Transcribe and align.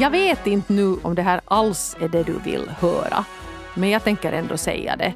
Jag 0.00 0.10
vet 0.10 0.46
inte 0.46 0.72
nu 0.72 0.96
om 1.02 1.14
det 1.14 1.22
här 1.22 1.40
alls 1.44 1.96
är 2.00 2.08
det 2.08 2.22
du 2.22 2.38
vill 2.44 2.70
höra. 2.80 3.24
Men 3.74 3.90
jag 3.90 4.04
tänker 4.04 4.32
ändå 4.32 4.56
säga 4.56 4.96
det. 4.96 5.12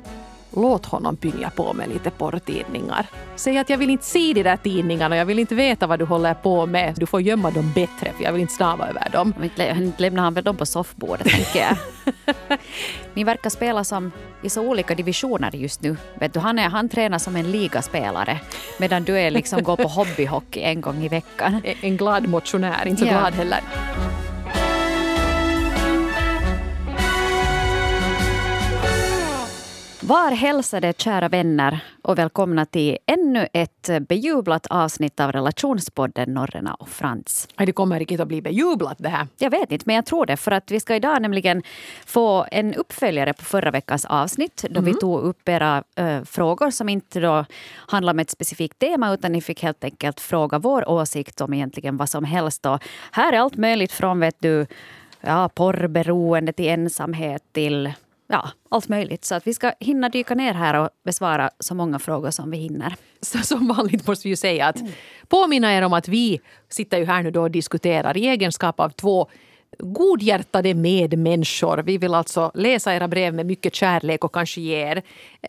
Låt 0.57 0.87
honom 0.87 1.17
pynga 1.17 1.51
på 1.51 1.73
med 1.73 1.89
lite 1.89 2.11
porrtidningar. 2.11 3.07
Säg 3.37 3.59
att 3.59 3.71
jag 3.71 3.79
vill 3.79 3.91
inte 3.91 4.05
se 4.05 4.33
de 4.35 4.43
där 4.43 4.57
tidningarna, 4.57 5.17
jag 5.17 5.25
vill 5.25 5.39
inte 5.39 5.55
veta 5.55 5.87
vad 5.87 5.99
du 5.99 6.05
håller 6.05 6.35
på 6.35 6.67
med. 6.67 6.95
Du 6.97 7.07
får 7.07 7.21
gömma 7.23 7.51
dem 7.51 7.73
bättre 7.75 8.13
för 8.17 8.25
jag 8.25 8.33
vill 8.33 8.41
inte 8.41 8.55
snava 8.55 8.89
över 8.89 9.09
dem. 9.13 9.35
Inte 9.43 9.59
lä- 9.59 9.77
inte 9.85 10.03
lämnar 10.03 10.23
han 10.23 10.35
väl 10.35 10.45
dem 10.45 10.57
på 10.57 10.67
soffbordet, 10.67 11.27
tänker 11.27 11.59
jag. 11.61 11.77
Ni 13.15 13.25
verkar 13.25 13.51
spela 13.51 13.85
som 13.85 14.13
i 14.43 14.51
så 14.51 14.63
olika 14.63 14.95
divisioner 14.95 15.51
just 15.57 15.83
nu. 15.83 15.97
Vet 16.15 16.33
du, 16.35 16.41
han, 16.41 16.59
är, 16.59 16.69
han 16.69 16.89
tränar 16.89 17.19
som 17.19 17.37
en 17.37 17.51
ligaspelare 17.51 18.41
medan 18.79 19.05
du 19.05 19.19
är 19.19 19.31
liksom 19.31 19.63
går 19.63 19.77
på 19.77 19.89
hobbyhockey 19.89 20.61
en 20.61 20.81
gång 20.81 21.05
i 21.05 21.09
veckan. 21.09 21.61
En 21.81 21.97
glad 21.97 22.29
motionär, 22.29 22.87
inte 22.89 23.01
så 23.01 23.07
Ja. 23.07 23.11
glad 23.19 23.35
heller. 23.35 23.61
Var 30.09 30.31
hälsade 30.31 30.93
kära 30.99 31.29
vänner 31.29 31.81
och 32.03 32.19
välkomna 32.19 32.67
till 32.67 32.99
ännu 33.07 33.49
ett 33.53 33.91
bejublat 34.09 34.67
avsnitt 34.67 35.21
av 35.21 35.33
relationspodden 35.33 36.35
Norrena 36.35 36.75
och 36.75 36.89
Frans. 36.89 37.49
Det 37.57 37.73
kommer 37.73 37.99
riktigt 37.99 38.21
att 38.21 38.29
bli 38.29 38.43
bejublat 38.43 38.97
det 38.99 39.09
här. 39.09 39.27
Jag 39.39 39.51
vet 39.51 39.73
inte, 39.73 39.83
men 39.87 39.97
jag 39.97 40.07
tror 40.07 40.27
det. 40.27 40.37
För 40.37 40.51
att 40.51 40.71
vi 40.71 40.81
ska 40.81 40.97
idag 40.97 41.23
nämligen 41.23 41.63
få 42.07 42.47
en 42.51 42.75
uppföljare 42.75 43.33
på 43.33 43.45
förra 43.45 43.71
veckans 43.71 44.05
avsnitt 44.05 44.65
då 44.71 44.81
vi 44.81 44.95
tog 44.95 45.21
upp 45.21 45.49
era 45.49 45.85
eh, 45.97 46.25
frågor 46.25 46.71
som 46.71 46.89
inte 46.89 47.21
då 47.21 47.45
handlar 47.77 48.13
om 48.13 48.19
ett 48.19 48.31
specifikt 48.31 48.79
tema 48.79 49.15
utan 49.15 49.33
ni 49.33 49.41
fick 49.41 49.63
helt 49.63 49.85
enkelt 49.85 50.21
fråga 50.21 50.59
vår 50.59 50.89
åsikt 50.89 51.41
om 51.41 51.55
egentligen 51.55 51.97
vad 51.97 52.09
som 52.09 52.25
helst. 52.25 52.67
Och 52.67 52.85
här 53.13 53.33
är 53.33 53.39
allt 53.39 53.57
möjligt 53.57 53.93
från 53.93 54.21
vet 54.21 54.37
du, 54.39 54.67
ja, 55.21 55.49
porrberoende 55.49 56.53
till 56.53 56.69
ensamhet 56.69 57.43
till 57.53 57.93
ja, 58.29 58.51
allt 58.69 58.89
möjligt. 58.89 59.25
Så 59.25 59.35
att 59.35 59.47
vi 59.47 59.55
ska 59.55 59.73
hinna 59.81 60.09
dyka 60.09 60.35
ner 60.35 60.55
här 60.55 60.75
och 60.75 60.91
besvara 61.05 61.51
så 61.59 61.75
många 61.75 61.99
frågor 61.99 62.31
som 62.31 62.51
vi 62.51 62.57
hinner. 62.57 62.95
Så 63.21 63.39
som 63.39 63.69
vanligt 63.69 64.07
måste 64.07 64.29
vi 64.29 64.31
ju 64.31 64.37
säga 64.37 64.67
att 64.67 64.83
påminna 65.29 65.75
er 65.75 65.83
om 65.83 65.93
att 65.93 66.09
vi 66.09 66.41
sitter 66.69 66.99
ju 66.99 67.05
här 67.05 67.23
nu 67.23 67.31
då 67.31 67.43
och 67.43 67.51
diskuterar 67.51 68.17
i 68.17 68.29
egenskap 68.29 68.81
av 68.81 68.91
två 68.91 69.29
godhjärtade 69.79 70.75
medmänniskor. 70.75 71.79
Vi 71.79 71.99
vill 71.99 72.15
alltså 72.15 72.51
läsa 72.55 72.95
era 72.95 73.09
brev 73.09 73.35
med 73.35 73.47
mycket 73.47 73.75
kärlek 73.75 74.25
och 74.25 74.33
kanske 74.33 74.61
ge 74.61 74.77
er 74.77 75.03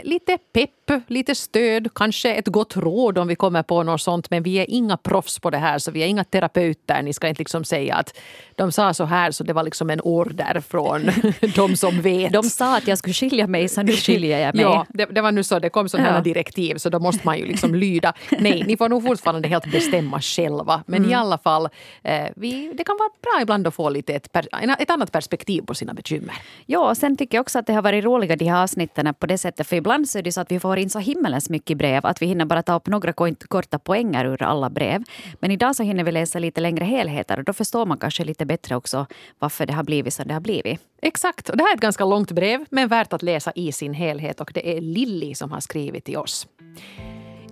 lite 0.03 0.37
pepp, 0.53 0.69
lite 1.07 1.35
stöd, 1.35 1.87
kanske 1.95 2.33
ett 2.33 2.47
gott 2.47 2.77
råd 2.77 3.17
om 3.17 3.27
vi 3.27 3.35
kommer 3.35 3.63
på 3.63 3.83
något 3.83 4.01
sånt. 4.01 4.29
Men 4.31 4.43
vi 4.43 4.55
är 4.55 4.65
inga 4.69 4.97
proffs 4.97 5.39
på 5.39 5.49
det 5.49 5.57
här, 5.57 5.77
så 5.79 5.91
vi 5.91 6.03
är 6.03 6.07
inga 6.07 6.23
terapeuter. 6.23 7.01
Ni 7.01 7.13
ska 7.13 7.27
inte 7.27 7.39
liksom 7.41 7.63
säga 7.63 7.95
att 7.95 8.17
de 8.55 8.71
sa 8.71 8.93
så 8.93 9.03
här, 9.05 9.31
så 9.31 9.43
det 9.43 9.53
var 9.53 9.63
liksom 9.63 9.89
en 9.89 10.01
order 10.01 10.61
från 10.67 11.01
de 11.55 11.75
som 11.75 12.01
vet. 12.01 12.33
De 12.33 12.43
sa 12.43 12.77
att 12.77 12.87
jag 12.87 12.97
skulle 12.97 13.13
skilja 13.13 13.47
mig, 13.47 13.69
så 13.69 13.81
nu 13.81 13.91
skiljer 13.91 14.39
jag 14.39 14.55
mig. 14.55 14.63
Ja, 14.63 14.85
det, 14.89 15.05
det 15.05 15.21
var 15.21 15.31
nu 15.31 15.43
så. 15.43 15.59
Det 15.59 15.69
kom 15.69 15.89
sådana 15.89 16.09
Ja. 16.15 16.21
direktiv 16.21 16.75
så 16.75 16.89
då 16.89 16.99
måste 16.99 17.21
man 17.25 17.37
ju 17.37 17.45
liksom 17.45 17.75
lyda. 17.75 18.13
Nej, 18.39 18.63
ni 18.67 18.77
får 18.77 18.89
nog 18.89 19.03
fortfarande 19.03 19.47
helt 19.47 19.71
bestämma 19.71 20.21
själva. 20.21 20.83
Men 20.87 20.99
Mm. 20.99 21.11
i 21.11 21.13
alla 21.13 21.37
fall, 21.37 21.69
eh, 22.03 22.25
vi, 22.35 22.73
det 22.73 22.83
kan 22.83 22.97
vara 22.99 23.09
bra 23.21 23.41
ibland 23.41 23.67
att 23.67 23.73
få 23.75 23.89
lite 23.89 24.13
ett, 24.13 24.35
ett 24.79 24.89
annat 24.89 25.11
perspektiv 25.11 25.61
på 25.61 25.75
sina 25.75 25.93
bekymmer. 25.93 26.35
Ja, 26.65 26.89
och 26.89 26.97
sen 26.97 27.17
tycker 27.17 27.37
jag 27.37 27.41
också 27.41 27.59
att 27.59 27.67
det 27.67 27.73
har 27.73 27.81
varit 27.81 28.03
roliga 28.03 28.35
de 28.35 28.45
här 28.45 28.63
avsnitten 28.63 29.13
på 29.19 29.25
det 29.27 29.37
sättet. 29.37 29.67
För 29.67 29.75
ibland 29.75 30.09
så 30.09 30.17
är 30.19 30.21
det 30.23 30.31
så 30.31 30.41
att 30.41 30.51
vi 30.51 30.59
får 30.59 30.78
in 30.79 30.89
så 30.89 30.99
himmelens 30.99 31.49
mycket 31.49 31.77
brev 31.77 32.05
att 32.05 32.21
vi 32.21 32.25
hinner 32.25 32.45
bara 32.45 32.63
ta 32.63 32.75
upp 32.75 32.87
några 32.87 33.13
korta 33.47 33.79
poänger 33.79 34.25
ur 34.25 34.43
alla 34.43 34.69
brev. 34.69 35.03
Men 35.39 35.51
idag 35.51 35.75
så 35.75 35.83
hinner 35.83 36.03
vi 36.03 36.11
läsa 36.11 36.39
lite 36.39 36.61
längre 36.61 36.85
helheter 36.85 37.37
och 37.37 37.43
då 37.43 37.53
förstår 37.53 37.85
man 37.85 37.97
kanske 37.97 38.23
lite 38.23 38.45
bättre 38.45 38.75
också 38.75 39.05
varför 39.39 39.65
det 39.65 39.73
har 39.73 39.83
blivit 39.83 40.13
som 40.13 40.27
det 40.27 40.33
har 40.33 40.41
blivit. 40.41 40.81
Exakt. 41.01 41.49
Och 41.49 41.57
det 41.57 41.63
här 41.63 41.71
är 41.71 41.75
ett 41.75 41.81
ganska 41.81 42.05
långt 42.05 42.31
brev, 42.31 42.65
men 42.69 42.87
värt 42.87 43.13
att 43.13 43.23
läsa 43.23 43.51
i 43.55 43.71
sin 43.71 43.93
helhet. 43.93 44.41
Och 44.41 44.51
det 44.53 44.77
är 44.77 44.81
Lilly 44.81 45.35
som 45.35 45.51
har 45.51 45.59
skrivit 45.59 46.05
till 46.05 46.17
oss. 46.17 46.47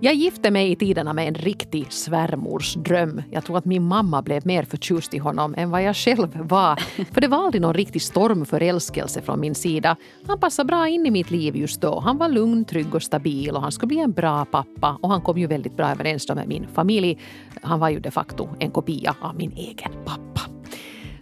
Jag 0.00 0.14
gifte 0.14 0.50
mig 0.50 0.72
i 0.72 0.76
tiderna 0.76 1.12
med 1.12 1.28
en 1.28 1.34
riktig 1.34 1.92
svärmorsdröm. 1.92 3.22
Jag 3.30 3.44
tror 3.44 3.58
att 3.58 3.64
min 3.64 3.82
mamma 3.82 4.22
blev 4.22 4.46
mer 4.46 4.62
förtjust 4.62 5.14
i 5.14 5.18
honom 5.18 5.54
än 5.56 5.70
vad 5.70 5.82
jag 5.82 5.96
själv 5.96 6.38
var. 6.40 6.76
För 7.12 7.20
det 7.20 7.28
var 7.28 7.44
aldrig 7.44 7.62
någon 7.62 7.74
riktig 7.74 8.02
stormförälskelse 8.02 9.22
från 9.22 9.40
min 9.40 9.54
sida. 9.54 9.96
Han 10.26 10.40
passade 10.40 10.66
bra 10.66 10.88
in 10.88 11.06
i 11.06 11.10
mitt 11.10 11.30
liv 11.30 11.56
just 11.56 11.80
då. 11.80 12.00
Han 12.00 12.18
var 12.18 12.28
lugn, 12.28 12.64
trygg 12.64 12.94
och 12.94 13.02
stabil 13.02 13.50
och 13.50 13.62
han 13.62 13.72
skulle 13.72 13.88
bli 13.88 13.98
en 13.98 14.12
bra 14.12 14.44
pappa. 14.44 14.98
Och 15.02 15.10
han 15.10 15.20
kom 15.20 15.38
ju 15.38 15.46
väldigt 15.46 15.76
bra 15.76 15.90
överens 15.90 16.28
med 16.28 16.48
min 16.48 16.66
familj. 16.74 17.18
Han 17.62 17.80
var 17.80 17.88
ju 17.88 18.00
de 18.00 18.10
facto 18.10 18.48
en 18.58 18.70
kopia 18.70 19.14
av 19.20 19.36
min 19.36 19.52
egen 19.52 19.92
pappa. 20.04 20.57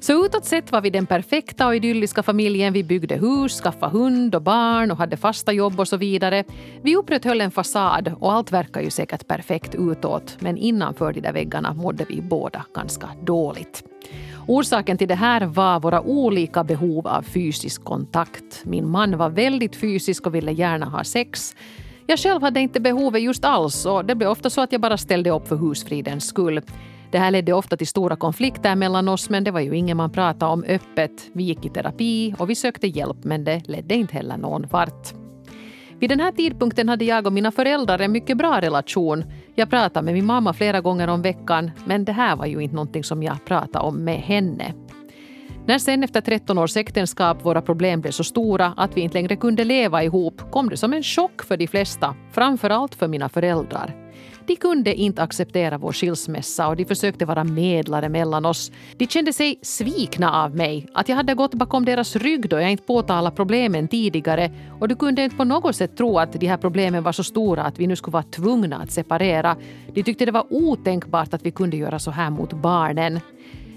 Så 0.07 0.27
utåt 0.27 0.45
sett 0.45 0.73
var 0.73 0.81
vi 0.81 0.91
den 0.91 1.07
perfekta 1.07 1.67
och 1.67 1.77
idylliska 1.77 2.23
familjen. 2.23 2.73
Vi 2.73 2.85
byggde 2.85 3.15
hus, 3.15 3.61
skaffade 3.61 3.99
hund 3.99 4.35
och 4.35 4.43
barn 4.43 4.91
och 4.91 4.97
hade 4.97 5.17
fasta 5.17 5.53
jobb 5.53 5.81
och 5.81 5.89
så 5.89 5.97
vidare. 5.97 6.45
Vi 6.83 6.97
upprätthöll 6.97 7.41
en 7.41 7.51
fasad 7.51 8.15
och 8.21 8.33
allt 8.33 8.53
verkar 8.53 8.81
ju 8.81 8.91
säkert 8.91 9.27
perfekt 9.27 9.75
utåt. 9.75 10.37
Men 10.41 10.57
innanför 10.57 11.13
de 11.13 11.21
där 11.21 11.33
väggarna 11.33 11.75
mådde 11.75 12.05
vi 12.09 12.23
båda 12.23 12.65
ganska 12.75 13.09
dåligt. 13.23 13.85
Orsaken 14.47 14.99
till 14.99 15.09
det 15.09 15.15
här 15.15 15.47
var 15.47 15.81
våra 15.81 16.03
olika 16.03 16.65
behov 16.65 17.07
av 17.07 17.23
fysisk 17.23 17.85
kontakt. 17.85 18.63
Min 18.65 18.91
man 18.91 19.19
var 19.19 19.31
väldigt 19.31 19.77
fysisk 19.77 20.27
och 20.27 20.35
ville 20.35 20.53
gärna 20.53 20.87
ha 20.87 21.05
sex. 21.05 21.57
Jag 22.07 22.19
själv 22.19 22.43
hade 22.43 22.61
inte 22.61 22.81
behovet 22.81 23.23
just 23.23 23.45
alls 23.45 23.87
och 23.87 24.05
det 24.05 24.15
blev 24.15 24.31
ofta 24.31 24.51
så 24.51 24.61
att 24.61 24.73
jag 24.73 24.81
bara 24.81 24.97
ställde 24.97 25.31
upp 25.31 25.49
för 25.49 25.57
husfridens 25.57 26.27
skull. 26.27 26.61
Det 27.11 27.19
här 27.19 27.31
ledde 27.31 27.53
ofta 27.53 27.77
till 27.77 27.87
stora 27.87 28.17
konflikter 28.17 28.77
mellan 28.77 29.09
oss 29.09 29.31
men 29.31 29.45
det 29.45 29.51
var 29.51 29.61
ju 29.61 29.77
ingen 29.77 29.97
man 29.97 30.11
pratade 30.11 30.53
om 30.53 30.65
öppet. 30.65 31.31
Vi 31.33 31.43
gick 31.43 31.65
i 31.65 31.69
terapi 31.69 32.35
och 32.39 32.51
vi 32.51 32.55
sökte 32.55 32.87
hjälp 32.87 33.25
men 33.25 33.45
det 33.45 33.69
ledde 33.69 33.95
inte 33.95 34.15
heller 34.15 34.37
någon 34.37 34.67
vart. 34.71 35.15
Vid 35.99 36.11
den 36.11 36.21
här 36.21 36.33
tidpunkten 36.33 36.89
hade 36.89 37.05
jag 37.05 37.27
och 37.27 37.33
mina 37.33 37.53
föräldrar 37.53 37.99
en 37.99 38.13
mycket 38.13 38.37
bra 38.37 38.61
relation. 38.61 39.25
Jag 39.55 39.71
pratade 39.71 40.05
med 40.05 40.15
min 40.15 40.27
mamma 40.27 40.53
flera 40.53 40.81
gånger 40.81 41.09
om 41.09 41.23
veckan 41.23 41.71
men 41.87 42.05
det 42.05 42.13
här 42.13 42.37
var 42.37 42.47
ju 42.47 42.61
inte 42.61 42.75
någonting 42.75 43.05
som 43.05 43.23
jag 43.23 43.45
pratade 43.45 43.85
om 43.85 44.05
med 44.05 44.19
henne. 44.19 44.75
När 45.67 45.79
sen 45.79 46.05
efter 46.05 46.21
13 46.21 46.59
års 46.59 46.77
äktenskap 46.77 47.45
våra 47.45 47.63
problem 47.63 48.01
blev 48.01 48.11
så 48.11 48.25
stora 48.25 48.75
att 48.77 48.97
vi 48.97 49.01
inte 49.01 49.15
längre 49.15 49.37
kunde 49.37 49.65
leva 49.65 50.03
ihop 50.03 50.51
kom 50.51 50.69
det 50.69 50.77
som 50.77 50.93
en 50.93 51.03
chock 51.03 51.43
för 51.43 51.57
de 51.57 51.67
flesta, 51.67 52.15
framför 52.33 52.71
allt 52.71 52.95
för 52.95 53.09
mina 53.09 53.29
föräldrar. 53.29 54.06
De 54.47 54.57
kunde 54.57 54.95
inte 54.95 55.23
acceptera 55.23 55.79
vår 55.79 55.93
skilsmässa 55.93 56.69
och 56.69 56.77
de 56.77 56.85
försökte 56.85 57.25
vara 57.25 57.45
medlare 57.45 58.09
mellan 58.09 58.47
oss. 58.47 58.73
De 58.97 59.07
kände 59.07 59.33
sig 59.33 59.59
svikna 59.63 60.45
av 60.45 60.57
mig, 60.57 60.87
att 60.95 61.09
jag 61.09 61.17
hade 61.17 61.35
gått 61.35 61.55
bakom 61.55 61.85
deras 61.85 62.17
rygg 62.17 62.49
då 62.49 62.61
jag 62.61 62.71
inte 62.71 62.85
påtalade 62.85 63.37
problemen 63.37 63.89
tidigare 63.89 64.51
och 64.81 64.89
de 64.89 64.95
kunde 64.95 65.25
inte 65.25 65.37
på 65.37 65.45
något 65.45 65.77
sätt 65.77 65.97
tro 65.97 66.19
att 66.19 66.33
de 66.33 66.47
här 66.47 66.57
problemen 66.57 67.03
var 67.03 67.13
så 67.13 67.25
stora 67.25 67.63
att 67.63 67.79
vi 67.79 67.87
nu 67.87 67.97
skulle 67.97 68.13
vara 68.13 68.23
tvungna 68.23 68.77
att 68.77 68.91
separera. 68.91 69.57
De 69.95 70.03
tyckte 70.03 70.25
det 70.25 70.33
var 70.33 70.47
otänkbart 70.51 71.35
att 71.35 71.43
vi 71.43 71.51
kunde 71.51 71.77
göra 71.77 71.99
så 71.99 72.11
här 72.11 72.31
mot 72.31 72.53
barnen. 72.53 73.21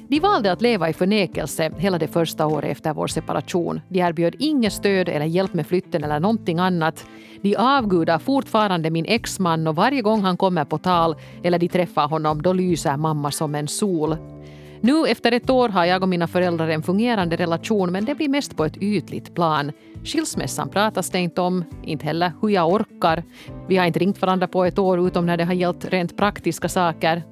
De 0.09 0.19
valde 0.19 0.51
att 0.51 0.61
leva 0.61 0.89
i 0.89 0.93
förnekelse 0.93 1.71
hela 1.77 1.97
det 1.97 2.07
första 2.07 2.47
året 2.47 2.71
efter 2.71 2.93
vår 2.93 3.07
separation. 3.07 3.81
De 3.89 3.99
erbjöd 3.99 4.35
inget 4.39 4.73
stöd 4.73 5.09
eller 5.09 5.25
hjälp 5.25 5.53
med 5.53 5.67
flytten 5.67 6.03
eller 6.03 6.19
någonting 6.19 6.59
annat. 6.59 7.05
De 7.41 7.55
avgudar 7.55 8.19
fortfarande 8.19 8.89
min 8.89 9.05
exman 9.05 9.67
och 9.67 9.75
varje 9.75 10.01
gång 10.01 10.21
han 10.21 10.37
kommer 10.37 10.65
på 10.65 10.77
tal 10.77 11.15
eller 11.43 11.59
de 11.59 11.67
träffar 11.67 12.07
honom 12.07 12.41
då 12.41 12.53
lyser 12.53 12.97
mamma 12.97 13.31
som 13.31 13.55
en 13.55 13.67
sol. 13.67 14.17
Nu 14.81 15.07
efter 15.07 15.31
ett 15.31 15.49
år 15.49 15.69
har 15.69 15.85
jag 15.85 16.03
och 16.03 16.09
mina 16.09 16.27
föräldrar 16.27 16.69
en 16.69 16.83
fungerande 16.83 17.35
relation 17.35 17.91
men 17.91 18.05
det 18.05 18.15
blir 18.15 18.29
mest 18.29 18.57
på 18.57 18.65
ett 18.65 18.77
ytligt 18.77 19.35
plan. 19.35 19.71
Skilsmässan 20.03 20.69
pratas 20.69 21.09
det 21.09 21.19
inte 21.19 21.41
om, 21.41 21.63
inte 21.83 22.05
heller 22.05 22.31
hur 22.41 22.49
jag 22.49 22.73
orkar. 22.73 23.23
Vi 23.67 23.77
har 23.77 23.85
inte 23.85 23.99
ringt 23.99 24.21
varandra 24.21 24.47
på 24.47 24.65
ett 24.65 24.79
år 24.79 25.07
utom 25.07 25.25
när 25.25 25.37
det 25.37 25.43
har 25.43 25.53
gällt 25.53 25.85
rent 25.85 26.17
praktiska 26.17 26.69
saker. 26.69 27.23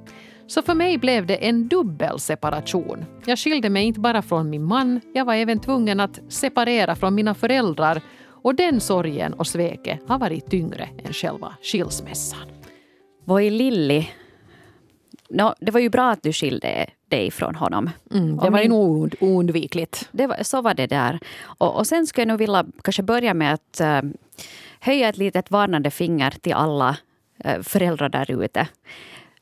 Så 0.48 0.62
för 0.62 0.74
mig 0.74 0.98
blev 0.98 1.26
det 1.26 1.36
en 1.36 1.68
dubbel 1.68 2.20
separation. 2.20 3.06
Jag 3.26 3.40
skilde 3.40 3.70
mig 3.70 3.86
inte 3.86 4.00
bara 4.00 4.22
från 4.22 4.50
min 4.50 4.64
man, 4.64 5.02
jag 5.14 5.26
var 5.26 5.34
även 5.34 5.60
tvungen 5.60 6.00
att 6.00 6.20
separera 6.30 6.96
från 6.96 7.16
mina 7.16 7.34
föräldrar 7.36 8.02
och 8.26 8.56
den 8.56 8.80
sorgen 8.80 9.34
och 9.34 9.48
sveket 9.48 10.00
har 10.08 10.20
varit 10.20 10.50
tyngre 10.50 10.90
än 11.04 11.14
själva 11.14 11.54
skilsmässan. 11.62 12.48
Voi 13.26 13.50
Lilli, 13.50 14.10
no, 15.30 15.54
det 15.60 15.72
var 15.72 15.80
ju 15.80 15.90
bra 15.90 16.10
att 16.10 16.24
du 16.24 16.34
skilde 16.34 16.90
dig 17.10 17.32
från 17.32 17.56
honom. 17.56 17.90
Mm, 18.12 18.38
det 18.38 18.50
var 18.50 18.62
ju 18.62 18.70
nog 18.70 19.16
oundvikligt. 19.20 20.10
Det 20.12 20.28
var, 20.28 20.44
så 20.44 20.62
var 20.62 20.74
det 20.74 20.88
där. 20.88 21.20
Och, 21.44 21.76
och 21.76 21.88
sen 21.88 22.08
skulle 22.08 22.22
jag 22.22 22.28
nog 22.28 22.40
vilja 22.40 22.66
kanske 22.84 23.04
börja 23.04 23.34
med 23.34 23.54
att 23.54 23.80
eh, 23.80 24.02
höja 24.80 25.10
ett 25.10 25.18
litet 25.18 25.52
varnande 25.52 25.92
finger 25.92 26.32
till 26.32 26.54
alla 26.54 26.98
eh, 27.44 27.62
föräldrar 27.62 28.10
där 28.10 28.44
ute. 28.44 28.68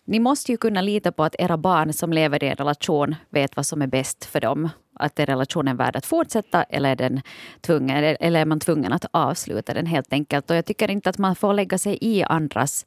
Ni 0.07 0.19
måste 0.19 0.51
ju 0.51 0.57
kunna 0.57 0.81
lita 0.81 1.11
på 1.11 1.23
att 1.23 1.35
era 1.39 1.57
barn 1.57 1.93
som 1.93 2.13
lever 2.13 2.43
i 2.43 2.47
en 2.47 2.55
relation 2.55 3.15
vet 3.29 3.55
vad 3.55 3.65
som 3.65 3.81
är 3.81 3.87
bäst 3.87 4.25
för 4.25 4.41
dem. 4.41 4.69
att 4.99 5.19
är 5.19 5.25
relationen 5.25 5.77
värd 5.77 5.95
att 5.95 6.05
fortsätta 6.05 6.63
eller 6.63 6.89
är, 6.89 6.95
den 6.95 7.21
tvungen, 7.61 8.15
eller 8.19 8.41
är 8.41 8.45
man 8.45 8.59
tvungen 8.59 8.93
att 8.93 9.05
avsluta 9.11 9.73
den 9.73 9.85
helt 9.85 10.13
enkelt. 10.13 10.49
Och 10.49 10.55
jag 10.55 10.65
tycker 10.65 10.91
inte 10.91 11.09
att 11.09 11.17
man 11.17 11.35
får 11.35 11.53
lägga 11.53 11.77
sig 11.77 11.97
i 12.01 12.23
andras 12.23 12.85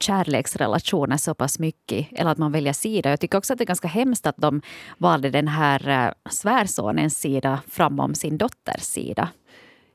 kärleksrelationer 0.00 1.16
så 1.16 1.34
pass 1.34 1.58
mycket 1.58 2.06
eller 2.12 2.30
att 2.30 2.38
man 2.38 2.52
väljer 2.52 2.72
sida. 2.72 3.10
Jag 3.10 3.20
tycker 3.20 3.38
också 3.38 3.52
att 3.52 3.58
det 3.58 3.64
är 3.64 3.66
ganska 3.66 3.88
hemskt 3.88 4.26
att 4.26 4.36
de 4.36 4.62
valde 4.98 5.30
den 5.30 5.48
här 5.48 5.88
eh, 5.88 6.30
svärsonens 6.30 7.18
sida 7.18 7.60
framom 7.68 8.14
sin 8.14 8.38
dotters 8.38 8.82
sida. 8.82 9.28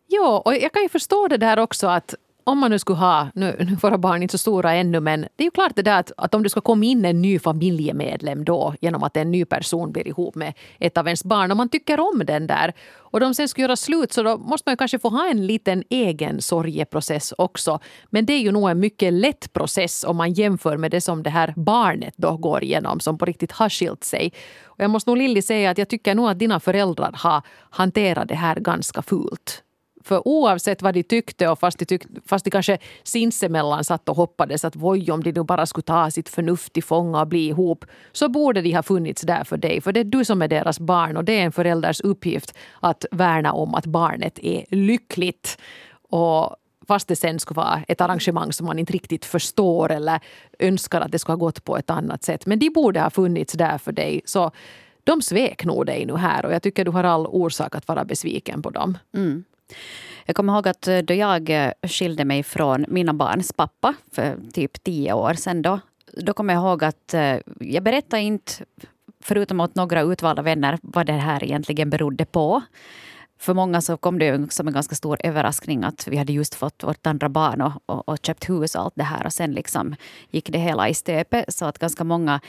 Ja, 0.07 0.41
och 0.45 0.55
jag 0.55 0.73
kan 0.73 0.81
ju 0.81 0.89
förstå 0.89 1.27
det 1.27 1.37
där 1.37 1.59
också 1.59 1.87
att 1.87 2.15
om 2.47 2.59
man 2.59 2.71
nu 2.71 2.79
skulle 2.79 2.97
ha, 2.97 3.27
nu, 3.33 3.77
våra 3.81 3.97
barn 3.97 4.17
är 4.17 4.21
inte 4.21 4.31
så 4.31 4.37
stora 4.37 4.73
ännu, 4.73 4.99
men 4.99 5.21
det 5.21 5.43
är 5.43 5.45
ju 5.45 5.51
klart 5.51 5.75
det 5.75 5.81
där 5.81 5.99
att, 5.99 6.11
att 6.17 6.33
om 6.33 6.43
det 6.43 6.49
ska 6.49 6.61
komma 6.61 6.85
in 6.85 7.05
en 7.05 7.21
ny 7.21 7.39
familjemedlem 7.39 8.45
då 8.45 8.73
genom 8.81 9.03
att 9.03 9.17
en 9.17 9.31
ny 9.31 9.45
person 9.45 9.91
blir 9.91 10.07
ihop 10.07 10.35
med 10.35 10.53
ett 10.79 10.97
av 10.97 11.07
ens 11.07 11.23
barn 11.23 11.51
och 11.51 11.57
man 11.57 11.69
tycker 11.69 11.99
om 11.99 12.23
den 12.25 12.47
där 12.47 12.73
och 12.95 13.19
de 13.19 13.33
sen 13.33 13.47
ska 13.47 13.61
göra 13.61 13.75
slut 13.75 14.13
så 14.13 14.23
då 14.23 14.37
måste 14.37 14.69
man 14.69 14.77
kanske 14.77 14.99
få 14.99 15.09
ha 15.09 15.29
en 15.29 15.47
liten 15.47 15.83
egen 15.89 16.41
sorgeprocess 16.41 17.33
också. 17.37 17.79
Men 18.09 18.25
det 18.25 18.33
är 18.33 18.39
ju 18.39 18.51
nog 18.51 18.69
en 18.69 18.79
mycket 18.79 19.13
lätt 19.13 19.53
process 19.53 20.03
om 20.03 20.17
man 20.17 20.33
jämför 20.33 20.77
med 20.77 20.91
det 20.91 21.01
som 21.01 21.23
det 21.23 21.29
här 21.29 21.53
barnet 21.55 22.13
då 22.17 22.37
går 22.37 22.63
igenom 22.63 22.99
som 22.99 23.17
på 23.17 23.25
riktigt 23.25 23.51
har 23.51 23.69
skilt 23.69 24.03
sig. 24.03 24.33
Och 24.63 24.83
jag 24.83 24.89
måste 24.89 25.09
nog 25.09 25.17
Lilly 25.17 25.41
säga 25.41 25.71
att 25.71 25.77
jag 25.77 25.89
tycker 25.89 26.15
nog 26.15 26.29
att 26.29 26.39
dina 26.39 26.59
föräldrar 26.59 27.11
har 27.13 27.41
hanterat 27.69 28.27
det 28.27 28.35
här 28.35 28.55
ganska 28.55 29.01
fult. 29.01 29.63
För 30.07 30.27
oavsett 30.27 30.81
vad 30.81 30.93
de 30.93 31.03
tyckte 31.03 31.47
och 31.47 31.59
fast 31.59 31.79
de, 31.79 31.85
tyckte, 31.85 32.09
fast 32.25 32.45
de 32.45 32.51
kanske 32.51 32.77
sinsemellan 33.03 33.83
satt 33.83 34.09
och 34.09 34.15
hoppades 34.15 34.65
att 34.65 34.75
voj 34.75 35.11
om 35.11 35.23
de 35.23 35.31
nu 35.31 35.43
bara 35.43 35.65
skulle 35.65 35.83
ta 35.83 36.11
sitt 36.11 36.29
förnuft 36.29 36.73
till 36.73 36.83
fånga 36.83 37.21
och 37.21 37.27
bli 37.27 37.47
ihop 37.47 37.85
så 38.11 38.29
borde 38.29 38.61
de 38.61 38.73
ha 38.73 38.83
funnits 38.83 39.21
där 39.21 39.43
för 39.43 39.57
dig. 39.57 39.81
För 39.81 39.91
det 39.91 39.99
är 39.99 40.03
du 40.03 40.25
som 40.25 40.41
är 40.41 40.47
deras 40.47 40.79
barn 40.79 41.17
och 41.17 41.23
det 41.23 41.39
är 41.39 41.43
en 41.43 41.51
förälders 41.51 42.01
uppgift 42.01 42.53
att 42.79 43.05
värna 43.11 43.53
om 43.53 43.75
att 43.75 43.85
barnet 43.85 44.39
är 44.39 44.65
lyckligt. 44.69 45.57
Och 46.09 46.55
fast 46.87 47.07
det 47.07 47.15
sen 47.15 47.39
skulle 47.39 47.55
vara 47.55 47.83
ett 47.87 48.01
arrangemang 48.01 48.53
som 48.53 48.65
man 48.65 48.79
inte 48.79 48.93
riktigt 48.93 49.25
förstår 49.25 49.91
eller 49.91 50.19
önskar 50.59 51.01
att 51.01 51.11
det 51.11 51.19
skulle 51.19 51.33
ha 51.33 51.45
gått 51.45 51.63
på 51.63 51.77
ett 51.77 51.89
annat 51.89 52.23
sätt. 52.23 52.45
Men 52.45 52.59
de 52.59 52.69
borde 52.69 53.01
ha 53.01 53.09
funnits 53.09 53.53
där 53.53 53.77
för 53.77 53.91
dig. 53.91 54.21
Så 54.25 54.51
de 55.03 55.21
svek 55.21 55.65
nog 55.65 55.85
dig 55.85 56.05
nu 56.05 56.15
här 56.15 56.45
och 56.45 56.53
jag 56.53 56.63
tycker 56.63 56.85
du 56.85 56.91
har 56.91 57.03
all 57.03 57.27
orsak 57.27 57.75
att 57.75 57.87
vara 57.87 58.05
besviken 58.05 58.61
på 58.61 58.69
dem. 58.69 58.97
Mm. 59.15 59.43
Jag 60.25 60.35
kommer 60.35 60.53
ihåg 60.53 60.67
att 60.67 60.87
eh, 60.87 60.97
då 60.97 61.13
jag 61.13 61.49
eh, 61.49 61.71
skilde 61.83 62.25
mig 62.25 62.43
från 62.43 62.85
mina 62.87 63.13
barns 63.13 63.53
pappa 63.53 63.93
för 64.11 64.37
typ 64.53 64.83
tio 64.83 65.13
år 65.13 65.33
sedan 65.33 65.61
då, 65.61 65.79
då 66.17 66.33
kommer 66.33 66.53
jag 66.53 66.61
ihåg 66.61 66.83
att 66.83 67.13
eh, 67.13 67.37
jag 67.59 67.83
berättade 67.83 68.21
inte, 68.21 68.53
förutom 69.23 69.59
åt 69.59 69.75
några 69.75 70.01
utvalda 70.01 70.41
vänner, 70.41 70.79
vad 70.81 71.05
det 71.05 71.13
här 71.13 71.43
egentligen 71.43 71.89
berodde 71.89 72.25
på. 72.25 72.61
För 73.39 73.53
många 73.53 73.81
så 73.81 73.97
kom 73.97 74.19
det 74.19 74.53
som 74.53 74.67
en 74.67 74.73
ganska 74.73 74.95
stor 74.95 75.17
överraskning 75.23 75.83
att 75.83 76.07
vi 76.07 76.17
hade 76.17 76.33
just 76.33 76.55
fått 76.55 76.83
vårt 76.83 77.07
andra 77.07 77.29
barn 77.29 77.61
och, 77.61 77.71
och, 77.85 78.09
och 78.09 78.17
köpt 78.23 78.49
hus 78.49 78.75
och 78.75 78.81
allt 78.81 78.95
det 78.95 79.03
här. 79.03 79.25
Och 79.25 79.33
sen 79.33 79.51
liksom 79.51 79.95
gick 80.29 80.49
det 80.51 80.59
hela 80.59 80.89
i 80.89 80.93
stöpet. 80.93 81.53
Så 81.53 81.65
att 81.65 81.79
ganska 81.79 82.03
många 82.03 82.39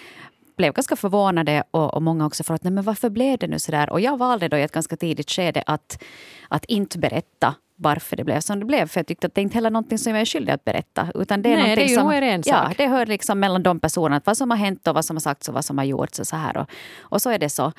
blev 0.59 0.73
ganska 0.73 0.97
förvånade 0.97 1.63
och, 1.71 1.95
och 1.95 2.03
många 2.03 2.27
också 2.27 2.45
för 2.45 2.55
att, 2.55 2.65
nej 2.65 2.73
men 2.73 2.85
varför 2.85 3.11
blev 3.11 3.39
det 3.39 3.47
nu 3.47 3.59
så 3.59 3.73
där? 3.73 3.91
Och 3.91 4.01
jag 4.01 4.19
valde 4.19 4.49
då 4.49 4.57
i 4.57 4.63
ett 4.63 4.73
ganska 4.73 4.97
tidigt 4.97 5.31
skede 5.31 5.63
att, 5.67 6.03
att 6.49 6.65
inte 6.65 6.99
berätta 6.99 7.55
varför 7.81 8.17
det 8.17 8.25
blev 8.25 8.41
som 8.41 8.61
det 8.61 8.65
blev. 8.65 8.89
För 8.89 9.01
jag 9.01 9.07
tyckte 9.07 9.27
att 9.27 9.35
det 9.35 9.41
inte 9.41 9.55
heller 9.55 9.71
någonting 9.71 9.99
som 9.99 10.13
jag 10.13 10.21
är 10.21 10.25
skyldig 10.25 10.53
att 10.53 10.65
berätta. 10.65 11.09
Utan 11.15 11.43
det 11.43 11.53
är 11.53 11.57
Nej, 11.57 11.77
det 11.77 11.83
är 11.83 11.89
ju 11.89 11.95
som, 11.95 12.11
en 12.11 12.43
sak. 12.43 12.55
Ja, 12.55 12.73
det 12.77 12.87
hör 12.87 13.07
liksom 13.07 13.41
mellan 13.41 13.63
de 13.63 13.81
personerna. 13.81 14.21
Vad 14.25 14.37
som 14.37 14.51
har 14.51 14.59
hänt 14.59 14.89
och 14.89 14.95
vad 14.95 15.05
som 15.05 15.17
har 15.17 15.21
sagts 15.21 15.49
och 15.49 15.55
vad 15.55 15.65
som 15.65 15.79
har 15.79 15.85
gjorts. 15.85 16.19
Och 16.19 16.27
så 16.27 16.37
här. 16.37 16.57
Och, 16.57 16.71
och 17.01 17.23
så 17.23 17.31
är 17.31 17.39
det 17.39 17.49
så. 17.49 17.73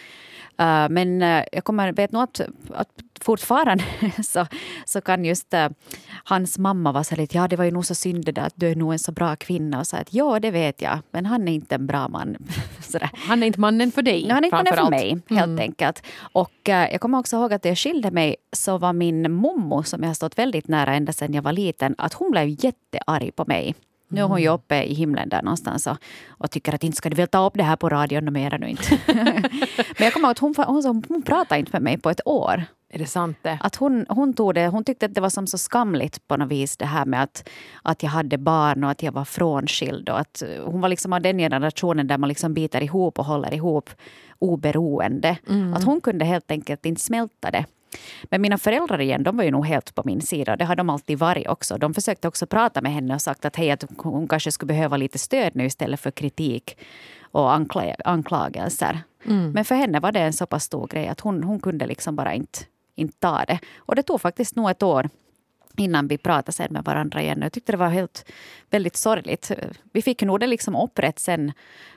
Uh, 0.59 0.89
men 0.89 1.21
uh, 1.21 1.43
jag 1.51 1.63
kommer, 1.63 1.91
vet 1.91 2.11
nog 2.11 2.23
att, 2.23 2.41
att 2.73 2.89
fortfarande 3.21 3.83
så, 4.23 4.47
så 4.85 5.01
kan 5.01 5.25
just 5.25 5.53
uh, 5.53 5.67
hans 6.23 6.57
mamma 6.57 6.91
vara 6.91 7.03
så 7.03 7.15
lite, 7.15 7.37
ja 7.37 7.47
det 7.47 7.55
var 7.55 7.65
ju 7.65 7.71
nog 7.71 7.85
så 7.85 7.95
synd 7.95 8.25
det 8.25 8.31
där 8.31 8.41
att 8.41 8.53
du 8.55 8.67
är 8.67 8.75
nog 8.75 8.93
en 8.93 8.99
så 8.99 9.11
bra 9.11 9.35
kvinna. 9.35 9.79
Och 9.79 9.87
så 9.87 9.97
att 9.97 10.13
ja, 10.13 10.39
det 10.39 10.51
vet 10.51 10.81
jag, 10.81 10.99
men 11.11 11.25
han 11.25 11.47
är 11.47 11.53
inte 11.53 11.75
en 11.75 11.87
bra 11.87 12.07
man. 12.07 12.37
han 13.13 13.43
är 13.43 13.47
inte 13.47 13.59
mannen 13.59 13.91
för 13.91 14.01
dig. 14.01 14.21
Nej, 14.21 14.31
han 14.31 14.43
är 14.43 14.47
inte 14.47 14.55
mannen 14.55 14.75
för 14.75 14.89
mig, 14.89 15.09
helt 15.29 15.43
mm. 15.49 15.59
enkelt. 15.59 16.03
Och 16.19 16.53
jag 16.63 17.01
kommer 17.01 17.19
också 17.19 17.35
ihåg 17.35 17.53
att 17.53 17.63
när 17.63 17.71
jag 17.71 17.77
skilde 17.77 18.11
mig 18.11 18.35
så 18.51 18.77
var 18.77 18.93
min 18.93 19.31
mommo, 19.31 19.83
som 19.83 20.01
jag 20.01 20.09
har 20.09 20.13
stått 20.13 20.37
väldigt 20.37 20.67
nära 20.67 20.93
ända 20.93 21.13
sedan 21.13 21.33
jag 21.33 21.41
var 21.41 21.53
liten, 21.53 21.95
att 21.97 22.13
hon 22.13 22.31
blev 22.31 22.47
jättearg 22.65 23.35
på 23.35 23.45
mig. 23.47 23.75
Nu 24.09 24.21
är 24.21 24.25
hon 24.25 24.39
ju 24.39 24.45
mm. 24.45 24.55
uppe 24.55 24.83
i 24.83 24.93
himlen 24.93 25.29
där 25.29 25.41
någonstans 25.41 25.87
och, 25.87 25.97
och 26.27 26.51
tycker 26.51 26.75
att 26.75 26.83
inte 26.83 26.97
ska 26.97 27.09
du 27.09 27.15
väl 27.15 27.27
ta 27.27 27.45
upp 27.45 27.53
det 27.53 27.63
här 27.63 27.75
på 27.75 27.89
radion 27.89 28.33
mera 28.33 28.57
nu 28.57 28.69
inte. 28.69 28.99
Men 29.07 30.03
jag 30.05 30.13
kommer 30.13 30.27
ihåg 30.27 30.31
att 30.31 30.39
hon, 30.39 30.53
hon, 30.57 30.85
hon, 30.85 31.03
hon 31.07 31.21
pratade 31.21 31.59
inte 31.59 31.71
med 31.71 31.81
mig 31.81 31.97
på 31.97 32.09
ett 32.09 32.21
år. 32.25 32.63
Är 32.91 32.99
det 32.99 33.05
sant 33.05 33.37
det? 33.41 33.59
Att 33.61 33.75
hon, 33.75 34.05
hon, 34.09 34.33
tog 34.33 34.55
det, 34.55 34.67
hon 34.67 34.83
tyckte 34.83 35.05
att 35.05 35.13
det 35.13 35.21
var 35.21 35.29
som 35.29 35.47
så 35.47 35.57
skamligt 35.57 36.27
på 36.27 36.37
något 36.37 36.51
vis 36.51 36.77
det 36.77 36.85
här 36.85 37.05
med 37.05 37.23
att, 37.23 37.49
att 37.81 38.03
jag 38.03 38.09
hade 38.09 38.37
barn 38.37 38.83
och 38.83 38.91
att 38.91 39.03
jag 39.03 39.11
var 39.11 39.25
frånskild. 39.25 40.09
Och 40.09 40.19
att 40.19 40.43
hon 40.65 40.81
var 40.81 40.89
liksom 40.89 41.13
av 41.13 41.21
den 41.21 41.37
generationen 41.37 42.07
där 42.07 42.17
man 42.17 42.29
liksom 42.29 42.53
biter 42.53 42.83
ihop 42.83 43.19
och 43.19 43.25
håller 43.25 43.53
ihop 43.53 43.89
oberoende. 44.39 45.37
Mm. 45.49 45.73
Att 45.73 45.83
hon 45.83 46.01
kunde 46.01 46.25
helt 46.25 46.51
enkelt 46.51 46.85
inte 46.85 47.01
smälta 47.01 47.51
det. 47.51 47.65
Men 48.23 48.41
mina 48.41 48.57
föräldrar 48.57 49.01
igen, 49.01 49.23
de 49.23 49.37
var 49.37 49.43
ju 49.43 49.51
nog 49.51 49.65
helt 49.65 49.95
på 49.95 50.01
min 50.05 50.21
sida. 50.21 50.55
Det 50.55 50.65
har 50.65 50.75
de 50.75 50.89
alltid 50.89 51.19
varit 51.19 51.47
också. 51.47 51.77
De 51.77 51.93
försökte 51.93 52.27
också 52.27 52.47
prata 52.47 52.81
med 52.81 52.93
henne 52.93 53.15
och 53.15 53.21
sagt 53.21 53.45
att 53.45 53.55
hej, 53.55 53.71
att 53.71 53.85
hon 53.97 54.27
kanske 54.27 54.51
skulle 54.51 54.67
behöva 54.67 54.97
lite 54.97 55.19
stöd 55.19 55.55
nu 55.55 55.65
istället 55.65 55.99
för 55.99 56.11
kritik 56.11 56.77
och 57.31 57.53
ankla 57.53 57.95
anklagelser. 58.05 58.99
Mm. 59.25 59.51
Men 59.51 59.65
för 59.65 59.75
henne 59.75 59.99
var 59.99 60.11
det 60.11 60.19
en 60.19 60.33
så 60.33 60.45
pass 60.45 60.63
stor 60.63 60.87
grej 60.87 61.07
att 61.07 61.19
hon, 61.19 61.43
hon 61.43 61.59
kunde 61.59 61.87
liksom 61.87 62.15
bara 62.15 62.33
inte, 62.33 62.59
inte 62.95 63.19
ta 63.19 63.45
det. 63.47 63.59
Och 63.77 63.95
det 63.95 64.03
tog 64.03 64.21
faktiskt 64.21 64.55
nog 64.55 64.69
ett 64.69 64.83
år 64.83 65.09
innan 65.79 66.07
vi 66.07 66.17
pratade 66.17 66.51
sen 66.51 66.73
med 66.73 66.83
varandra 66.83 67.21
igen. 67.21 67.39
Jag 67.41 67.53
tyckte 67.53 67.71
det 67.71 67.77
var 67.77 67.89
helt 67.89 68.31
väldigt 68.69 68.95
sorgligt. 68.95 69.51
Vi 69.93 70.01
fick 70.01 70.21
nog 70.21 70.39
det 70.39 70.47
liksom 70.47 70.75
upprätt 70.75 71.19
sen 71.19 71.51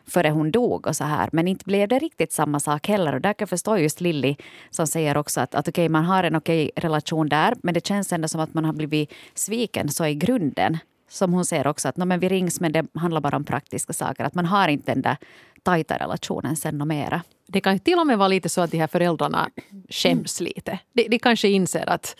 före 0.07 0.31
hon 0.31 0.51
dog 0.51 0.87
och 0.87 0.97
så 0.97 1.05
här. 1.05 1.29
Men 1.33 1.49
inte 1.49 1.65
blev 1.65 1.89
det 1.89 1.99
riktigt 1.99 2.33
samma 2.33 2.61
sak 2.61 2.89
heller. 2.89 3.15
Och 3.15 3.21
där 3.21 3.33
kan 3.33 3.43
jag 3.43 3.49
förstå 3.49 3.79
just 3.79 4.01
Lilly 4.01 4.37
som 4.71 4.87
säger 4.87 5.17
också 5.17 5.41
att, 5.41 5.55
att 5.55 5.69
okej, 5.69 5.83
okay, 5.83 5.89
man 5.89 6.05
har 6.05 6.25
en 6.25 6.37
okej 6.37 6.71
okay 6.77 6.89
relation 6.89 7.29
där 7.29 7.55
men 7.63 7.75
det 7.75 7.87
känns 7.87 8.13
ändå 8.13 8.29
som 8.29 8.41
att 8.41 8.55
man 8.55 8.65
har 8.65 8.73
blivit 8.73 9.13
sviken 9.35 9.89
så 9.89 10.07
i 10.07 10.15
grunden. 10.15 10.79
Som 11.09 11.33
hon 11.33 11.45
säger 11.45 11.67
också 11.67 11.89
att 11.89 11.97
no, 11.97 12.05
men 12.05 12.21
vi 12.21 12.29
rings 12.29 12.61
men 12.61 12.73
det 12.73 12.87
handlar 12.95 13.21
bara 13.21 13.37
om 13.37 13.45
praktiska 13.45 13.93
saker. 13.93 14.25
Att 14.25 14.35
man 14.35 14.47
har 14.47 14.69
inte 14.69 14.93
den 14.93 15.03
där 15.03 15.17
tajta 15.63 15.99
relationen 15.99 16.57
sen 16.57 16.81
och 16.81 16.87
mera. 16.87 17.23
Det 17.47 17.61
kan 17.61 17.79
till 17.79 17.99
och 17.99 18.07
med 18.07 18.19
vara 18.19 18.29
lite 18.29 18.49
så 18.49 18.61
att 18.61 18.71
de 18.71 18.79
här 18.79 18.87
föräldrarna 18.87 19.51
skäms 19.89 20.41
lite. 20.41 20.79
De, 20.93 21.09
de 21.09 21.19
kanske 21.19 21.49
inser 21.49 21.89
att 21.89 22.17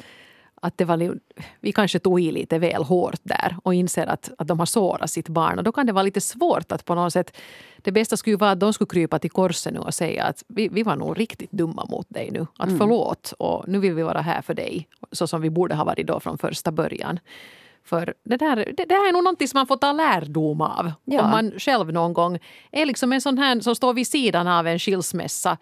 att 0.63 0.79
det 0.79 0.85
var, 0.85 1.19
vi 1.61 1.73
kanske 1.73 1.99
tog 1.99 2.21
i 2.21 2.33
lite 2.33 2.59
väl 2.59 2.85
hårt 2.85 3.21
där 3.23 3.57
och 3.63 3.75
inser 3.75 4.07
att, 4.07 4.31
att 4.39 4.49
de 4.49 4.59
har 4.59 4.67
sårat 4.67 5.11
sitt 5.11 5.29
barn. 5.29 5.59
Och 5.59 5.65
då 5.65 5.73
kan 5.73 5.87
det 5.87 5.93
vara 5.93 6.03
lite 6.03 6.21
svårt 6.21 6.73
att 6.73 6.85
på 6.85 6.95
något 6.95 7.13
sätt... 7.13 7.37
Det 7.85 7.93
bästa 7.93 8.17
skulle 8.17 8.37
vara 8.37 8.51
att 8.51 8.61
de 8.61 8.73
skulle 8.73 8.89
krypa 8.89 9.19
till 9.19 9.31
korset 9.31 9.73
nu 9.73 9.79
och 9.79 9.95
säga 9.95 10.25
att 10.25 10.45
vi, 10.49 10.69
vi 10.69 10.83
var 10.83 10.97
nog 10.97 11.21
riktigt 11.21 11.53
dumma 11.53 11.85
mot 11.85 12.07
dig 12.09 12.31
nu. 12.31 12.47
Att 12.59 12.69
mm. 12.69 12.79
förlåt 12.79 13.35
och 13.39 13.69
nu 13.69 13.79
vill 13.79 13.95
vi 13.95 14.03
vara 14.03 14.21
här 14.21 14.43
för 14.43 14.55
dig. 14.55 14.89
Så 15.13 15.27
som 15.27 15.41
vi 15.41 15.51
borde 15.51 15.75
ha 15.75 15.85
varit 15.85 16.07
då 16.07 16.21
från 16.21 16.39
första 16.39 16.73
början. 16.73 17.19
För 17.85 18.15
det, 18.25 18.37
där, 18.37 18.57
det, 18.57 18.85
det 18.85 18.95
här 18.95 19.09
är 19.09 19.13
nog 19.13 19.25
någonting 19.25 19.49
som 19.49 19.59
man 19.59 19.67
får 19.67 19.77
ta 19.77 19.93
lärdom 19.93 20.61
av. 20.61 20.93
Ja. 21.05 21.23
Om 21.23 21.31
man 21.31 21.53
själv 21.59 21.93
någon 21.93 22.13
gång 22.13 22.39
är 22.73 22.87
liksom 22.87 23.13
en 23.13 23.21
sån 23.21 23.39
här 23.39 23.61
som 23.61 23.75
står 23.75 23.95
vid 23.95 24.07
sidan 24.07 24.49
av 24.49 24.67
en 24.67 24.79
skilsmässa 24.79 25.59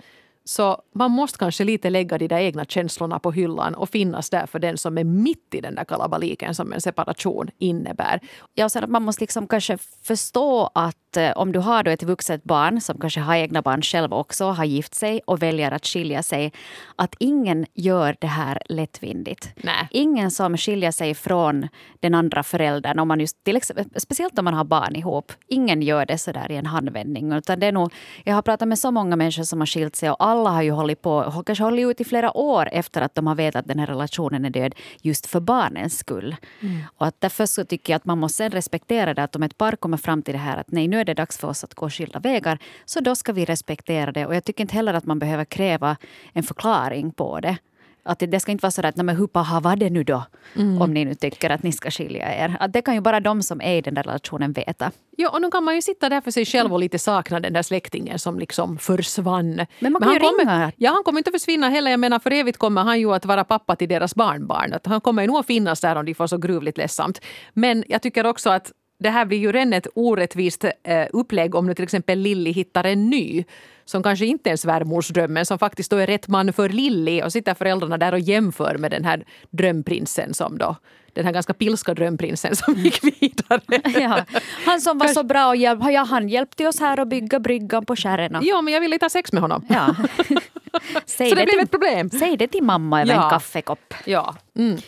så 0.50 0.82
man 0.94 1.10
måste 1.10 1.38
kanske 1.38 1.64
lite 1.64 1.90
lägga 1.90 2.18
de 2.18 2.28
där 2.28 2.38
egna 2.38 2.64
känslorna 2.64 3.18
på 3.18 3.32
hyllan 3.32 3.74
och 3.74 3.88
finnas 3.88 4.30
där 4.30 4.46
för 4.46 4.58
den 4.58 4.78
som 4.78 4.98
är 4.98 5.04
mitt 5.04 5.54
i 5.54 5.60
den 5.60 5.74
där 5.74 5.84
kalabaliken 5.84 6.54
som 6.54 6.72
en 6.72 6.80
separation 6.80 7.50
innebär. 7.58 8.20
Ja, 8.54 8.68
sen 8.68 8.84
att 8.84 8.90
man 8.90 9.02
måste 9.02 9.22
liksom 9.22 9.46
kanske 9.46 9.78
förstå 10.02 10.70
att 10.74 11.16
eh, 11.16 11.30
om 11.36 11.52
du 11.52 11.58
har 11.58 11.82
då 11.82 11.90
ett 11.90 12.02
vuxet 12.02 12.44
barn 12.44 12.80
som 12.80 13.00
kanske 13.00 13.20
har 13.20 13.34
egna 13.34 13.62
barn 13.62 13.82
själv 13.82 14.12
också, 14.12 14.44
har 14.44 14.64
gift 14.64 14.94
sig 14.94 15.20
och 15.26 15.42
väljer 15.42 15.70
att 15.70 15.86
skilja 15.86 16.22
sig, 16.22 16.52
att 16.96 17.14
ingen 17.18 17.66
gör 17.74 18.16
det 18.20 18.26
här 18.26 18.62
lättvindigt. 18.68 19.48
Nej. 19.56 19.88
Ingen 19.90 20.30
som 20.30 20.56
skiljer 20.56 20.90
sig 20.90 21.14
från 21.14 21.68
den 22.00 22.14
andra 22.14 22.42
föräldern, 22.42 22.98
om 22.98 23.08
man 23.08 23.20
just, 23.20 23.44
till 23.44 23.56
exempel, 23.56 23.84
speciellt 23.96 24.38
om 24.38 24.44
man 24.44 24.54
har 24.54 24.64
barn 24.64 24.96
ihop. 24.96 25.32
Ingen 25.48 25.82
gör 25.82 26.06
det 26.06 26.18
så 26.18 26.32
där 26.32 26.52
i 26.52 26.56
en 26.56 26.66
handvändning. 26.66 27.32
Utan 27.32 27.60
det 27.60 27.66
är 27.66 27.72
nog, 27.72 27.92
jag 28.24 28.34
har 28.34 28.42
pratat 28.42 28.68
med 28.68 28.78
så 28.78 28.90
många 28.90 29.16
människor 29.16 29.42
som 29.42 29.60
har 29.60 29.66
skilt 29.66 29.96
sig 29.96 30.10
och 30.10 30.24
alla 30.24 30.39
har 30.48 30.62
ju 30.62 30.70
hållit 30.70 31.02
på, 31.02 31.42
kanske 31.46 31.64
hållit 31.64 31.86
ut 31.86 32.00
i 32.00 32.04
flera 32.04 32.36
år 32.36 32.68
efter 32.72 33.02
att 33.02 33.14
de 33.14 33.26
har 33.26 33.34
vetat 33.34 33.60
att 33.60 33.68
den 33.68 33.78
här 33.78 33.86
relationen 33.86 34.44
är 34.44 34.50
död 34.50 34.74
just 35.02 35.26
för 35.26 35.40
barnens 35.40 35.98
skull. 35.98 36.36
Mm. 36.60 36.78
Och 36.96 37.06
att 37.06 37.20
därför 37.20 37.46
så 37.46 37.64
tycker 37.64 37.92
jag 37.92 37.96
att 37.96 38.04
man 38.04 38.18
måste 38.18 38.48
respektera 38.48 39.14
det 39.14 39.22
att 39.22 39.36
om 39.36 39.42
ett 39.42 39.58
par 39.58 39.76
kommer 39.76 39.96
fram 39.96 40.22
till 40.22 40.34
det 40.34 40.38
här 40.38 40.56
att 40.56 40.70
nej 40.70 40.88
nu 40.88 41.00
är 41.00 41.04
det 41.04 41.14
dags 41.14 41.38
för 41.38 41.48
oss 41.48 41.64
att 41.64 41.74
gå 41.74 41.90
skilda 41.90 42.18
vägar 42.18 42.58
så 42.84 43.00
då 43.00 43.14
ska 43.14 43.32
vi 43.32 43.44
respektera 43.44 44.12
det 44.12 44.26
och 44.26 44.34
jag 44.34 44.44
tycker 44.44 44.64
inte 44.64 44.76
heller 44.76 44.94
att 44.94 45.06
man 45.06 45.18
behöver 45.18 45.44
kräva 45.44 45.96
en 46.32 46.42
förklaring 46.42 47.12
på 47.12 47.40
det. 47.40 47.56
Att 48.02 48.18
det, 48.18 48.26
det 48.26 48.40
ska 48.40 48.52
inte 48.52 48.62
vara 48.62 48.70
så 48.70 48.86
att 48.86 48.96
men 48.96 49.16
hur 49.16 49.26
paha 49.26 49.60
var 49.60 49.76
det 49.76 49.90
nu 49.90 50.04
då? 50.04 50.24
Mm. 50.56 50.82
Om 50.82 50.94
ni 50.94 51.04
nu 51.04 51.14
tycker 51.14 51.50
att 51.50 51.62
ni 51.62 51.72
ska 51.72 51.90
skilja 51.90 52.44
er. 52.44 52.56
Att 52.60 52.72
det 52.72 52.82
kan 52.82 52.94
ju 52.94 53.00
bara 53.00 53.20
de 53.20 53.42
som 53.42 53.60
är 53.60 53.76
i 53.76 53.80
den 53.80 53.94
där 53.94 54.02
relationen 54.02 54.52
veta. 54.52 54.90
Ja, 55.16 55.30
och 55.30 55.40
nu 55.40 55.50
kan 55.50 55.64
man 55.64 55.74
ju 55.74 55.82
sitta 55.82 56.08
där 56.08 56.20
för 56.20 56.30
sig 56.30 56.44
själv 56.44 56.72
och 56.72 56.80
lite 56.80 56.98
sakna 56.98 57.40
den 57.40 57.52
där 57.52 57.62
släktingen 57.62 58.18
som 58.18 58.38
liksom 58.38 58.78
försvann. 58.78 59.66
Men 59.78 59.92
man 59.92 60.02
kan 60.02 60.08
Men 60.08 60.12
ju 60.12 60.18
ringa. 60.18 60.30
Kommer, 60.30 60.72
ja, 60.76 60.90
han 60.90 61.02
kommer 61.04 61.18
inte 61.18 61.30
att 61.30 61.40
försvinna 61.40 61.68
heller. 61.68 61.90
Jag 61.90 62.00
menar, 62.00 62.18
för 62.18 62.30
evigt 62.30 62.58
kommer 62.58 62.82
han 62.82 63.00
ju 63.00 63.14
att 63.14 63.24
vara 63.24 63.44
pappa 63.44 63.76
till 63.76 63.88
deras 63.88 64.14
barnbarn. 64.14 64.72
Att 64.72 64.86
han 64.86 65.00
kommer 65.00 65.22
ju 65.22 65.28
nog 65.28 65.36
att 65.36 65.46
finnas 65.46 65.80
där 65.80 65.96
om 65.96 66.04
de 66.04 66.14
får 66.14 66.26
så 66.26 66.38
gruvligt 66.38 66.78
ledsamt. 66.78 67.20
Men 67.52 67.84
jag 67.88 68.02
tycker 68.02 68.26
också 68.26 68.50
att 68.50 68.72
det 69.00 69.10
här 69.10 69.24
blir 69.24 69.38
ju 69.38 69.52
redan 69.52 69.72
ett 69.72 69.86
orättvist 69.94 70.64
eh, 70.64 71.06
upplägg 71.12 71.54
om 71.54 71.66
nu 71.66 71.74
till 71.74 71.84
exempel 71.84 72.18
Lilly 72.18 72.52
hittar 72.52 72.84
en 72.84 73.10
ny 73.10 73.44
som 73.84 74.02
kanske 74.02 74.26
inte 74.26 74.50
är 74.50 74.52
en 74.52 74.58
svärmorsdröm 74.58 75.32
men 75.32 75.46
som 75.46 75.58
faktiskt 75.58 75.90
då 75.90 75.96
är 75.96 76.06
rätt 76.06 76.28
man 76.28 76.52
för 76.52 76.68
Lilly 76.68 77.22
och 77.22 77.32
sitter 77.32 77.54
föräldrarna 77.54 77.98
där 77.98 78.12
och 78.12 78.20
jämför 78.20 78.76
med 78.78 78.90
den 78.90 79.04
här 79.04 79.24
drömprinsen 79.50 80.34
som 80.34 80.58
då 80.58 80.76
den 81.12 81.24
här 81.24 81.32
ganska 81.32 81.54
pilska 81.54 81.94
drömprinsen 81.94 82.56
som 82.56 82.74
gick 82.74 83.04
vidare. 83.04 83.60
Ja, 84.00 84.24
han 84.66 84.80
som 84.80 84.98
var 84.98 85.08
så 85.08 85.22
bra 85.22 85.48
och 85.48 85.56
hjälp, 85.56 85.80
ja, 85.90 86.02
han 86.02 86.28
hjälpte 86.28 86.68
oss 86.68 86.80
här 86.80 87.00
att 87.00 87.08
bygga 87.08 87.40
bryggan 87.40 87.84
på 87.84 87.96
Kärrena. 87.96 88.40
Ja, 88.42 88.62
men 88.62 88.74
jag 88.74 88.80
ville 88.80 88.94
inte 88.94 89.04
ha 89.04 89.10
sex 89.10 89.32
med 89.32 89.42
honom. 89.42 89.66
Ja. 89.68 89.94
så 91.06 91.22
det, 91.22 91.28
det 91.28 91.34
blev 91.34 91.46
till, 91.46 91.60
ett 91.60 91.70
problem. 91.70 92.10
Säg 92.10 92.36
det 92.36 92.48
till 92.48 92.62
mamma 92.62 93.02
över 93.02 93.14
ja. 93.14 93.24
en 93.24 93.30
kaffekopp. 93.30 93.94
Ja. 94.04 94.34
Mm. 94.58 94.78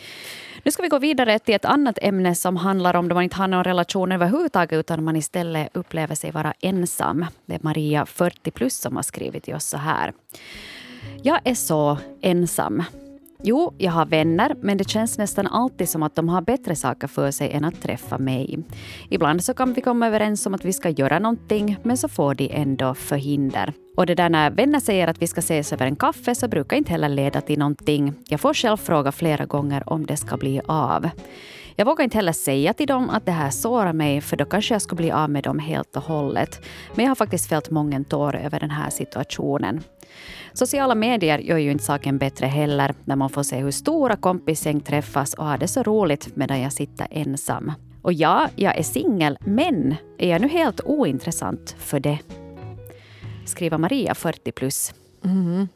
Nu 0.65 0.71
ska 0.71 0.83
vi 0.83 0.89
gå 0.89 0.99
vidare 0.99 1.39
till 1.39 1.55
ett 1.55 1.65
annat 1.65 1.99
ämne 2.03 2.35
som 2.35 2.57
handlar 2.57 2.97
om 2.97 3.09
då 3.09 3.15
man 3.15 3.25
inte 3.25 3.37
har 3.37 3.49
någon 3.49 3.65
relation 3.65 4.13
överhuvudtaget 4.13 4.79
utan 4.79 5.05
man 5.05 5.17
istället 5.17 5.77
upplever 5.77 6.15
sig 6.15 6.31
vara 6.31 6.55
ensam. 6.61 7.27
Det 7.47 7.55
är 7.55 7.61
Maria, 7.63 8.07
40 8.07 8.51
plus, 8.51 8.77
som 8.77 8.97
har 8.97 9.03
skrivit 9.03 9.45
till 9.45 9.55
oss 9.55 9.65
så 9.67 9.77
här. 9.77 10.13
Jag 11.23 11.41
är 11.45 11.55
så 11.55 11.99
ensam. 12.21 12.83
Jo, 13.45 13.75
jag 13.79 13.93
har 13.93 14.07
vänner, 14.07 14.57
men 14.61 14.79
det 14.79 14.89
känns 14.89 15.19
nästan 15.19 15.47
alltid 15.47 15.89
som 15.89 16.03
att 16.03 16.15
de 16.15 16.29
har 16.29 16.43
bättre 16.43 16.77
saker 16.77 17.07
för 17.07 17.31
sig 17.31 17.51
än 17.51 17.65
att 17.65 17.83
träffa 17.83 18.19
mig. 18.19 18.59
Ibland 19.11 19.45
så 19.45 19.55
kan 19.55 19.73
vi 19.73 19.81
komma 19.81 20.07
överens 20.07 20.47
om 20.47 20.55
att 20.55 20.65
vi 20.65 20.73
ska 20.73 20.89
göra 20.89 21.19
någonting, 21.19 21.77
men 21.83 21.97
så 21.97 22.09
får 22.09 22.35
de 22.35 22.51
ändå 22.53 22.95
förhinder. 22.95 23.73
Och 23.97 24.07
det 24.07 24.15
där 24.15 24.29
när 24.29 24.51
vänner 24.51 24.81
säger 24.81 25.09
att 25.09 25.23
vi 25.23 25.27
ska 25.27 25.39
ses 25.39 25.73
över 25.73 25.87
en 25.87 25.97
kaffe 25.97 26.35
så 26.35 26.49
brukar 26.49 26.77
inte 26.77 26.91
heller 26.91 27.09
leda 27.09 27.41
till 27.41 27.59
någonting. 27.59 28.15
Jag 28.29 28.41
får 28.41 28.55
själv 28.55 28.77
fråga 28.77 29.13
flera 29.13 29.45
gånger 29.45 29.93
om 29.93 30.07
det 30.07 30.17
ska 30.17 30.37
bli 30.37 30.61
av. 30.67 31.11
Jag 31.77 31.87
vågar 31.87 32.05
inte 32.05 32.19
heller 32.19 32.33
säga 32.33 32.73
till 32.73 32.87
dem 32.87 33.11
att 33.11 33.27
det 33.27 33.33
här 33.33 33.51
sårar 33.51 33.93
mig 33.93 34.21
för 34.21 34.37
då 34.37 34.45
kanske 34.45 34.75
jag 34.75 34.83
skulle 34.83 34.97
bli 34.97 35.11
av 35.11 35.31
med 35.31 35.45
dem 35.45 35.59
helt 35.59 35.97
och 35.97 36.03
hållet. 36.03 36.61
Men 36.95 37.05
jag 37.05 37.11
har 37.11 37.15
faktiskt 37.15 37.49
fällt 37.49 37.71
många 37.71 38.05
tår 38.05 38.37
över 38.37 38.61
den 38.61 38.71
här 38.71 38.91
situationen. 38.91 39.81
Sociala 40.53 40.95
medier 40.95 41.39
gör 41.39 41.59
ju 41.59 41.71
inte 41.71 41.85
saken 41.85 42.19
bättre 42.19 42.47
heller 42.47 42.95
när 43.05 43.17
man 43.17 43.31
får 43.31 43.43
se 43.43 43.57
hur 43.57 43.71
stora 43.71 44.17
kompisgäng 44.17 44.81
träffas 44.81 45.35
och 45.35 45.45
har 45.45 45.59
det 45.59 45.69
så 45.69 45.83
roligt 45.83 46.37
medan 46.37 46.61
jag 46.61 46.73
sitter 46.73 47.07
ensam. 47.11 47.73
Och 48.03 48.13
ja, 48.13 48.49
jag 48.57 48.79
är 48.79 48.83
singel, 48.83 49.39
men 49.41 49.95
är 50.19 50.29
jag 50.31 50.41
nu 50.41 50.49
helt 50.49 50.81
ointressant 50.85 51.77
för 51.79 52.01
det? 52.01 52.19
Skriver 53.47 53.79
Maria, 53.79 54.15
40 54.15 54.53
plus. 54.53 54.95
Mm. 55.25 55.69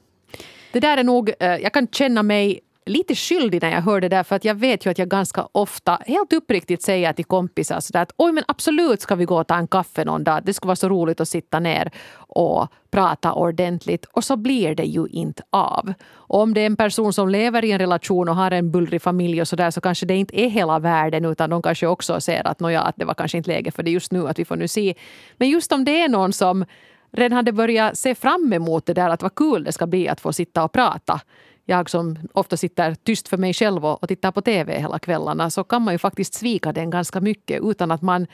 Det 0.72 0.80
där 0.80 0.96
är 0.96 1.04
nog, 1.04 1.30
eh, 1.40 1.56
jag 1.56 1.72
kan 1.72 1.88
känna 1.88 2.22
mig 2.22 2.60
lite 2.86 3.14
skyldig 3.14 3.62
när 3.62 3.70
jag 3.70 3.82
hör 3.82 4.00
det 4.00 4.08
där 4.08 4.22
för 4.22 4.36
att 4.36 4.44
jag 4.44 4.54
vet 4.54 4.86
ju 4.86 4.90
att 4.90 4.98
jag 4.98 5.08
ganska 5.08 5.48
ofta 5.52 5.98
helt 6.06 6.32
uppriktigt 6.32 6.82
säger 6.82 7.12
till 7.12 7.24
kompisar 7.24 7.80
sådär 7.80 8.02
att 8.02 8.12
oj 8.16 8.32
men 8.32 8.44
absolut 8.48 9.00
ska 9.00 9.14
vi 9.14 9.24
gå 9.24 9.40
och 9.40 9.46
ta 9.46 9.56
en 9.56 9.68
kaffe 9.68 10.04
någon 10.04 10.24
dag. 10.24 10.40
Det 10.44 10.54
skulle 10.54 10.68
vara 10.68 10.76
så 10.76 10.88
roligt 10.88 11.20
att 11.20 11.28
sitta 11.28 11.60
ner 11.60 11.90
och 12.16 12.68
prata 12.90 13.32
ordentligt 13.32 14.04
och 14.04 14.24
så 14.24 14.36
blir 14.36 14.74
det 14.74 14.84
ju 14.84 15.06
inte 15.06 15.42
av. 15.50 15.92
Och 16.12 16.40
om 16.40 16.54
det 16.54 16.60
är 16.60 16.66
en 16.66 16.76
person 16.76 17.12
som 17.12 17.28
lever 17.28 17.64
i 17.64 17.72
en 17.72 17.78
relation 17.78 18.28
och 18.28 18.36
har 18.36 18.50
en 18.50 18.70
bullrig 18.70 19.02
familj 19.02 19.40
och 19.40 19.48
sådär 19.48 19.70
så 19.70 19.80
kanske 19.80 20.06
det 20.06 20.16
inte 20.16 20.40
är 20.40 20.48
hela 20.48 20.78
världen 20.78 21.24
utan 21.24 21.50
de 21.50 21.62
kanske 21.62 21.86
också 21.86 22.20
ser 22.20 22.46
att, 22.46 22.60
nåja, 22.60 22.80
att 22.80 22.96
det 22.96 23.04
var 23.04 23.14
kanske 23.14 23.38
inte 23.38 23.50
läge 23.50 23.70
för 23.70 23.82
det 23.82 23.90
just 23.90 24.12
nu 24.12 24.28
att 24.28 24.38
vi 24.38 24.44
får 24.44 24.56
nu 24.56 24.68
se. 24.68 24.94
Men 25.36 25.48
just 25.50 25.72
om 25.72 25.84
det 25.84 26.02
är 26.02 26.08
någon 26.08 26.32
som 26.32 26.64
redan 27.12 27.36
hade 27.36 27.52
börjat 27.52 27.98
se 27.98 28.14
fram 28.14 28.52
emot 28.52 28.86
det 28.86 28.94
där 28.94 29.10
att 29.10 29.22
vad 29.22 29.34
kul 29.34 29.64
det 29.64 29.72
ska 29.72 29.86
bli 29.86 30.08
att 30.08 30.20
få 30.20 30.32
sitta 30.32 30.64
och 30.64 30.72
prata 30.72 31.20
jag 31.66 31.90
som 31.90 32.18
ofta 32.32 32.56
sitter 32.56 32.94
tyst 32.94 33.28
för 33.28 33.36
mig 33.36 33.54
själv 33.54 33.86
och 33.86 34.08
tittar 34.08 34.32
på 34.32 34.40
TV 34.42 34.78
hela 34.80 34.98
kvällarna 34.98 35.50
så 35.50 35.64
kan 35.64 35.82
man 35.82 35.94
ju 35.94 35.98
faktiskt 35.98 36.34
svika 36.34 36.72
den 36.72 36.90
ganska 36.90 37.20
mycket 37.20 37.62
utan 37.62 37.90
att 37.90 38.02
man 38.02 38.26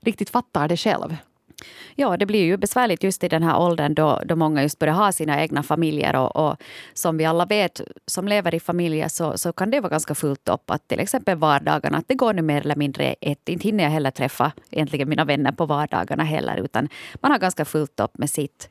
riktigt 0.00 0.30
fattar 0.30 0.68
det 0.68 0.76
själv. 0.76 1.16
Ja, 1.94 2.16
det 2.16 2.26
blir 2.26 2.44
ju 2.44 2.56
besvärligt 2.56 3.02
just 3.02 3.24
i 3.24 3.28
den 3.28 3.42
här 3.42 3.60
åldern 3.60 3.94
då, 3.94 4.20
då 4.24 4.36
många 4.36 4.62
just 4.62 4.78
börjar 4.78 4.94
ha 4.94 5.12
sina 5.12 5.42
egna 5.42 5.62
familjer. 5.62 6.16
Och, 6.16 6.36
och 6.36 6.56
som 6.94 7.16
vi 7.16 7.24
alla 7.24 7.46
vet, 7.46 7.80
som 8.06 8.28
lever 8.28 8.54
i 8.54 8.60
familjer, 8.60 9.08
så, 9.08 9.38
så 9.38 9.52
kan 9.52 9.70
det 9.70 9.80
vara 9.80 9.90
ganska 9.90 10.14
fullt 10.14 10.48
upp. 10.48 10.70
Att 10.70 10.88
till 10.88 11.00
exempel 11.00 11.38
vardagarna, 11.38 11.98
att 11.98 12.08
det 12.08 12.14
går 12.14 12.32
nu 12.32 12.42
mer 12.42 12.60
eller 12.60 12.76
mindre 12.76 13.14
ett. 13.20 13.48
Inte 13.48 13.68
hinner 13.68 13.84
jag 13.84 13.90
heller 13.90 14.10
träffa 14.10 14.52
egentligen 14.70 15.08
mina 15.08 15.24
vänner 15.24 15.52
på 15.52 15.66
vardagarna 15.66 16.24
heller, 16.24 16.56
utan 16.56 16.88
man 17.14 17.30
har 17.30 17.38
ganska 17.38 17.64
fullt 17.64 18.00
upp 18.00 18.18
med 18.18 18.30
sitt 18.30 18.68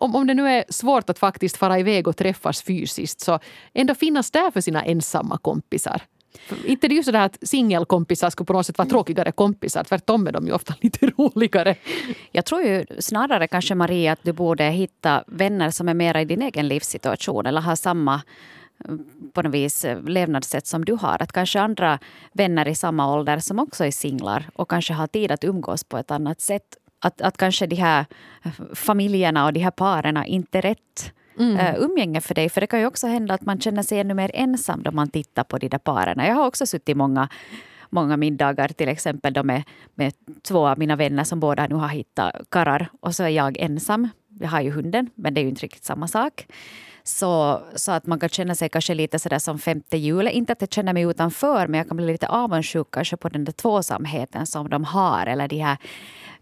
om, 0.00 0.16
om 0.16 0.26
det 0.26 0.34
nu 0.34 0.48
är 0.48 0.64
svårt 0.68 1.10
att 1.10 1.18
faktiskt 1.18 1.56
fara 1.56 1.78
iväg 1.78 2.08
och 2.08 2.16
träffas 2.16 2.62
fysiskt 2.62 3.20
så 3.20 3.38
ändå 3.74 3.94
finnas 3.94 4.30
där 4.30 4.50
för 4.50 4.60
sina 4.60 4.84
ensamma 4.84 5.38
kompisar. 5.38 6.02
För 6.38 6.66
inte 6.66 6.88
det 6.88 6.94
är 6.94 6.96
ju 6.96 7.02
sådär 7.02 7.20
att 7.20 7.38
singelkompisar 7.42 8.30
skulle 8.30 8.46
på 8.46 8.52
något 8.52 8.66
sätt 8.66 8.78
vara 8.78 8.88
tråkigare 8.88 9.32
kompisar. 9.32 9.84
Tvärtom 9.84 10.26
är 10.26 10.32
de 10.32 10.46
ju 10.46 10.52
ofta 10.52 10.74
lite 10.80 11.06
roligare. 11.06 11.76
Jag 12.32 12.44
tror 12.44 12.62
ju 12.62 12.84
snarare 12.98 13.46
kanske 13.46 13.74
Maria 13.74 14.12
att 14.12 14.22
du 14.22 14.32
borde 14.32 14.64
hitta 14.64 15.24
vänner 15.26 15.70
som 15.70 15.88
är 15.88 15.94
mera 15.94 16.20
i 16.20 16.24
din 16.24 16.42
egen 16.42 16.68
livssituation 16.68 17.46
eller 17.46 17.60
har 17.60 17.76
samma 17.76 18.14
eh, 18.84 18.94
på 19.32 19.42
något 19.42 19.54
vis 19.54 19.84
eh, 19.84 20.02
levnadssätt 20.02 20.66
som 20.66 20.84
du 20.84 20.92
har. 20.92 21.22
Att 21.22 21.32
kanske 21.32 21.60
andra 21.60 21.98
vänner 22.32 22.68
i 22.68 22.74
samma 22.74 23.14
ålder 23.14 23.38
som 23.38 23.58
också 23.58 23.84
är 23.84 23.90
singlar 23.90 24.50
och 24.54 24.70
kanske 24.70 24.92
har 24.92 25.06
tid 25.06 25.32
att 25.32 25.44
umgås 25.44 25.84
på 25.84 25.98
ett 25.98 26.10
annat 26.10 26.40
sätt 26.40 26.76
att, 27.00 27.20
att 27.20 27.36
kanske 27.36 27.66
de 27.66 27.76
här 27.76 28.06
familjerna 28.74 29.46
och 29.46 29.52
de 29.52 29.60
här 29.60 29.70
paren 29.70 30.24
inte 30.24 30.58
är 30.58 30.62
rätt 30.62 31.12
mm. 31.38 31.56
uh, 31.56 31.84
umgänge 31.84 32.20
för 32.20 32.34
dig. 32.34 32.48
För 32.48 32.60
det 32.60 32.66
kan 32.66 32.80
ju 32.80 32.86
också 32.86 33.06
hända 33.06 33.34
att 33.34 33.46
man 33.46 33.60
känner 33.60 33.82
sig 33.82 34.00
ännu 34.00 34.14
mer 34.14 34.30
ensam 34.34 34.82
då 34.82 34.90
man 34.90 35.08
tittar 35.10 35.44
på 35.44 35.58
de 35.58 35.68
där 35.68 35.78
paren. 35.78 36.26
Jag 36.26 36.34
har 36.34 36.46
också 36.46 36.66
suttit 36.66 36.96
många 36.96 37.28
många 37.90 38.16
middagar 38.16 38.68
till 38.68 38.88
exempel 38.88 39.32
då 39.32 39.42
med, 39.42 39.62
med 39.94 40.12
två 40.42 40.68
av 40.68 40.78
mina 40.78 40.96
vänner 40.96 41.24
som 41.24 41.40
båda 41.40 41.66
nu 41.66 41.74
har 41.74 41.88
hittat 41.88 42.34
karrar 42.48 42.88
och 43.00 43.14
så 43.14 43.22
är 43.22 43.28
jag 43.28 43.56
ensam. 43.58 44.08
Jag 44.40 44.48
har 44.48 44.60
ju 44.60 44.70
hunden, 44.70 45.10
men 45.14 45.34
det 45.34 45.40
är 45.40 45.42
ju 45.42 45.48
inte 45.48 45.62
riktigt 45.62 45.84
samma 45.84 46.08
sak. 46.08 46.46
Så, 47.02 47.62
så 47.74 47.92
att 47.92 48.06
man 48.06 48.20
kan 48.20 48.28
känna 48.28 48.54
sig 48.54 48.68
kanske 48.68 48.94
lite 48.94 49.18
sådär 49.18 49.38
som 49.38 49.58
femte 49.58 49.96
jul. 49.96 50.28
Inte 50.28 50.52
att 50.52 50.60
jag 50.60 50.72
känner 50.72 50.92
mig 50.92 51.02
utanför, 51.02 51.66
men 51.66 51.78
jag 51.78 51.88
kan 51.88 51.96
bli 51.96 52.06
lite 52.06 52.28
avundsjuk 52.28 52.88
kanske 52.90 53.16
på 53.16 53.28
den 53.28 53.44
där 53.44 53.52
tvåsamheten 53.52 54.46
som 54.46 54.68
de 54.68 54.84
har. 54.84 55.26
Eller 55.26 55.48
de 55.48 55.58
här 55.58 55.76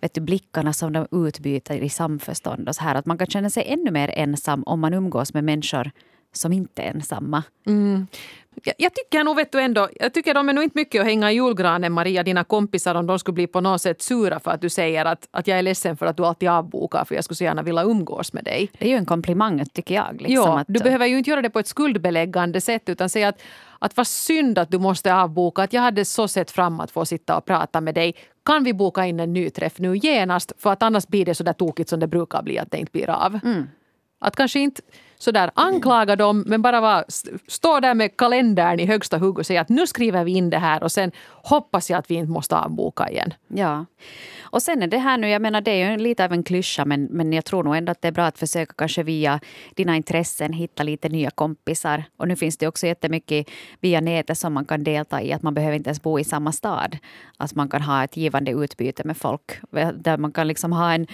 vet 0.00 0.14
du, 0.14 0.20
blickarna 0.20 0.72
som 0.72 0.92
de 0.92 1.06
utbyter 1.10 1.76
i 1.76 1.88
samförstånd. 1.88 2.68
Och 2.68 2.74
så 2.74 2.82
här. 2.82 2.94
Att 2.94 3.06
man 3.06 3.18
kan 3.18 3.26
känna 3.26 3.50
sig 3.50 3.64
ännu 3.66 3.90
mer 3.90 4.10
ensam 4.14 4.62
om 4.62 4.80
man 4.80 4.94
umgås 4.94 5.34
med 5.34 5.44
människor 5.44 5.90
som 6.32 6.52
inte 6.52 6.82
är 6.82 6.90
ensamma. 6.90 7.42
Mm. 7.66 8.06
Jag, 8.64 8.74
jag, 8.78 8.94
tycker 8.94 9.24
nog 9.24 9.36
vet 9.36 9.52
du 9.52 9.60
ändå, 9.60 9.88
jag 10.00 10.14
tycker 10.14 10.34
de 10.34 10.48
är 10.48 10.52
nog 10.52 10.64
inte 10.64 10.78
mycket 10.78 11.00
att 11.00 11.06
hänga 11.06 11.32
i 11.32 11.34
julgranen 11.34 11.92
Maria, 11.92 12.22
dina 12.22 12.44
kompisar 12.44 12.94
om 12.94 13.06
de 13.06 13.18
skulle 13.18 13.34
bli 13.34 13.46
på 13.46 13.60
något 13.60 13.82
sätt 13.82 14.02
sura 14.02 14.40
för 14.40 14.50
att 14.50 14.60
du 14.60 14.68
säger 14.68 15.04
att, 15.04 15.28
att 15.30 15.46
jag 15.46 15.58
är 15.58 15.62
ledsen 15.62 15.96
för 15.96 16.06
att 16.06 16.16
du 16.16 16.26
alltid 16.26 16.48
avbokar 16.48 17.04
för 17.04 17.14
jag 17.14 17.24
skulle 17.24 17.36
så 17.36 17.44
gärna 17.44 17.62
vilja 17.62 17.82
umgås 17.82 18.32
med 18.32 18.44
dig. 18.44 18.70
Det 18.78 18.84
är 18.84 18.88
ju 18.88 18.96
en 18.96 19.06
komplimang 19.06 19.64
tycker 19.66 19.94
jag. 19.94 20.20
Liksom, 20.20 20.34
ja, 20.34 20.60
att, 20.60 20.66
du 20.68 20.80
behöver 20.80 21.06
ju 21.06 21.18
inte 21.18 21.30
göra 21.30 21.42
det 21.42 21.50
på 21.50 21.58
ett 21.58 21.66
skuldbeläggande 21.66 22.60
sätt 22.60 22.88
utan 22.88 23.08
säga 23.08 23.28
att 23.28 23.42
att 23.78 23.96
vad 23.96 24.06
synd 24.06 24.58
att 24.58 24.70
du 24.70 24.78
måste 24.78 25.14
avboka. 25.14 25.62
Att 25.62 25.72
jag 25.72 25.82
hade 25.82 26.04
så 26.04 26.28
sett 26.28 26.50
fram 26.50 26.80
att 26.80 26.90
få 26.90 27.04
sitta 27.04 27.36
och 27.36 27.44
prata 27.44 27.80
med 27.80 27.94
dig. 27.94 28.14
Kan 28.44 28.64
vi 28.64 28.74
boka 28.74 29.06
in 29.06 29.20
en 29.20 29.32
ny 29.32 29.50
träff 29.50 29.78
nu 29.78 29.96
genast? 29.96 30.52
För 30.58 30.72
att 30.72 30.82
annars 30.82 31.06
blir 31.06 31.24
det 31.24 31.34
så 31.34 31.44
där 31.44 31.52
tokigt 31.52 31.90
som 31.90 32.00
det 32.00 32.06
brukar 32.06 32.42
bli 32.42 32.58
att 32.58 32.70
det 32.70 32.78
inte 32.78 32.92
blir 32.92 33.10
av. 33.10 33.38
Mm. 33.44 33.66
Att 34.20 34.36
kanske 34.36 34.60
inte 34.60 34.82
sådär 35.18 35.50
anklaga 35.54 36.16
dem 36.16 36.44
men 36.46 36.62
bara 36.62 36.80
vara, 36.80 37.04
stå 37.48 37.80
där 37.80 37.94
med 37.94 38.16
kalendern 38.16 38.80
i 38.80 38.86
högsta 38.86 39.18
hugg 39.18 39.38
och 39.38 39.46
säga 39.46 39.60
att 39.60 39.68
nu 39.68 39.86
skriver 39.86 40.24
vi 40.24 40.32
in 40.32 40.50
det 40.50 40.58
här 40.58 40.82
och 40.82 40.92
sen 40.92 41.12
hoppas 41.28 41.90
jag 41.90 41.98
att 41.98 42.10
vi 42.10 42.14
inte 42.14 42.32
måste 42.32 42.56
avboka 42.56 43.10
igen. 43.10 43.34
Ja. 43.48 43.86
Och 44.50 44.62
sen 44.62 44.82
är 44.82 44.86
det 44.86 44.98
här 44.98 45.18
nu, 45.18 45.28
jag 45.28 45.42
menar 45.42 45.60
det 45.60 45.70
är 45.70 45.90
ju 45.90 45.96
lite 45.96 46.24
av 46.24 46.32
en 46.32 46.42
klyscha 46.42 46.84
men, 46.84 47.04
men 47.04 47.32
jag 47.32 47.44
tror 47.44 47.62
nog 47.62 47.76
ändå 47.76 47.92
att 47.92 48.02
det 48.02 48.08
är 48.08 48.12
bra 48.12 48.24
att 48.24 48.38
försöka 48.38 48.72
kanske 48.76 49.02
via 49.02 49.40
dina 49.74 49.96
intressen 49.96 50.52
hitta 50.52 50.82
lite 50.82 51.08
nya 51.08 51.30
kompisar. 51.30 52.04
Och 52.16 52.28
nu 52.28 52.36
finns 52.36 52.56
det 52.56 52.68
också 52.68 52.86
jättemycket 52.86 53.50
via 53.80 54.00
nätet 54.00 54.38
som 54.38 54.52
man 54.52 54.64
kan 54.64 54.84
delta 54.84 55.22
i. 55.22 55.32
Att 55.32 55.42
man 55.42 55.54
behöver 55.54 55.76
inte 55.76 55.88
ens 55.88 56.02
bo 56.02 56.18
i 56.18 56.24
samma 56.24 56.52
stad. 56.52 56.98
Att 57.36 57.54
man 57.54 57.68
kan 57.68 57.82
ha 57.82 58.04
ett 58.04 58.16
givande 58.16 58.50
utbyte 58.50 59.04
med 59.04 59.16
folk. 59.16 59.60
Där 59.94 60.16
man 60.16 60.32
kan 60.32 60.48
liksom 60.48 60.72
ha 60.72 60.92
en, 60.92 61.06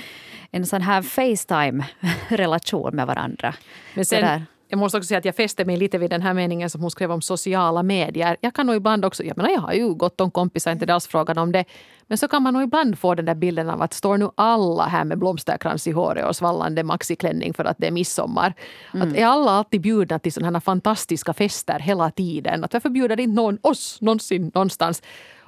en 0.50 0.66
sån 0.66 0.82
här 0.82 1.02
Facetime-relation 1.02 2.96
med 2.96 3.06
varandra. 3.06 3.54
Men 3.95 4.05
sen, 4.05 4.47
jag 4.69 4.79
måste 4.79 4.99
också 4.99 5.09
säga 5.09 5.19
att 5.19 5.25
jag 5.25 5.37
fäste 5.37 5.65
mig 5.65 5.77
lite 5.77 5.99
vid 5.99 6.11
den 6.11 6.23
här 6.23 6.35
meningen 6.35 6.71
som 6.71 6.81
hon 6.81 6.91
skrev 6.91 7.13
om 7.13 7.23
sociala 7.23 7.83
medier. 7.83 8.37
Jag 8.41 8.55
kan 8.55 8.67
nog 8.67 8.77
ibland 8.77 9.05
också, 9.05 9.25
jag 9.25 9.37
menar 9.37 9.51
jag 9.51 9.61
har 9.61 9.73
ju 9.73 9.95
gott 9.95 10.21
om 10.21 10.31
kompisar, 10.31 10.73
inte 10.73 10.95
alls 10.95 11.07
frågan 11.07 11.39
om 11.39 11.53
det. 11.53 11.65
Men 12.07 12.19
så 12.19 12.29
kan 12.29 12.43
man 12.43 12.55
nog 12.55 12.63
ibland 12.63 12.99
få 12.99 13.15
den 13.15 13.25
där 13.25 13.35
bilden 13.35 13.71
av 13.71 13.83
att 13.83 13.93
står 13.93 14.19
nu 14.19 14.31
alla 14.35 14.85
här 14.87 15.05
med 15.05 15.19
blomsterkrans 15.19 15.87
i 15.87 15.91
håret 15.91 16.27
och 16.27 16.37
svallande 16.37 16.83
maxiklänning 16.83 17.55
för 17.55 17.65
att 17.65 17.77
det 17.79 17.87
är 17.87 17.91
midsommar. 17.91 18.55
Mm. 18.95 19.09
Att 19.09 19.17
är 19.17 19.27
alla 19.27 19.51
alltid 19.51 19.81
bjudna 19.81 20.19
till 20.19 20.33
sådana 20.33 20.59
här 20.59 20.61
fantastiska 20.61 21.33
fester 21.33 21.79
hela 21.79 22.11
tiden? 22.11 22.65
Att 22.65 22.73
varför 22.73 22.91
bjuder 22.91 23.21
inte 23.21 23.35
någon 23.35 23.59
oss 23.63 23.99
någonsin 24.01 24.51
någonstans? 24.55 25.03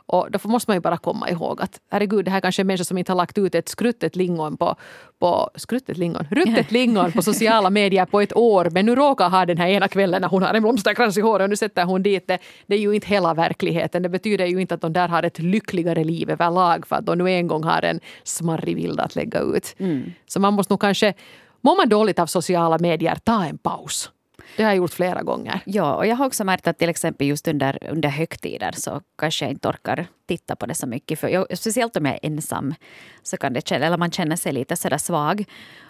Och 0.06 0.30
då 0.30 0.48
måste 0.48 0.70
man 0.70 0.76
ju 0.76 0.80
bara 0.80 0.96
komma 0.96 1.30
ihåg 1.30 1.62
att 1.62 1.80
herregud, 1.90 2.25
det 2.25 2.30
här 2.30 2.40
kanske 2.40 2.62
är 2.62 2.64
människor 2.64 2.84
som 2.84 2.98
inte 2.98 3.12
har 3.12 3.16
lagt 3.16 3.38
ut 3.38 3.54
ett 3.54 3.68
skruttet 3.68 4.16
lingon 4.16 4.56
på, 4.56 4.76
på 5.18 5.50
skruttet 5.54 5.96
lingon, 5.96 6.26
ruttet 6.30 6.70
lingon 6.72 7.12
på 7.12 7.22
sociala 7.22 7.70
medier 7.70 8.04
på 8.04 8.20
ett 8.20 8.36
år. 8.36 8.68
Men 8.70 8.86
nu 8.86 8.94
råkar 8.94 9.30
ha 9.30 9.46
den 9.46 9.58
här 9.58 9.68
ena 9.68 9.88
kvällen 9.88 10.22
när 10.22 10.28
hon 10.28 10.42
har 10.42 10.54
en 10.54 10.62
blomsterkrans 10.62 11.18
i 11.18 11.20
håret 11.20 11.44
och 11.44 11.50
nu 11.50 11.56
sätter 11.56 11.84
hon 11.84 12.02
dit 12.02 12.28
det. 12.28 12.38
Det 12.66 12.75
är 12.75 12.80
ju 12.80 12.94
inte 12.94 13.06
hela 13.06 13.34
verkligheten. 13.34 14.02
Det 14.02 14.08
betyder 14.08 14.46
ju 14.46 14.60
inte 14.60 14.75
att 14.75 14.80
de 14.80 14.92
där 14.92 15.08
har 15.08 15.22
ett 15.22 15.38
lyckligare 15.38 16.04
liv 16.04 16.30
överlag 16.30 16.86
för 16.86 16.96
att 16.96 17.06
de 17.06 17.18
nu 17.18 17.30
en 17.30 17.46
gång 17.46 17.64
har 17.64 17.82
en 17.82 18.00
smarrig 18.25 18.76
bild 18.76 19.00
att 19.00 19.16
lägga 19.16 19.40
ut. 19.40 19.75
Mm. 19.78 20.12
Så 20.26 20.40
man 20.40 20.54
måste 20.54 20.72
nog 20.72 20.80
kanske 20.80 21.14
Mår 21.60 21.76
man 21.76 21.88
dåligt 21.88 22.18
av 22.18 22.26
sociala 22.26 22.78
medier, 22.78 23.18
ta 23.25 23.44
en 23.44 23.58
paus. 23.58 24.10
Det 24.57 24.62
har 24.62 24.71
jag 24.71 24.76
gjort 24.76 24.93
flera 24.93 25.23
gånger. 25.23 25.61
Ja, 25.65 25.95
och 25.95 26.07
jag 26.07 26.17
har 26.17 26.26
också 26.26 26.45
märkt 26.45 26.67
att 26.67 26.79
till 26.79 26.88
exempel 26.88 27.26
just 27.26 27.49
under, 27.49 27.79
under 27.91 28.09
högtider 28.09 28.73
så 28.73 29.00
kanske 29.19 29.45
jag 29.45 29.53
inte 29.53 29.69
orkar 29.69 30.07
titta 30.26 30.57
på 30.57 30.67
det 30.67 30.75
så 30.75 30.87
mycket. 30.87 31.21
För 31.21 31.29
jag, 31.29 31.59
speciellt 31.59 31.97
om 31.97 32.07
jag 32.07 32.15
är 32.15 32.21
ensam 32.23 32.75
så 33.23 33.37
kan 33.37 33.53
det 33.53 33.73
eller 33.73 33.97
man 33.97 34.11
känner 34.11 34.37
sig 34.37 34.53
lite 34.53 34.76
sådär 34.76 34.99
svag 34.99 35.45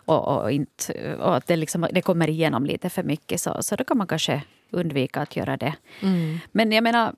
och, 0.05 0.43
och, 0.43 0.53
inte, 0.53 1.15
och 1.15 1.37
att 1.37 1.47
det, 1.47 1.57
liksom, 1.57 1.87
det 1.93 2.03
kommer 2.03 2.29
igenom 2.29 2.67
lite 2.67 2.91
för 2.91 3.03
mycket. 3.03 3.41
Så, 3.41 3.63
så 3.63 3.77
då 3.77 3.85
kan 3.85 3.99
man 3.99 4.07
kanske 4.07 4.43
undvika 4.71 5.21
att 5.21 5.37
göra 5.37 5.57
det. 5.57 5.75
Mm. 6.03 6.39
Men 6.53 6.73
jag 6.73 6.85
menar 6.85 7.15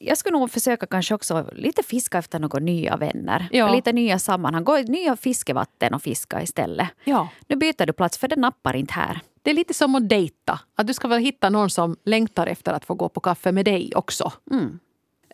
jag 0.00 0.18
skulle 0.18 0.38
nog 0.38 0.50
försöka 0.50 0.86
kanske 0.86 1.14
också 1.14 1.50
lite 1.52 1.82
fiska 1.82 2.18
efter 2.18 2.38
några 2.38 2.58
nya 2.58 2.96
vänner. 2.96 3.48
Ja. 3.50 3.74
Lite 3.74 3.92
nya 3.92 4.18
sammanhang. 4.18 4.64
Gå 4.64 4.78
i 4.78 4.84
nya 4.84 5.16
fiskevatten 5.16 5.94
och 5.94 6.02
fiska 6.02 6.42
istället. 6.42 6.88
Ja. 7.04 7.28
Nu 7.48 7.56
byter 7.56 7.86
du 7.86 7.92
plats 7.92 8.18
för 8.18 8.28
det 8.28 8.36
nappar 8.36 8.76
inte 8.76 8.92
här. 8.92 9.20
Det 9.44 9.50
är 9.50 9.54
lite 9.54 9.74
som 9.74 9.94
att 9.94 10.08
dejta. 10.08 10.60
Att 10.74 10.86
du 10.86 10.94
ska 10.94 11.08
väl 11.08 11.20
hitta 11.20 11.50
någon 11.50 11.70
som 11.70 11.96
längtar 12.04 12.46
efter 12.46 12.72
att 12.72 12.84
få 12.84 12.94
gå 12.94 13.08
på 13.08 13.20
kaffe 13.20 13.52
med 13.52 13.64
dig 13.64 13.92
också. 13.94 14.32
Mm. 14.50 14.78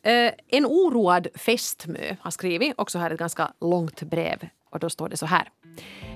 Uh, 0.06 0.32
en 0.48 0.66
oroad 0.66 1.28
fästmö 1.34 2.16
har 2.20 2.30
skrivit, 2.30 2.74
också 2.76 2.98
här 2.98 3.10
ett 3.10 3.18
ganska 3.18 3.52
långt 3.60 4.02
brev. 4.02 4.48
Och 4.70 4.78
då 4.78 4.90
står 4.90 5.08
det 5.08 5.16
så 5.16 5.26
här. 5.26 5.48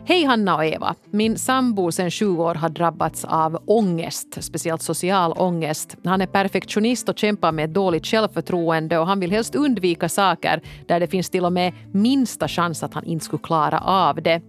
Hej 0.06 0.25
Hanna 0.25 0.56
och 0.56 0.64
Eva. 0.64 0.94
Min 1.11 1.38
sambo 1.38 1.92
sen 1.92 2.11
20 2.11 2.44
år 2.44 2.54
har 2.54 2.68
drabbats 2.68 3.25
av 3.25 3.62
ångest, 3.66 4.44
speciellt 4.44 4.82
social 4.82 5.32
ångest. 5.32 5.96
Han 6.04 6.20
är 6.20 6.26
perfektionist 6.26 7.08
och 7.08 7.18
kämpar 7.18 7.52
med 7.52 7.64
ett 7.64 7.75
dåligt 7.75 8.06
självförtroende 8.06 8.99
och 8.99 9.06
han 9.06 9.20
vill 9.20 9.30
helst 9.30 9.54
undvika 9.54 10.08
saker 10.08 10.62
där 10.87 11.00
det 11.00 11.06
finns 11.06 11.30
till 11.30 11.44
och 11.44 11.52
med 11.52 11.73
minsta 11.92 12.49
chans 12.49 12.82
att 12.82 12.94
han 12.94 13.04
inte 13.04 13.25
skulle 13.25 13.42
klara 13.42 13.80
av 13.80 14.23
det. 14.23 14.42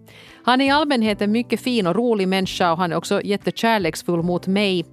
Han 0.43 0.61
är 0.61 0.65
i 0.65 0.69
allmänhet 0.69 1.21
en 1.21 1.31
mycket 1.31 1.59
fin 1.59 1.87
och 1.87 1.95
rolig 1.95 2.27
människa 2.27 2.71
och 2.71 2.77
han 2.77 2.91
är 2.91 2.95
också 2.95 3.21
jättekärleksfull 3.21 4.23
mot 4.23 4.47
mig. 4.47 4.85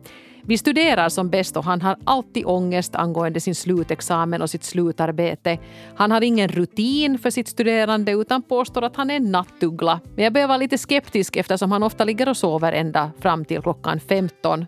Vi 0.47 0.59
studerar 0.59 1.09
som 1.09 1.31
bäst 1.31 1.57
och 1.57 1.65
han 1.65 1.83
har 1.83 1.97
alltid 2.05 2.47
ångest 2.47 2.95
angående 2.95 3.41
sin 3.41 3.55
slutexamen 3.55 4.43
och 4.43 4.51
sitt 4.51 4.65
slutarbete. 4.65 5.59
Han 5.97 6.11
har 6.11 6.21
ingen 6.21 6.49
rutin 6.49 7.19
för 7.19 7.31
sitt 7.31 7.49
studerande 7.49 8.13
utan 8.13 8.43
påstår 8.43 8.83
att 8.83 8.97
han 8.97 9.11
är 9.11 9.17
en 9.17 9.33
nattuggla. 9.33 10.01
Men 10.15 10.25
jag 10.25 10.33
börjar 10.33 10.49
vara 10.49 10.59
lite 10.59 10.79
skeptisk 10.79 11.37
eftersom 11.37 11.73
han 11.73 11.83
ofta 11.83 12.05
ligger 12.05 12.29
och 12.29 12.37
sover 12.37 12.73
ända 12.73 13.11
fram 13.21 13.45
till 13.45 13.63
klockan 13.63 14.01
15. 14.01 14.67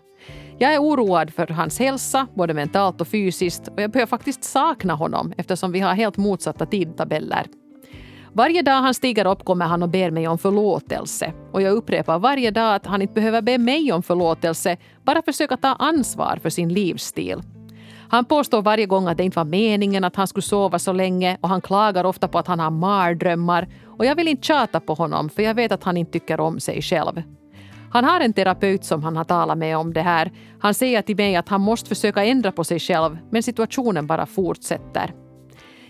Jag 0.57 0.73
är 0.73 0.79
oroad 0.79 1.33
för 1.33 1.47
hans 1.47 1.79
hälsa, 1.79 2.27
både 2.33 2.53
mentalt 2.53 3.01
och 3.01 3.07
fysiskt 3.07 3.67
och 3.67 3.81
jag 3.81 3.91
börjar 3.91 4.07
faktiskt 4.07 4.43
sakna 4.43 4.93
honom 4.93 5.33
eftersom 5.37 5.71
vi 5.71 5.79
har 5.79 5.93
helt 5.93 6.17
motsatta 6.17 6.65
tidtabeller. 6.65 7.45
Varje 8.35 8.61
dag 8.61 8.81
han 8.81 8.93
stiger 8.93 9.27
upp 9.27 9.45
kommer 9.45 9.65
han 9.65 9.83
och 9.83 9.89
ber 9.89 10.11
mig 10.11 10.27
om 10.27 10.37
förlåtelse. 10.37 11.33
Och 11.51 11.61
jag 11.61 11.73
upprepar 11.73 12.19
varje 12.19 12.51
dag 12.51 12.75
att 12.75 12.85
han 12.85 13.01
inte 13.01 13.13
behöver 13.13 13.41
be 13.41 13.57
mig 13.57 13.91
om 13.91 14.03
förlåtelse, 14.03 14.77
bara 15.03 15.21
försöka 15.21 15.57
ta 15.57 15.67
ansvar 15.67 16.39
för 16.43 16.49
sin 16.49 16.73
livsstil. 16.73 17.41
Han 18.09 18.25
påstår 18.25 18.61
varje 18.61 18.85
gång 18.85 19.07
att 19.07 19.17
det 19.17 19.23
inte 19.23 19.37
var 19.37 19.45
meningen 19.45 20.03
att 20.03 20.15
han 20.15 20.27
skulle 20.27 20.41
sova 20.41 20.79
så 20.79 20.93
länge 20.93 21.37
och 21.41 21.49
han 21.49 21.61
klagar 21.61 22.03
ofta 22.03 22.27
på 22.27 22.39
att 22.39 22.47
han 22.47 22.59
har 22.59 22.71
mardrömmar. 22.71 23.67
Och 23.97 24.05
jag 24.05 24.15
vill 24.15 24.27
inte 24.27 24.47
tjata 24.47 24.79
på 24.79 24.93
honom 24.93 25.29
för 25.29 25.43
jag 25.43 25.53
vet 25.53 25.71
att 25.71 25.83
han 25.83 25.97
inte 25.97 26.11
tycker 26.11 26.39
om 26.39 26.59
sig 26.59 26.81
själv. 26.81 27.21
Han 27.91 28.03
har 28.03 28.19
en 28.19 28.33
terapeut 28.33 28.85
som 28.85 29.03
han 29.03 29.17
har 29.17 29.23
talat 29.23 29.57
med 29.57 29.77
om 29.77 29.93
det 29.93 30.01
här. 30.01 30.31
Han 30.59 30.73
säger 30.73 31.01
till 31.01 31.15
mig 31.15 31.35
att 31.35 31.49
han 31.49 31.61
måste 31.61 31.89
försöka 31.89 32.23
ändra 32.23 32.51
på 32.51 32.63
sig 32.63 32.79
själv 32.79 33.17
men 33.31 33.43
situationen 33.43 34.07
bara 34.07 34.25
fortsätter. 34.25 35.24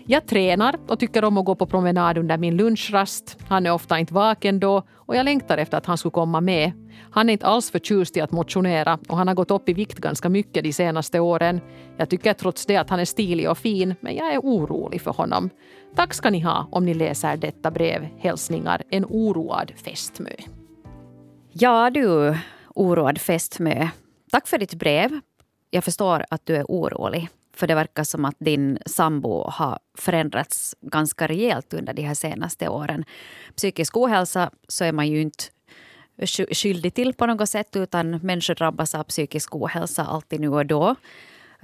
Jag 0.08 0.26
tränar 0.26 0.78
och 0.88 0.98
tycker 0.98 1.24
om 1.24 1.38
att 1.38 1.44
gå 1.44 1.54
på 1.54 1.66
promenad 1.66 2.18
under 2.18 2.38
min 2.38 2.56
lunchrast. 2.56 3.38
Han 3.48 3.66
är 3.66 3.72
ofta 3.72 3.98
inte 3.98 4.14
vaken 4.14 4.60
då 4.60 4.82
och 4.92 5.16
jag 5.16 5.24
längtar 5.24 5.58
efter 5.58 5.78
att 5.78 5.86
han 5.86 5.98
skulle 5.98 6.12
komma 6.12 6.40
med. 6.40 6.72
Han 7.10 7.28
är 7.28 7.32
inte 7.32 7.46
alls 7.46 7.70
förtjust 7.70 8.16
i 8.16 8.20
att 8.20 8.32
motionera 8.32 8.98
och 9.08 9.16
han 9.16 9.28
har 9.28 9.34
gått 9.34 9.50
upp 9.50 9.68
i 9.68 9.72
vikt 9.72 9.98
ganska 9.98 10.28
mycket 10.28 10.64
de 10.64 10.72
senaste 10.72 11.20
åren. 11.20 11.60
Jag 11.96 12.10
tycker 12.10 12.32
trots 12.32 12.66
det 12.66 12.76
att 12.76 12.90
han 12.90 13.00
är 13.00 13.04
stilig 13.04 13.50
och 13.50 13.58
fin, 13.58 13.94
men 14.00 14.16
jag 14.16 14.34
är 14.34 14.38
orolig 14.38 15.00
för 15.00 15.10
honom. 15.10 15.50
Tack 15.96 16.14
ska 16.14 16.30
ni 16.30 16.40
ha 16.40 16.68
om 16.70 16.84
ni 16.84 16.94
läser 16.94 17.36
detta 17.36 17.70
brev. 17.70 18.08
Hälsningar 18.18 18.82
en 18.90 19.04
oroad 19.04 19.72
fästmö. 19.84 20.30
Ja 21.52 21.90
du, 21.90 22.36
oroad 22.74 23.18
fästmö. 23.18 23.88
Tack 24.30 24.46
för 24.46 24.58
ditt 24.58 24.74
brev. 24.74 25.20
Jag 25.70 25.84
förstår 25.84 26.24
att 26.30 26.46
du 26.46 26.56
är 26.56 26.64
orolig. 26.64 27.28
För 27.56 27.66
det 27.66 27.74
verkar 27.74 28.04
som 28.04 28.24
att 28.24 28.36
din 28.38 28.78
sambo 28.86 29.50
har 29.50 29.78
förändrats 29.98 30.76
ganska 30.80 31.26
rejält 31.26 31.74
under 31.74 31.92
de 31.92 32.02
här 32.02 32.14
senaste 32.14 32.68
åren. 32.68 33.04
Psykisk 33.56 33.96
ohälsa 33.96 34.50
så 34.68 34.84
är 34.84 34.92
man 34.92 35.08
ju 35.08 35.20
inte 35.20 35.44
skyldig 36.52 36.94
till 36.94 37.14
på 37.14 37.26
något 37.26 37.48
sätt 37.48 37.76
utan 37.76 38.10
människor 38.10 38.54
drabbas 38.54 38.94
av 38.94 39.04
psykisk 39.04 39.54
ohälsa 39.54 40.04
alltid 40.04 40.40
nu 40.40 40.48
och 40.48 40.66
då. 40.66 40.96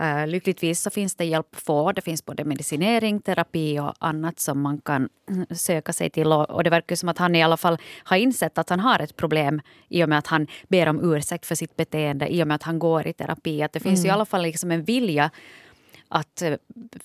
Uh, 0.00 0.26
lyckligtvis 0.26 0.80
så 0.80 0.90
finns 0.90 1.14
det 1.14 1.24
hjälp 1.24 1.46
att 1.52 1.62
få. 1.62 1.92
Det 1.92 2.00
finns 2.00 2.24
både 2.24 2.44
medicinering, 2.44 3.20
terapi 3.20 3.78
och 3.78 3.94
annat 3.98 4.40
som 4.40 4.60
man 4.60 4.80
kan 4.80 5.08
söka 5.50 5.92
sig 5.92 6.10
till. 6.10 6.32
Och, 6.32 6.50
och 6.50 6.64
det 6.64 6.70
verkar 6.70 6.96
som 6.96 7.08
att 7.08 7.18
han 7.18 7.34
i 7.34 7.42
alla 7.42 7.56
fall 7.56 7.78
har 8.04 8.16
insett 8.16 8.58
att 8.58 8.68
han 8.68 8.80
har 8.80 8.98
ett 8.98 9.16
problem 9.16 9.60
i 9.88 10.04
och 10.04 10.08
med 10.08 10.18
att 10.18 10.26
han 10.26 10.46
ber 10.68 10.88
om 10.88 11.14
ursäkt 11.14 11.46
för 11.46 11.54
sitt 11.54 11.76
beteende, 11.76 12.34
i 12.34 12.42
och 12.42 12.48
med 12.48 12.54
att 12.54 12.62
han 12.62 12.78
går 12.78 13.06
i 13.06 13.12
terapi. 13.12 13.62
Att 13.62 13.72
det 13.72 13.80
finns 13.80 14.00
mm. 14.00 14.08
i 14.08 14.10
alla 14.10 14.24
fall 14.24 14.42
liksom 14.42 14.70
en 14.70 14.84
vilja 14.84 15.30
att 16.12 16.42
eh, 16.42 16.54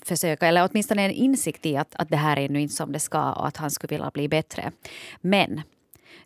försöka, 0.01 0.47
eller 0.47 0.69
åtminstone 0.71 1.05
en 1.05 1.11
insikt 1.11 1.65
i 1.65 1.77
att, 1.77 1.95
att 1.95 2.09
det 2.09 2.17
här 2.17 2.39
är 2.39 2.49
nu 2.49 2.61
inte 2.61 2.75
som 2.75 2.91
det 2.91 2.99
ska 2.99 3.31
och 3.31 3.47
att 3.47 3.57
han 3.57 3.71
skulle 3.71 3.89
vilja 3.89 4.11
bli 4.13 4.27
bättre. 4.27 4.71
Men 5.21 5.61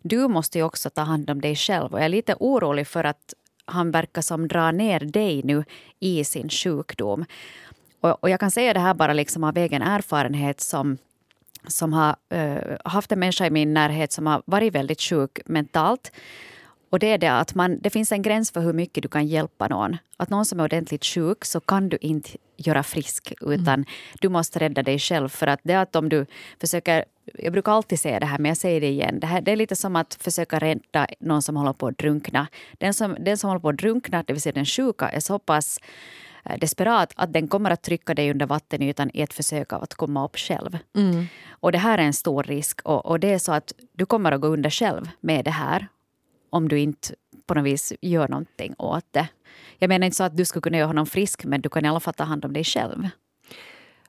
du 0.02 0.28
måste 0.28 0.58
ju 0.58 0.64
också 0.64 0.90
ta 0.90 1.02
hand 1.02 1.30
om 1.30 1.40
dig 1.40 1.56
själv 1.56 1.92
och 1.92 1.98
jag 1.98 2.04
är 2.04 2.08
lite 2.08 2.34
orolig 2.40 2.86
för 2.86 3.04
att 3.04 3.34
han 3.64 3.90
verkar 3.90 4.22
som 4.22 4.48
drar 4.48 4.72
ner 4.72 5.00
dig 5.00 5.42
nu 5.42 5.64
i 6.00 6.24
sin 6.24 6.48
sjukdom. 6.48 7.24
Och, 8.00 8.22
och 8.22 8.30
jag 8.30 8.40
kan 8.40 8.50
säga 8.50 8.72
det 8.72 8.80
här 8.80 8.94
bara 8.94 9.12
liksom 9.12 9.44
av 9.44 9.56
egen 9.56 9.82
erfarenhet 9.82 10.60
som 10.60 10.98
som 11.66 11.92
har 11.92 12.16
uh, 12.34 12.76
haft 12.84 13.12
en 13.12 13.18
människa 13.18 13.46
i 13.46 13.50
min 13.50 13.74
närhet 13.74 14.12
som 14.12 14.26
har 14.26 14.42
varit 14.46 14.74
väldigt 14.74 15.00
sjuk 15.00 15.38
mentalt. 15.46 16.12
Och 16.92 16.98
det 16.98 17.06
är 17.06 17.18
det 17.18 17.32
att 17.32 17.54
man, 17.54 17.78
det 17.80 17.90
finns 17.90 18.12
en 18.12 18.22
gräns 18.22 18.50
för 18.50 18.60
hur 18.60 18.72
mycket 18.72 19.02
du 19.02 19.08
kan 19.08 19.26
hjälpa 19.26 19.68
någon. 19.68 19.96
Att 20.16 20.30
någon 20.30 20.44
som 20.44 20.60
är 20.60 20.64
ordentligt 20.64 21.04
sjuk 21.04 21.44
så 21.44 21.60
kan 21.60 21.88
du 21.88 21.98
inte 22.00 22.30
göra 22.56 22.82
frisk 22.82 23.32
utan 23.40 23.74
mm. 23.74 23.84
du 24.20 24.28
måste 24.28 24.58
rädda 24.58 24.82
dig 24.82 24.98
själv. 24.98 25.28
För 25.28 25.46
att 25.46 25.60
det 25.62 25.74
att 25.74 25.96
om 25.96 26.08
du 26.08 26.26
försöker 26.60 27.04
jag 27.34 27.52
brukar 27.52 27.72
alltid 27.72 28.00
säga 28.00 28.20
det 28.20 28.26
här, 28.26 28.38
men 28.38 28.48
jag 28.48 28.56
säger 28.56 28.80
det 28.80 28.88
igen. 28.88 29.20
Det, 29.20 29.26
här, 29.26 29.40
det 29.40 29.52
är 29.52 29.56
lite 29.56 29.76
som 29.76 29.96
att 29.96 30.14
försöka 30.14 30.58
rädda 30.58 31.06
någon 31.20 31.42
som 31.42 31.56
håller 31.56 31.72
på 31.72 31.86
att 31.86 31.98
drunkna. 31.98 32.46
Den 32.78 32.94
som, 32.94 33.16
den 33.20 33.38
som 33.38 33.48
håller 33.48 33.60
på 33.60 33.68
att 33.68 33.78
drunkna, 33.78 34.24
det 34.26 34.32
vill 34.32 34.42
säga 34.42 34.52
den 34.52 34.66
sjuka, 34.66 35.08
är 35.08 35.20
så 35.20 35.38
pass 35.38 35.80
eh, 36.44 36.58
desperat 36.58 37.12
att 37.16 37.32
den 37.32 37.48
kommer 37.48 37.70
att 37.70 37.82
trycka 37.82 38.14
dig 38.14 38.30
under 38.30 38.46
vattenytan 38.46 39.10
i 39.14 39.20
ett 39.22 39.32
försök 39.32 39.72
av 39.72 39.82
att 39.82 39.94
komma 39.94 40.24
upp 40.24 40.36
själv. 40.36 40.78
Mm. 40.96 41.26
Och 41.50 41.72
det 41.72 41.78
här 41.78 41.98
är 41.98 42.02
en 42.02 42.12
stor 42.12 42.42
risk 42.42 42.80
och, 42.84 43.06
och, 43.06 43.20
det 43.20 43.32
är 43.32 43.38
så 43.38 43.52
att 43.52 43.72
du 43.92 44.06
kommer 44.06 44.32
att 44.32 44.40
gå 44.40 44.48
under 44.48 44.70
själv 44.70 45.10
med 45.20 45.44
det 45.44 45.50
här 45.50 45.88
om 46.52 46.68
du 46.68 46.78
inte 46.78 47.14
på 47.46 47.54
något 47.54 47.64
vis 47.64 47.92
gör 48.00 48.28
någonting 48.28 48.74
åt 48.78 49.06
det. 49.10 49.28
Jag 49.78 49.88
menar 49.88 50.04
inte 50.04 50.16
så 50.16 50.24
att 50.24 50.36
du 50.36 50.44
skulle 50.44 50.62
kunna 50.62 50.78
göra 50.78 50.86
honom 50.86 51.06
frisk 51.06 51.44
men 51.44 51.60
du 51.60 51.68
kan 51.68 51.84
i 51.84 51.88
alla 51.88 52.00
fall 52.00 52.14
ta 52.14 52.24
hand 52.24 52.44
om 52.44 52.52
dig 52.52 52.64
själv. 52.64 53.08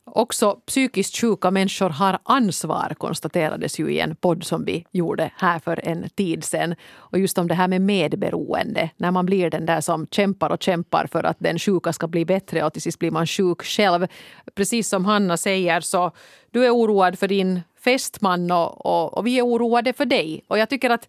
Också 0.05 0.55
psykiskt 0.65 1.17
sjuka 1.17 1.51
människor 1.51 1.89
har 1.89 2.19
ansvar 2.23 2.95
konstaterades 2.97 3.79
ju 3.79 3.93
i 3.93 3.99
en 3.99 4.15
podd 4.15 4.43
som 4.43 4.65
vi 4.65 4.85
gjorde 4.91 5.31
här 5.37 5.59
för 5.59 5.87
en 5.87 6.09
tid 6.09 6.43
sedan. 6.43 6.75
Och 6.95 7.19
just 7.19 7.37
om 7.37 7.47
det 7.47 7.53
här 7.53 7.67
med 7.67 7.81
medberoende. 7.81 8.89
När 8.97 9.11
man 9.11 9.25
blir 9.25 9.49
den 9.49 9.65
där 9.65 9.81
som 9.81 10.07
kämpar 10.11 10.49
och 10.49 10.63
kämpar 10.63 11.07
för 11.11 11.23
att 11.23 11.37
den 11.39 11.59
sjuka 11.59 11.93
ska 11.93 12.07
bli 12.07 12.25
bättre 12.25 12.63
och 12.63 12.73
till 12.73 12.81
sist 12.81 12.99
blir 12.99 13.11
man 13.11 13.27
sjuk 13.27 13.63
själv. 13.63 14.07
Precis 14.55 14.89
som 14.89 15.05
Hanna 15.05 15.37
säger 15.37 15.81
så 15.81 16.11
du 16.51 16.65
är 16.65 16.71
oroad 16.71 17.19
för 17.19 17.27
din 17.27 17.61
fästman 17.83 18.51
och, 18.51 18.85
och, 18.85 19.17
och 19.17 19.27
vi 19.27 19.39
är 19.39 19.45
oroade 19.45 19.93
för 19.93 20.05
dig. 20.05 20.43
Och 20.47 20.57
jag 20.57 20.69
tycker 20.69 20.89
att 20.89 21.07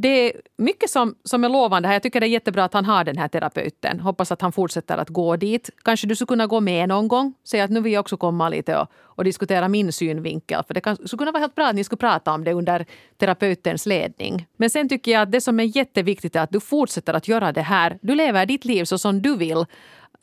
det 0.00 0.08
är 0.08 0.32
mycket 0.56 0.90
som, 0.90 1.14
som 1.24 1.44
är 1.44 1.48
lovande 1.48 1.88
här. 1.88 1.94
Jag 1.94 2.02
tycker 2.02 2.20
det 2.20 2.26
är 2.26 2.28
jättebra 2.28 2.64
att 2.64 2.74
han 2.74 2.84
har 2.84 3.04
den 3.04 3.18
här 3.18 3.28
terapeuten. 3.28 4.00
Hoppas 4.00 4.32
att 4.32 4.42
han 4.42 4.52
fortsätter 4.52 4.98
att 4.98 5.08
gå 5.08 5.36
dit. 5.36 5.70
Kanske 5.84 6.06
du 6.06 6.16
skulle 6.16 6.26
kunna 6.26 6.46
gå 6.46 6.60
med 6.60 6.88
någon 6.88 7.08
gång. 7.08 7.34
Säga 7.44 7.64
att 7.64 7.70
nu 7.70 7.80
vill 7.80 7.92
jag 7.92 8.00
också 8.00 8.16
komma 8.16 8.48
lite 8.48 8.76
och, 8.76 8.88
och 9.02 9.24
diskutera 9.24 9.68
min 9.68 9.92
synvinkel. 9.92 10.62
För 10.66 10.74
det 10.74 10.80
kan, 10.80 10.96
skulle 10.96 11.18
kunna 11.18 11.32
vara 11.32 11.40
helt 11.40 11.54
bra 11.54 11.66
att 11.66 11.74
ni 11.74 11.84
skulle 11.84 11.96
prata 11.96 12.32
om 12.32 12.44
det 12.44 12.52
under 12.52 12.86
terapeutens 13.18 13.86
ledning. 13.86 14.46
Men 14.56 14.70
sen 14.70 14.88
tycker 14.88 15.12
jag 15.12 15.22
att 15.22 15.32
det 15.32 15.40
som 15.40 15.60
är 15.60 15.76
jätteviktigt 15.76 16.36
är 16.36 16.40
att 16.40 16.52
du 16.52 16.60
fortsätter 16.60 17.14
att 17.14 17.28
göra 17.28 17.52
det 17.52 17.62
här. 17.62 17.98
Du 18.02 18.14
lever 18.14 18.46
ditt 18.46 18.64
liv 18.64 18.84
så 18.84 18.98
som 18.98 19.22
du 19.22 19.36
vill. 19.36 19.66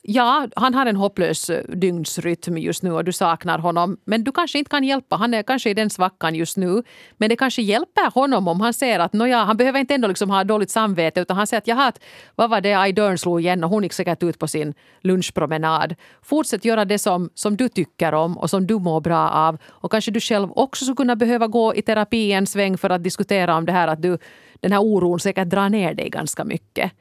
Ja, 0.02 0.48
han 0.56 0.74
har 0.74 0.86
en 0.86 0.96
hopplös 0.96 1.50
eh, 1.50 1.64
dygnsrytm 1.68 2.58
just 2.58 2.82
nu 2.82 2.92
och 2.92 3.04
du 3.04 3.12
saknar 3.12 3.58
honom. 3.58 3.96
Men 4.04 4.24
du 4.24 4.32
kanske 4.32 4.58
inte 4.58 4.70
kan 4.70 4.84
hjälpa. 4.84 5.16
Han 5.16 5.34
är 5.34 5.42
kanske 5.42 5.70
i 5.70 5.74
den 5.74 5.90
svackan 5.90 6.34
just 6.34 6.56
nu. 6.56 6.82
Men 7.16 7.28
det 7.28 7.36
kanske 7.36 7.62
hjälper 7.62 8.10
honom 8.10 8.48
om 8.48 8.60
han 8.60 8.74
ser 8.74 8.98
att 8.98 9.12
nåja, 9.12 9.38
han 9.38 9.56
behöver 9.56 9.80
inte 9.80 9.94
ändå 9.94 10.08
liksom 10.08 10.30
ha 10.30 10.44
dåligt 10.44 10.70
samvete 10.70 11.20
utan 11.20 11.36
han 11.36 11.46
säger 11.46 11.58
att 11.58 11.66
jaha, 11.66 11.92
vad 12.34 12.50
var 12.50 12.60
det 12.60 12.88
Idern 12.88 13.18
slog 13.18 13.40
igen 13.40 13.64
och 13.64 13.70
hon 13.70 13.82
gick 13.82 13.92
säkert 13.92 14.22
ut 14.22 14.38
på 14.38 14.48
sin 14.48 14.74
lunchpromenad. 15.00 15.94
Fortsätt 16.22 16.64
göra 16.64 16.84
det 16.84 16.98
som, 16.98 17.30
som 17.34 17.56
du 17.56 17.68
tycker 17.68 18.14
om 18.14 18.38
och 18.38 18.50
som 18.50 18.66
du 18.66 18.78
mår 18.78 19.00
bra 19.00 19.30
av. 19.30 19.58
Och 19.66 19.90
kanske 19.90 20.10
du 20.10 20.20
själv 20.20 20.48
också 20.52 20.84
skulle 20.84 20.96
kunna 20.96 21.16
behöva 21.16 21.46
gå 21.46 21.74
i 21.74 21.82
terapi 21.82 22.32
en 22.32 22.46
sväng 22.46 22.78
för 22.78 22.90
att 22.90 23.04
diskutera 23.04 23.56
om 23.56 23.66
det 23.66 23.72
här 23.72 23.88
att 23.88 24.02
du, 24.02 24.18
den 24.60 24.72
här 24.72 24.80
oron 24.80 25.20
säkert 25.20 25.48
drar 25.48 25.68
ner 25.68 25.94
dig 25.94 26.08
ganska 26.08 26.44
mycket. 26.44 26.92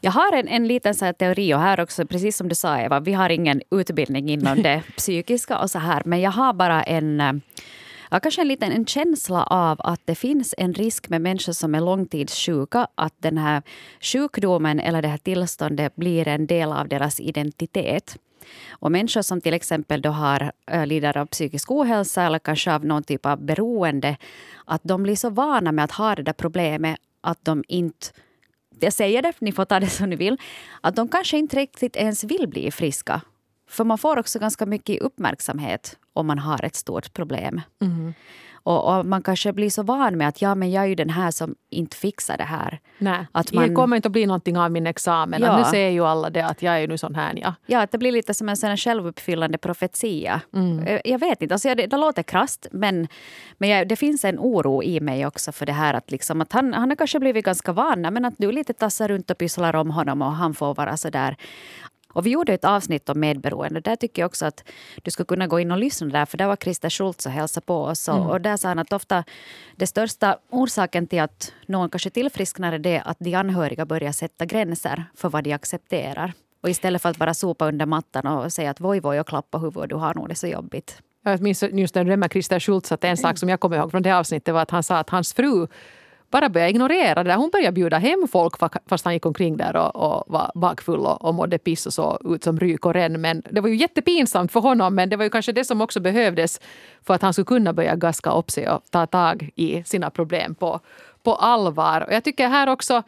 Jag 0.00 0.12
har 0.12 0.32
en, 0.32 0.48
en 0.48 0.68
liten 0.68 0.94
så 0.94 1.12
teori 1.12 1.54
och 1.54 1.60
här 1.60 1.80
också, 1.80 2.06
precis 2.06 2.36
som 2.36 2.48
du 2.48 2.54
sa 2.54 2.78
Eva, 2.78 3.00
vi 3.00 3.12
har 3.12 3.30
ingen 3.30 3.62
utbildning 3.70 4.28
inom 4.28 4.62
det 4.62 4.82
psykiska 4.96 5.58
och 5.58 5.70
så 5.70 5.78
här, 5.78 6.02
men 6.04 6.20
jag 6.20 6.30
har 6.30 6.52
bara 6.52 6.82
en 6.82 7.20
eh, 7.20 7.32
Ja, 8.10 8.20
kanske 8.20 8.40
en 8.40 8.48
liten 8.48 8.72
en 8.72 8.86
känsla 8.86 9.44
av 9.44 9.80
att 9.80 10.00
det 10.04 10.14
finns 10.14 10.54
en 10.58 10.74
risk 10.74 11.08
med 11.08 11.20
människor 11.20 11.52
som 11.52 11.74
är 11.74 11.80
långtidssjuka 11.80 12.88
att 12.94 13.14
den 13.18 13.38
här 13.38 13.62
sjukdomen 14.00 14.80
eller 14.80 15.02
det 15.02 15.08
här 15.08 15.18
tillståndet 15.18 15.96
blir 15.96 16.28
en 16.28 16.46
del 16.46 16.72
av 16.72 16.88
deras 16.88 17.20
identitet. 17.20 18.16
Och 18.70 18.92
människor 18.92 19.22
som 19.22 19.40
till 19.40 19.54
exempel 19.54 20.02
då 20.02 20.10
har, 20.10 20.52
äh, 20.70 20.86
lider 20.86 21.16
av 21.16 21.26
psykisk 21.26 21.70
ohälsa 21.70 22.22
eller 22.22 22.38
kanske 22.38 22.72
av 22.72 22.84
någon 22.84 23.02
typ 23.02 23.26
av 23.26 23.44
beroende, 23.44 24.16
att 24.64 24.80
de 24.84 25.02
blir 25.02 25.16
så 25.16 25.30
vana 25.30 25.72
med 25.72 25.84
att 25.84 25.92
ha 25.92 26.14
det 26.14 26.22
där 26.22 26.32
problemet 26.32 26.98
att 27.20 27.44
de 27.44 27.64
inte 27.68 28.06
jag 28.80 28.92
säger 28.92 29.22
det, 29.22 29.32
ni 29.40 29.52
får 29.52 29.64
ta 29.64 29.80
det 29.80 29.86
som 29.90 30.10
ni 30.10 30.16
vill, 30.16 30.36
att 30.80 30.96
de 30.96 31.08
kanske 31.08 31.38
inte 31.38 31.56
riktigt 31.56 31.96
ens 31.96 32.24
vill 32.24 32.48
bli 32.48 32.70
friska. 32.70 33.20
För 33.68 33.84
man 33.84 33.98
får 33.98 34.18
också 34.18 34.38
ganska 34.38 34.66
mycket 34.66 35.02
uppmärksamhet 35.02 35.96
om 36.12 36.26
man 36.26 36.38
har 36.38 36.64
ett 36.64 36.74
stort 36.74 37.12
problem. 37.12 37.60
Mm. 37.82 38.14
Och, 38.68 38.98
och, 38.98 39.06
man 39.06 39.22
kanske 39.22 39.52
blir 39.52 39.70
så 39.70 39.82
van 39.82 40.18
med 40.18 40.28
att 40.28 40.42
ja, 40.42 40.54
men 40.54 40.70
jag 40.70 40.84
är 40.84 40.88
ju 40.88 40.94
den 40.94 41.10
här 41.10 41.30
som 41.30 41.54
inte 41.70 41.96
fixar 41.96 42.36
det 42.36 42.44
här. 42.44 42.80
Nej, 42.98 43.26
att 43.32 43.52
man, 43.52 43.68
det 43.68 43.74
kommer 43.74 43.96
inte 43.96 44.08
att 44.08 44.12
bli 44.12 44.26
någonting 44.26 44.58
av 44.58 44.70
min 44.70 44.86
examen. 44.86 45.42
Ja. 45.42 45.58
Nu 45.58 45.64
säger 45.64 45.90
ju 45.90 46.04
alla 46.06 46.30
det 46.30 46.44
att 46.44 46.62
jag 46.62 46.74
är 46.74 46.78
ju 46.78 46.86
nu 46.86 46.98
sån 46.98 47.14
här. 47.14 47.32
Ja, 47.36 47.54
ja 47.66 47.82
att 47.82 47.92
det 47.92 47.98
blir 47.98 48.12
lite 48.12 48.34
som 48.34 48.48
en 48.48 48.56
sån 48.56 48.76
självuppfyllande 48.76 49.58
profetia. 49.58 50.40
Mm. 50.54 50.86
Eh, 50.86 51.00
jag 51.04 51.18
vet 51.18 51.42
inte, 51.42 51.54
alltså, 51.54 51.74
det, 51.74 51.86
det 51.86 51.96
låter 51.96 52.22
krasst 52.22 52.66
men, 52.72 53.08
men 53.58 53.68
jag, 53.68 53.88
det 53.88 53.96
finns 53.96 54.24
en 54.24 54.38
oro 54.38 54.82
i 54.82 55.00
mig 55.00 55.26
också 55.26 55.52
för 55.52 55.66
det 55.66 55.72
här 55.72 55.94
att, 55.94 56.10
liksom, 56.10 56.40
att 56.40 56.52
han, 56.52 56.74
han 56.74 56.88
har 56.88 56.96
kanske 56.96 57.20
blivit 57.20 57.44
ganska 57.44 57.72
van 57.72 58.00
men 58.00 58.24
att 58.24 58.34
du 58.38 58.52
lite 58.52 58.72
tassar 58.72 59.08
runt 59.08 59.30
och 59.30 59.38
pysslar 59.38 59.76
om 59.76 59.90
honom 59.90 60.22
och 60.22 60.32
han 60.32 60.54
får 60.54 60.74
vara 60.74 60.96
så 60.96 61.10
där 61.10 61.36
och 62.12 62.26
vi 62.26 62.30
gjorde 62.30 62.54
ett 62.54 62.64
avsnitt 62.64 63.08
om 63.08 63.20
medberoende. 63.20 63.80
Där 63.80 63.96
tycker 63.96 64.22
jag 64.22 64.26
också 64.26 64.46
att 64.46 64.64
du 65.02 65.10
skulle 65.10 65.26
kunna 65.26 65.46
gå 65.46 65.60
in 65.60 65.70
och 65.70 65.78
lyssna 65.78 66.06
där. 66.06 66.26
För 66.26 66.38
där 66.38 66.46
var 66.46 66.56
Christer 66.56 66.90
Schultz 66.90 67.26
och 67.26 67.32
hälsade 67.32 67.66
på 67.66 67.82
oss. 67.82 68.08
Mm. 68.08 68.22
Och 68.22 68.40
där 68.40 68.56
sa 68.56 68.68
han 68.68 68.78
att 68.78 68.92
ofta 68.92 69.24
det 69.76 69.86
största 69.86 70.38
orsaken 70.50 71.06
till 71.06 71.20
att 71.20 71.52
någon 71.66 71.90
kanske 71.90 72.10
tillfrisknar 72.10 72.72
är 72.72 72.78
det 72.78 73.00
att 73.00 73.16
de 73.20 73.34
anhöriga 73.34 73.86
börjar 73.86 74.12
sätta 74.12 74.44
gränser 74.44 75.04
för 75.14 75.28
vad 75.28 75.44
de 75.44 75.52
accepterar. 75.52 76.32
Och 76.62 76.68
istället 76.68 77.02
för 77.02 77.08
att 77.08 77.16
bara 77.16 77.34
sopa 77.34 77.68
under 77.68 77.86
mattan 77.86 78.26
och 78.26 78.52
säga 78.52 78.70
att 78.70 78.80
voj 78.80 79.00
voj 79.00 79.20
och 79.20 79.26
klappa 79.26 79.58
huvudet, 79.58 79.90
du 79.90 79.96
har 79.96 80.14
nog 80.14 80.28
det 80.28 80.34
så 80.34 80.46
jobbigt. 80.46 81.02
Jag 81.24 81.42
minns 81.42 81.62
just 81.62 81.94
när 81.94 82.04
du 82.04 82.16
med 82.16 82.32
Christer 82.32 82.60
Schultz 82.60 82.92
att 82.92 83.04
en 83.04 83.16
sak 83.16 83.38
som 83.38 83.48
jag 83.48 83.60
kommer 83.60 83.76
ihåg 83.76 83.90
från 83.90 84.02
det 84.02 84.12
avsnittet 84.12 84.54
var 84.54 84.62
att 84.62 84.70
han 84.70 84.82
sa 84.82 84.98
att 84.98 85.10
hans 85.10 85.34
fru 85.34 85.66
bara 86.30 86.48
började 86.48 86.70
ignorera 86.70 87.24
det. 87.24 87.34
Hon 87.34 87.50
började 87.50 87.72
bjuda 87.72 87.98
hem 87.98 88.28
folk 88.32 88.54
fast 88.86 89.04
han 89.04 89.14
gick 89.14 89.26
omkring 89.26 89.56
där 89.56 89.76
och, 89.76 89.96
och 89.96 90.24
var 90.26 90.50
bakfull 90.54 91.00
och, 91.00 91.24
och 91.24 91.34
mådde 91.34 91.58
piss 91.58 91.86
och 91.86 91.92
så 91.92 92.20
ut 92.24 92.44
som 92.44 92.60
ryk 92.60 92.86
och 92.86 92.94
ren. 92.94 93.20
Men 93.20 93.42
det 93.50 93.60
var 93.60 93.68
ju 93.68 93.76
jättepinsamt 93.76 94.52
för 94.52 94.60
honom 94.60 94.94
men 94.94 95.08
det 95.08 95.16
var 95.16 95.24
ju 95.24 95.30
kanske 95.30 95.52
det 95.52 95.64
som 95.64 95.80
också 95.80 96.00
behövdes 96.00 96.60
för 97.02 97.14
att 97.14 97.22
han 97.22 97.32
skulle 97.32 97.46
kunna 97.46 97.72
börja 97.72 97.96
gaska 97.96 98.30
upp 98.30 98.50
sig 98.50 98.68
och 98.68 98.82
ta 98.90 99.06
tag 99.06 99.50
i 99.54 99.84
sina 99.84 100.10
problem 100.10 100.54
på, 100.54 100.80
på 101.22 101.34
allvar. 101.34 102.04
Och 102.06 102.12
jag 102.12 102.24
tycker 102.24 102.48
här 102.48 102.68
också 102.68 103.02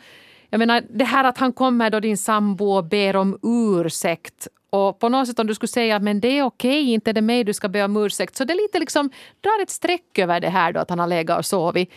jag 0.50 0.58
menar, 0.58 0.82
det 0.90 1.04
här 1.04 1.24
att 1.24 1.38
han 1.38 1.52
kommer 1.52 1.90
då 1.90 2.00
din 2.00 2.18
sambo 2.18 2.64
och 2.64 2.84
ber 2.84 3.16
om 3.16 3.38
ursäkt 3.42 4.48
och 4.70 4.98
på 4.98 5.08
något 5.08 5.28
sätt 5.28 5.38
om 5.38 5.46
du 5.46 5.54
skulle 5.54 5.68
säga 5.68 5.96
att 5.96 6.02
men 6.02 6.20
det 6.20 6.38
är 6.38 6.42
okej, 6.42 6.92
inte 6.92 7.12
det 7.12 7.20
mig 7.20 7.44
du 7.44 7.54
ska 7.54 7.68
be 7.68 7.84
om 7.84 7.96
ursäkt. 7.96 8.36
Så 8.36 8.44
det 8.44 8.52
är 8.52 8.62
lite 8.62 8.78
liksom, 8.78 9.10
drar 9.40 9.62
ett 9.62 9.70
streck 9.70 10.18
över 10.18 10.40
det 10.40 10.48
här 10.48 10.72
då 10.72 10.80
att 10.80 10.90
han 10.90 10.98
har 10.98 11.06
legat 11.06 11.38
och 11.38 11.46
sovit 11.46 11.90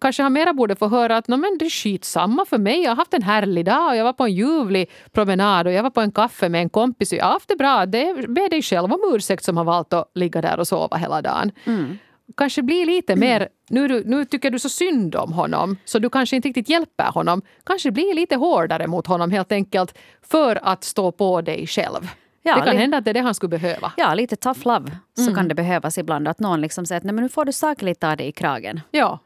kanske 0.00 0.22
han 0.22 0.32
mera 0.32 0.52
borde 0.52 0.76
få 0.76 0.88
höra 0.88 1.16
att 1.16 1.28
men 1.28 1.56
det 1.58 1.64
är 1.64 1.70
skitsamma 1.70 2.44
för 2.44 2.58
mig. 2.58 2.82
Jag 2.82 2.90
har 2.90 2.96
haft 2.96 3.14
en 3.14 3.22
härlig 3.22 3.64
dag 3.64 3.88
och 3.88 3.96
jag 3.96 4.04
var 4.04 4.12
på 4.12 4.24
en 4.24 4.34
ljuvlig 4.34 4.90
promenad 5.12 5.66
och 5.66 5.72
jag 5.72 5.82
var 5.82 5.90
på 5.90 6.00
en 6.00 6.12
kaffe 6.12 6.48
med 6.48 6.60
en 6.60 6.68
kompis. 6.68 7.12
Jag 7.12 7.24
har 7.24 7.32
haft 7.32 7.48
det 7.48 7.56
bra. 7.56 7.86
Det, 7.86 8.28
be 8.28 8.48
dig 8.48 8.62
själv 8.62 8.92
om 8.92 9.14
ursäkt 9.14 9.44
som 9.44 9.56
har 9.56 9.64
valt 9.64 9.92
att 9.92 10.10
ligga 10.14 10.40
där 10.40 10.60
och 10.60 10.68
sova 10.68 10.96
hela 10.96 11.22
dagen. 11.22 11.52
Mm. 11.64 11.98
Kanske 12.36 12.62
bli 12.62 12.84
lite 12.84 13.16
mer, 13.16 13.48
nu, 13.70 14.02
nu 14.06 14.24
tycker 14.24 14.50
du 14.50 14.58
så 14.58 14.68
synd 14.68 15.16
om 15.16 15.32
honom 15.32 15.76
så 15.84 15.98
du 15.98 16.10
kanske 16.10 16.36
inte 16.36 16.48
riktigt 16.48 16.68
hjälper 16.68 17.04
honom. 17.04 17.42
Kanske 17.64 17.90
bli 17.90 18.14
lite 18.14 18.36
hårdare 18.36 18.86
mot 18.86 19.06
honom 19.06 19.30
helt 19.30 19.52
enkelt 19.52 19.98
för 20.22 20.58
att 20.62 20.84
stå 20.84 21.12
på 21.12 21.40
dig 21.40 21.66
själv. 21.66 22.10
Ja, 22.42 22.54
det 22.56 22.62
kan 22.62 22.76
hända 22.76 22.96
att 22.96 23.04
det 23.04 23.10
är 23.10 23.14
det 23.14 23.20
han 23.20 23.34
skulle 23.34 23.58
behöva. 23.58 23.92
Ja, 23.96 24.14
lite 24.14 24.36
tough 24.36 24.60
love 24.64 24.96
så 25.14 25.22
mm. 25.22 25.34
kan 25.34 25.48
det 25.48 25.54
behövas 25.54 25.98
ibland. 25.98 26.28
Att 26.28 26.40
någon 26.40 26.60
liksom 26.60 26.86
säger 26.86 26.96
att 26.96 27.04
Nej, 27.04 27.14
men 27.14 27.22
nu 27.22 27.28
får 27.28 27.44
du 27.44 27.52
sakligt 27.52 28.00
ta 28.00 28.16
dig 28.16 28.28
i 28.28 28.32
kragen. 28.32 28.80
Ja, 28.90 29.18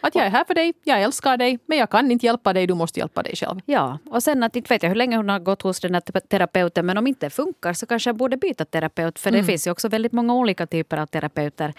att 0.00 0.14
jag 0.14 0.26
är 0.26 0.30
här 0.30 0.44
för 0.44 0.54
dig, 0.54 0.72
jag 0.84 1.02
älskar 1.02 1.36
dig, 1.36 1.58
men 1.66 1.78
jag 1.78 1.90
kan 1.90 2.10
inte 2.10 2.26
hjälpa 2.26 2.52
dig, 2.52 2.66
du 2.66 2.74
måste 2.74 3.00
hjälpa 3.00 3.22
dig 3.22 3.36
själv. 3.36 3.60
Ja, 3.66 3.98
och 4.10 4.22
sen 4.22 4.42
att 4.42 4.56
inte 4.56 4.74
vet 4.74 4.82
jag 4.82 4.90
hur 4.90 4.96
länge 4.96 5.16
hon 5.16 5.28
har 5.28 5.38
gått 5.38 5.62
hos 5.62 5.80
den 5.80 5.94
här 5.94 6.00
terapeuten, 6.20 6.86
men 6.86 6.98
om 6.98 7.06
inte 7.06 7.26
det 7.26 7.30
funkar 7.30 7.72
så 7.72 7.86
kanske 7.86 8.10
jag 8.10 8.16
borde 8.16 8.36
byta 8.36 8.64
terapeut. 8.64 9.18
För 9.18 9.30
mm. 9.30 9.40
det 9.40 9.46
finns 9.46 9.66
ju 9.66 9.70
också 9.70 9.88
väldigt 9.88 10.12
många 10.12 10.34
olika 10.34 10.66
typer 10.66 10.96
av 10.96 11.06
terapeuter. 11.06 11.74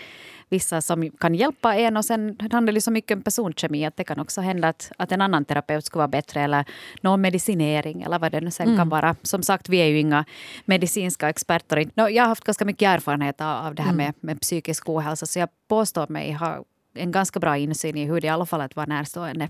Vissa 0.50 0.82
som 0.82 1.10
kan 1.10 1.36
hjälpa 1.36 1.76
en 1.76 1.98
och 1.98 2.06
sen 2.06 2.38
handlar 2.52 2.74
det 2.74 2.82
så 2.82 2.92
mycket 2.92 3.16
om 3.16 3.22
personkemi 3.22 3.86
att 3.86 3.98
det 3.98 4.04
kan 4.04 4.20
också 4.20 4.42
hända 4.42 4.68
att, 4.68 4.92
att 4.98 5.12
en 5.12 5.22
annan 5.22 5.46
terapeut 5.46 5.86
skulle 5.86 6.00
vara 6.00 6.08
bättre 6.08 6.42
eller 6.42 6.66
någon 7.02 7.22
medicinering 7.22 8.02
eller 8.02 8.20
vad 8.20 8.32
det 8.32 8.42
nu 8.42 8.52
sen 8.52 8.66
mm. 8.66 8.78
kan 8.78 8.90
vara. 8.90 9.16
Som 9.24 9.44
sagt, 9.44 9.70
vi 9.70 9.78
är 9.78 9.86
ju 9.86 10.00
inga 10.00 10.26
medicinska 10.66 11.30
experter. 11.30 11.90
jag 11.96 12.24
har 12.24 12.28
haft 12.28 12.44
ganska 12.44 12.66
mycket 12.66 12.88
erfarenhet 12.88 13.42
av 13.42 13.76
det 13.76 13.82
här 13.82 13.94
mm. 13.94 14.06
med, 14.06 14.14
med 14.20 14.42
psykisk 14.42 14.90
ohälsa 14.90 15.26
så 15.26 15.40
jag 15.40 15.50
påstår 15.68 16.08
mig 16.08 16.32
ha 16.32 16.64
en 16.93 17.12
ganska 17.12 17.39
bra 17.39 17.58
insyn 17.58 17.97
i 17.97 18.06
hur 18.06 18.21
det 18.21 18.27
i 18.27 18.30
alla 18.30 18.45
fall 18.45 18.62
att 18.62 18.75
vara 18.75 18.86
närstående. 18.86 19.49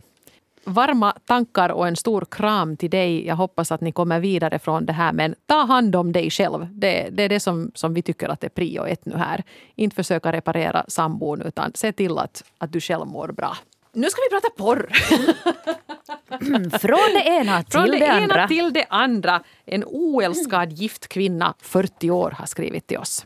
Varma 0.63 1.12
tankar 1.25 1.69
och 1.69 1.88
en 1.88 1.95
stor 1.95 2.25
kram 2.32 2.77
till 2.77 2.89
dig. 2.89 3.27
Jag 3.27 3.36
hoppas 3.36 3.71
att 3.71 3.82
ni 3.82 3.91
kommer 3.91 4.19
vidare 4.19 4.60
från 4.60 4.86
det 4.86 4.93
här. 4.93 5.13
Men 5.13 5.36
ta 5.45 5.65
hand 5.65 5.95
om 5.95 6.12
dig 6.12 6.30
själv. 6.30 6.67
Det, 6.71 7.10
det 7.12 7.23
är 7.23 7.30
det 7.30 7.39
som, 7.39 7.71
som 7.75 7.93
vi 7.93 8.01
tycker 8.01 8.30
att 8.30 8.43
är 8.43 8.49
prio 8.49 8.86
ett 8.86 9.06
nu 9.06 9.15
här. 9.17 9.43
Inte 9.75 9.95
försöka 9.95 10.32
reparera 10.32 10.86
sambon 10.88 11.41
utan 11.41 11.71
se 11.75 11.91
till 11.91 12.17
att, 12.17 12.43
att 12.58 12.71
du 12.71 12.82
själv 12.82 13.08
mår 13.08 13.27
bra. 13.27 13.58
Nu 13.93 14.10
ska 14.10 14.21
vi 14.30 14.39
prata 14.39 14.49
porr! 14.58 14.89
Från 16.80 17.13
det 17.13 17.23
ena 17.23 17.63
till 17.63 17.71
Från 17.71 17.91
det, 17.91 17.99
det 17.99 18.12
andra. 18.12 18.36
ena 18.36 18.47
till 18.47 18.73
det 18.73 18.86
andra. 18.89 19.43
En 19.65 19.84
oälskad 19.88 20.71
gift 20.71 21.08
kvinna, 21.08 21.54
40 21.62 22.12
år, 22.12 22.32
har 22.32 22.45
skrivit 22.45 22.88
till 22.88 22.97
oss. 22.97 23.25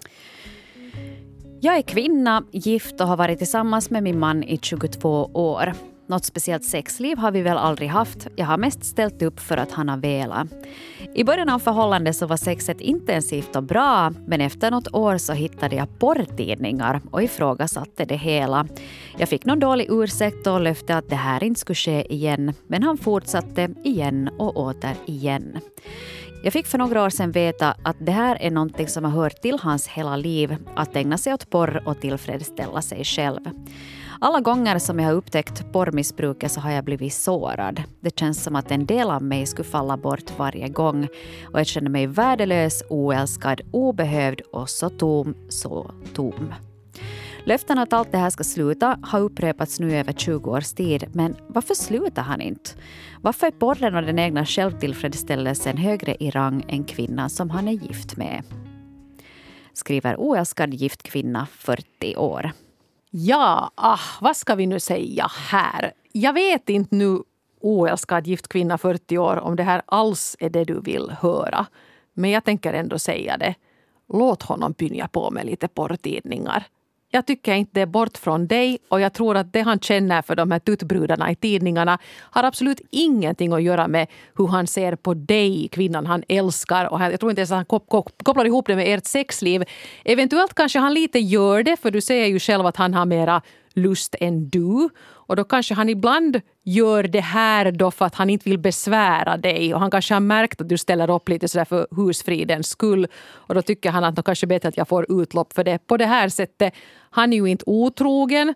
Jag 1.65 1.77
är 1.77 1.81
kvinna, 1.81 2.43
gift 2.51 3.01
och 3.01 3.07
har 3.07 3.17
varit 3.17 3.37
tillsammans 3.37 3.89
med 3.89 4.03
min 4.03 4.19
man 4.19 4.43
i 4.43 4.59
22 4.61 5.29
år. 5.33 5.73
Något 6.07 6.25
speciellt 6.25 6.63
sexliv 6.65 7.17
har 7.17 7.31
vi 7.31 7.41
väl 7.41 7.57
aldrig 7.57 7.89
haft. 7.89 8.27
Jag 8.35 8.45
har 8.45 8.57
mest 8.57 8.83
ställt 8.83 9.21
upp 9.21 9.39
för 9.39 9.57
att 9.57 9.71
han 9.71 9.89
har 9.89 9.97
velat. 9.97 10.47
I 11.15 11.23
början 11.23 11.49
av 11.49 11.59
förhållandet 11.59 12.15
så 12.15 12.25
var 12.25 12.37
sexet 12.37 12.81
intensivt 12.81 13.55
och 13.55 13.63
bra 13.63 14.13
men 14.27 14.41
efter 14.41 14.71
något 14.71 14.93
år 14.93 15.17
så 15.17 15.33
hittade 15.33 15.75
jag 15.75 15.99
porrtidningar 15.99 17.01
och 17.11 17.23
ifrågasatte 17.23 18.05
det 18.05 18.17
hela. 18.17 18.67
Jag 19.17 19.29
fick 19.29 19.45
någon 19.45 19.59
dålig 19.59 19.87
ursäkt 19.89 20.47
och 20.47 20.61
löfte 20.61 20.97
att 20.97 21.09
det 21.09 21.15
här 21.15 21.43
inte 21.43 21.59
skulle 21.59 21.75
ske 21.75 22.13
igen 22.13 22.53
men 22.67 22.83
han 22.83 22.97
fortsatte 22.97 23.69
igen 23.83 24.29
och 24.39 24.57
åter 24.57 24.95
igen. 25.05 25.59
Jag 26.45 26.53
fick 26.53 26.65
för 26.65 26.77
några 26.77 27.03
år 27.03 27.09
sedan 27.09 27.31
veta 27.31 27.75
att 27.83 27.95
det 27.99 28.11
här 28.11 28.37
är 28.41 28.51
någonting 28.51 28.87
som 28.87 29.03
har 29.03 29.11
hört 29.11 29.41
till 29.41 29.59
hans 29.59 29.87
hela 29.87 30.15
liv, 30.15 30.55
att 30.75 30.95
ägna 30.95 31.17
sig 31.17 31.33
åt 31.33 31.49
porr 31.49 31.83
och 31.85 32.01
tillfredsställa 32.01 32.81
sig 32.81 33.03
själv. 33.03 33.39
Alla 34.19 34.39
gånger 34.39 34.79
som 34.79 34.99
jag 34.99 35.07
har 35.07 35.13
upptäckt 35.13 35.71
porrmissbruket 35.71 36.51
så 36.51 36.59
har 36.59 36.71
jag 36.71 36.83
blivit 36.83 37.13
sårad. 37.13 37.83
Det 37.99 38.19
känns 38.19 38.43
som 38.43 38.55
att 38.55 38.71
en 38.71 38.85
del 38.85 39.11
av 39.11 39.23
mig 39.23 39.45
skulle 39.45 39.69
falla 39.69 39.97
bort 39.97 40.37
varje 40.37 40.67
gång 40.67 41.07
och 41.53 41.59
jag 41.59 41.67
känner 41.67 41.89
mig 41.89 42.07
värdelös, 42.07 42.83
oälskad, 42.89 43.61
obehövd 43.71 44.41
och 44.41 44.69
så 44.69 44.89
tom, 44.89 45.35
så 45.49 45.91
tom. 46.13 46.53
Löften 47.47 47.79
att 47.79 47.93
allt 47.93 48.11
det 48.11 48.17
här 48.17 48.29
ska 48.29 48.43
sluta 48.43 48.99
har 49.01 49.19
upprepats 49.19 49.79
nu 49.79 49.97
över 49.97 50.13
20 50.13 50.51
års 50.51 50.73
tid. 50.73 51.05
Men 51.13 51.35
varför 51.47 51.73
slutar 51.73 52.21
han 52.21 52.41
inte? 52.41 52.69
Varför 53.21 53.47
är 53.47 53.51
porren 53.51 53.95
och 53.95 54.01
den 54.01 54.19
egna 54.19 54.45
självtillfredsställelsen 54.45 55.77
högre 55.77 56.15
i 56.19 56.29
rang 56.31 56.65
än 56.67 56.83
kvinnan 56.83 57.29
som 57.29 57.49
han 57.49 57.67
är 57.67 57.71
gift 57.71 58.17
med? 58.17 58.43
Skriver 59.73 60.15
oälskad 60.17 60.73
gift 60.73 61.03
kvinna, 61.03 61.47
40 61.51 62.15
år. 62.15 62.51
Ja, 63.09 63.71
ah, 63.75 63.99
vad 64.21 64.37
ska 64.37 64.55
vi 64.55 64.65
nu 64.65 64.79
säga 64.79 65.27
här? 65.49 65.91
Jag 66.11 66.33
vet 66.33 66.69
inte 66.69 66.95
nu, 66.95 67.19
oälskad 67.61 68.27
gift 68.27 68.47
kvinna 68.47 68.77
40 68.77 69.17
år, 69.17 69.39
om 69.39 69.55
det 69.55 69.63
här 69.63 69.81
alls 69.85 70.35
är 70.39 70.49
det 70.49 70.63
du 70.63 70.81
vill 70.81 71.11
höra. 71.19 71.65
Men 72.13 72.31
jag 72.31 72.43
tänker 72.43 72.73
ändå 72.73 72.99
säga 72.99 73.37
det. 73.37 73.55
Låt 74.13 74.43
honom 74.43 74.73
pynja 74.73 75.07
på 75.07 75.31
med 75.31 75.45
lite 75.45 75.67
porrtidningar. 75.67 76.67
Jag 77.15 77.25
tycker 77.25 77.53
inte 77.53 77.71
det 77.73 77.81
är 77.81 77.85
bort 77.85 78.17
från 78.17 78.47
dig 78.47 78.77
och 78.89 79.01
jag 79.01 79.13
tror 79.13 79.37
att 79.37 79.53
det 79.53 79.61
han 79.61 79.79
känner 79.79 80.21
för 80.21 80.35
de 80.35 80.51
här 80.51 80.59
tuttbrudarna 80.59 81.31
i 81.31 81.35
tidningarna 81.35 81.97
har 82.21 82.43
absolut 82.43 82.81
ingenting 82.91 83.53
att 83.53 83.63
göra 83.63 83.87
med 83.87 84.07
hur 84.37 84.47
han 84.47 84.67
ser 84.67 84.95
på 84.95 85.13
dig, 85.13 85.69
kvinnan 85.71 86.05
han 86.05 86.23
älskar. 86.27 86.85
Och 86.85 87.01
jag 87.01 87.19
tror 87.19 87.31
inte 87.31 87.39
ens 87.39 87.51
att 87.51 87.55
han 87.55 87.79
kopplar 88.23 88.45
ihop 88.45 88.67
det 88.67 88.75
med 88.75 88.93
ert 88.93 89.05
sexliv. 89.05 89.63
Eventuellt 90.05 90.53
kanske 90.53 90.79
han 90.79 90.93
lite 90.93 91.19
gör 91.19 91.63
det, 91.63 91.77
för 91.77 91.91
du 91.91 92.01
säger 92.01 92.25
ju 92.25 92.39
själv 92.39 92.65
att 92.65 92.77
han 92.77 92.93
har 92.93 93.05
mera 93.05 93.41
lust 93.73 94.15
än 94.19 94.49
du. 94.49 94.89
Och 95.27 95.35
då 95.35 95.43
kanske 95.43 95.73
han 95.73 95.89
ibland 95.89 96.41
gör 96.63 97.03
det 97.03 97.19
här 97.19 97.71
då 97.71 97.91
för 97.91 98.05
att 98.05 98.15
han 98.15 98.29
inte 98.29 98.49
vill 98.49 98.59
besvära 98.59 99.37
dig. 99.37 99.73
Och 99.73 99.79
han 99.79 99.91
kanske 99.91 100.13
har 100.13 100.21
märkt 100.21 100.61
att 100.61 100.69
du 100.69 100.77
ställer 100.77 101.09
upp 101.09 101.29
lite 101.29 101.47
sådär 101.47 101.65
för 101.65 101.87
husfridens 101.95 102.67
skull. 102.67 103.07
Och 103.25 103.55
då 103.55 103.61
tycker 103.61 103.91
han 103.91 104.03
att 104.03 104.15
det 104.15 104.23
kanske 104.23 104.45
är 104.45 104.47
bättre 104.47 104.69
att 104.69 104.77
jag 104.77 104.87
får 104.87 105.21
utlopp 105.21 105.53
för 105.53 105.63
det 105.63 105.87
på 105.87 105.97
det 105.97 106.05
här 106.05 106.29
sättet. 106.29 106.73
Han 107.09 107.33
är 107.33 107.37
ju 107.37 107.45
inte 107.45 107.63
otrogen. 107.67 108.53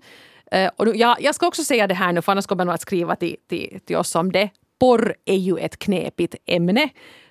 Eh, 0.51 0.69
och 0.75 0.86
då, 0.86 0.95
jag, 0.95 1.21
jag 1.21 1.36
ska 1.36 1.47
också 1.47 1.63
säga 1.63 1.88
det 1.88 1.93
här 1.93 2.13
nu, 2.13 2.21
för 2.21 2.32
annars 2.32 2.45
kommer 2.45 2.65
man 2.65 2.75
att 2.75 2.82
skriva 2.82 3.15
till, 3.15 3.36
till, 3.49 3.79
till 3.86 3.97
oss 3.97 4.15
om 4.15 4.32
det. 4.32 4.49
Porr 4.79 5.15
är 5.25 5.38
ju 5.38 5.58
ett 5.58 5.79
knepigt 5.79 6.36
ämne. 6.45 6.89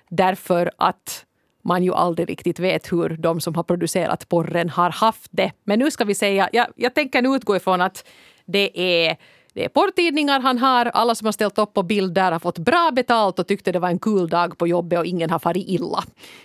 Därför 0.09 0.71
att 0.77 1.25
man 1.61 1.83
ju 1.83 1.93
aldrig 1.93 2.29
riktigt 2.29 2.59
vet 2.59 2.91
hur 2.91 3.09
de 3.09 3.41
som 3.41 3.55
har 3.55 3.63
producerat 3.63 4.29
porren 4.29 4.69
har 4.69 4.89
haft 4.89 5.31
det. 5.31 5.51
Men 5.63 5.79
nu 5.79 5.91
ska 5.91 6.05
vi 6.05 6.15
säga, 6.15 6.49
jag, 6.53 6.67
jag 6.75 6.93
tänker 6.93 7.21
nu 7.21 7.29
utgå 7.29 7.55
ifrån 7.55 7.81
att 7.81 8.07
det 8.51 8.79
är 8.79 9.17
det 9.53 9.65
är 9.65 9.69
porrtidningar 9.69 10.39
han 10.39 10.57
har. 10.57 10.85
Alla 10.85 11.15
som 11.15 11.25
har 11.25 11.31
ställt 11.31 11.57
upp 11.57 11.73
på 11.73 11.83
bild 11.83 12.13
där 12.13 12.31
har 12.31 12.39
fått 12.39 12.57
bra 12.57 12.91
betalt 12.91 13.39
och 13.39 13.47
tyckte 13.47 13.71
det 13.71 13.79
var 13.79 13.89
en 13.89 13.99
kul 13.99 14.29
dag 14.29 14.57
på 14.57 14.67
jobbet 14.67 14.99
och 14.99 15.05
ingen 15.05 15.29
har 15.29 15.39
farit 15.39 15.67
illa. 15.67 16.03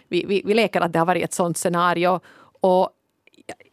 Vi, 0.08 0.24
vi, 0.24 0.42
vi 0.44 0.54
leker 0.54 0.80
att 0.80 0.92
det 0.92 0.98
har 0.98 1.06
varit 1.06 1.24
ett 1.24 1.32
sånt 1.32 1.58
scenario. 1.58 2.20
Och 2.60 2.90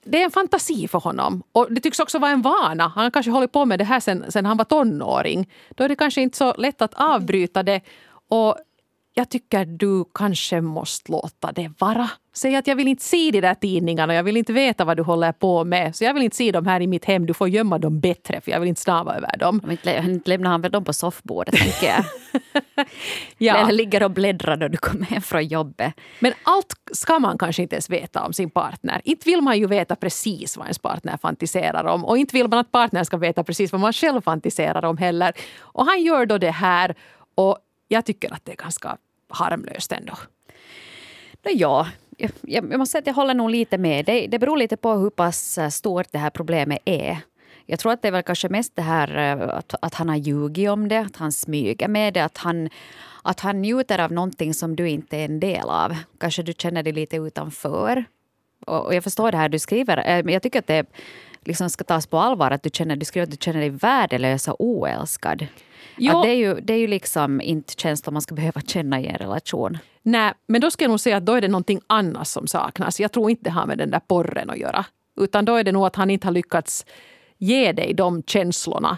det 0.03 0.21
är 0.21 0.25
en 0.25 0.31
fantasi 0.31 0.87
för 0.87 0.99
honom. 0.99 1.43
Och 1.51 1.73
det 1.73 1.81
tycks 1.81 1.99
också 1.99 2.19
vara 2.19 2.31
en 2.31 2.41
vana. 2.41 2.87
Han 2.87 3.03
har 3.03 3.11
kanske 3.11 3.31
hållit 3.31 3.51
på 3.51 3.65
med 3.65 3.79
det 3.79 3.85
här 3.85 3.99
sen, 3.99 4.31
sen 4.31 4.45
han 4.45 4.57
var 4.57 4.65
tonåring. 4.65 5.49
Då 5.69 5.83
är 5.83 5.89
det 5.89 5.95
kanske 5.95 6.21
inte 6.21 6.37
så 6.37 6.53
lätt 6.57 6.81
att 6.81 6.93
avbryta 6.93 7.63
det. 7.63 7.81
Och 8.29 8.55
jag 9.13 9.29
tycker 9.29 9.65
du 9.65 10.05
kanske 10.13 10.61
måste 10.61 11.11
låta 11.11 11.51
det 11.51 11.71
vara. 11.79 12.09
Säg 12.33 12.55
att 12.55 12.67
jag 12.67 12.75
vill 12.75 12.87
inte 12.87 13.03
se 13.03 13.31
de 13.31 13.41
där 13.41 13.53
tidningarna 13.53 14.13
och 14.13 14.17
jag 14.17 14.23
vill 14.23 14.37
inte 14.37 14.53
veta 14.53 14.85
vad 14.85 14.97
du 14.97 15.03
håller 15.03 15.31
på 15.31 15.63
med. 15.63 15.95
Så 15.95 16.03
jag 16.03 16.13
vill 16.13 16.23
inte 16.23 16.35
se 16.35 16.51
dem 16.51 16.65
här 16.67 16.81
i 16.81 16.87
mitt 16.87 17.05
hem. 17.05 17.25
Du 17.25 17.33
får 17.33 17.49
gömma 17.49 17.77
dem 17.77 17.99
bättre 17.99 18.41
för 18.41 18.51
jag 18.51 18.59
vill 18.59 18.69
inte 18.69 18.81
snava 18.81 19.15
över 19.15 19.37
dem. 19.37 19.61
Inte 19.69 20.29
lämnar 20.29 20.49
han 20.49 20.61
väl 20.61 20.71
dem 20.71 20.83
på 20.83 20.93
soffbordet 20.93 21.55
tänker 21.55 21.87
jag. 21.87 22.05
ja. 23.37 23.57
Eller 23.57 23.71
ligger 23.71 24.03
och 24.03 24.11
bläddrar 24.11 24.57
när 24.57 24.69
du 24.69 24.77
kommer 24.77 25.05
hem 25.05 25.21
från 25.21 25.47
jobbet. 25.47 25.93
Men 26.19 26.33
allt 26.43 26.73
ska 26.91 27.19
man 27.19 27.37
kanske 27.37 27.61
inte 27.61 27.75
ens 27.75 27.89
veta 27.89 28.25
om 28.25 28.33
sin 28.33 28.49
partner. 28.49 29.01
Inte 29.03 29.29
vill 29.29 29.41
man 29.41 29.59
ju 29.59 29.67
veta 29.67 29.95
precis 29.95 30.57
vad 30.57 30.65
ens 30.65 30.79
partner 30.79 31.17
fantiserar 31.17 31.85
om. 31.85 32.05
Och 32.05 32.17
inte 32.17 32.35
vill 32.35 32.47
man 32.47 32.59
att 32.59 32.71
partnern 32.71 33.05
ska 33.05 33.17
veta 33.17 33.43
precis 33.43 33.71
vad 33.71 33.81
man 33.81 33.93
själv 33.93 34.21
fantiserar 34.21 34.85
om 34.85 34.97
heller. 34.97 35.33
Och 35.59 35.85
han 35.85 36.03
gör 36.03 36.25
då 36.25 36.37
det 36.37 36.51
här. 36.51 36.95
Och 37.35 37.57
jag 37.91 38.05
tycker 38.05 38.33
att 38.33 38.45
det 38.45 38.51
är 38.51 38.55
ganska 38.55 38.97
harmlöst 39.29 39.91
ändå. 39.91 40.13
Ja, 41.43 41.87
jag, 42.17 42.31
jag 42.41 42.79
måste 42.79 42.91
säga 42.91 42.99
att 42.99 43.07
jag 43.07 43.13
håller 43.13 43.33
nog 43.33 43.49
lite 43.49 43.77
med. 43.77 44.05
Det, 44.05 44.27
det 44.27 44.39
beror 44.39 44.57
lite 44.57 44.77
på 44.77 44.93
hur 44.93 45.09
pass 45.09 45.57
eh, 45.57 45.69
stort 45.69 46.07
det 46.11 46.17
här 46.17 46.29
problemet 46.29 46.79
är. 46.85 47.17
Jag 47.65 47.79
tror 47.79 47.91
att 47.91 48.01
det 48.01 48.07
är 48.07 48.11
väl 48.11 48.23
kanske 48.23 48.49
mest 48.49 48.75
det 48.75 48.81
här 48.81 49.17
eh, 49.17 49.57
att, 49.57 49.75
att 49.81 49.93
han 49.93 50.09
har 50.09 50.15
ljugit 50.15 50.69
om 50.69 50.87
det, 50.87 50.99
att 50.99 51.15
han 51.15 51.31
smyger 51.31 51.87
med 51.87 52.13
det, 52.13 52.23
att 52.23 52.37
han, 52.37 52.69
att 53.23 53.39
han 53.39 53.61
njuter 53.61 53.99
av 53.99 54.11
någonting 54.11 54.53
som 54.53 54.75
du 54.75 54.89
inte 54.89 55.17
är 55.17 55.25
en 55.25 55.39
del 55.39 55.69
av. 55.69 55.95
Kanske 56.19 56.43
du 56.43 56.53
känner 56.53 56.83
dig 56.83 56.93
lite 56.93 57.17
utanför. 57.17 58.05
Och, 58.65 58.85
och 58.85 58.95
jag 58.95 59.03
förstår 59.03 59.31
det 59.31 59.37
här 59.37 59.49
du 59.49 59.59
skriver, 59.59 59.97
eh, 59.97 60.23
men 60.23 60.33
jag 60.33 60.41
tycker 60.43 60.59
att 60.59 60.67
det 60.67 60.85
liksom 61.45 61.69
ska 61.69 61.83
tas 61.83 62.07
på 62.07 62.17
allvar 62.17 62.51
att 62.51 62.63
du, 62.63 62.69
känner, 62.73 62.95
du 62.95 63.05
skriver 63.05 63.23
att 63.23 63.31
du 63.31 63.37
känner 63.39 63.59
dig 63.59 63.69
värdelös 63.69 64.47
och 64.47 64.55
oälskad. 64.59 65.47
Ja. 65.97 66.21
det, 66.21 66.29
är 66.29 66.35
ju, 66.35 66.53
det 66.61 66.73
är 66.73 66.77
ju 66.77 66.87
liksom 66.87 67.41
inte 67.41 67.73
känslor 67.77 68.13
man 68.13 68.21
ska 68.21 68.35
behöva 68.35 68.61
känna 68.61 69.01
i 69.01 69.07
en 69.07 69.15
relation. 69.15 69.77
Nej, 70.01 70.33
men 70.47 70.61
då 70.61 70.71
ska 70.71 70.83
jag 70.83 70.89
nog 70.89 70.99
säga 70.99 71.17
att 71.17 71.25
då 71.25 71.33
är 71.33 71.41
det 71.41 71.47
någonting 71.47 71.81
annat 71.87 72.27
som 72.27 72.47
saknas. 72.47 72.99
Jag 72.99 73.11
tror 73.11 73.29
inte 73.29 73.43
det 73.43 73.49
har 73.49 73.65
med 73.65 73.77
den 73.77 73.91
där 73.91 73.99
porren 73.99 74.49
att 74.49 74.57
göra. 74.57 74.85
Utan 75.19 75.45
då 75.45 75.55
är 75.55 75.63
det 75.63 75.71
nog 75.71 75.85
att 75.85 75.95
han 75.95 76.09
inte 76.09 76.27
har 76.27 76.31
lyckats 76.31 76.85
ge 77.37 77.71
dig 77.71 77.93
de 77.93 78.23
känslorna 78.23 78.97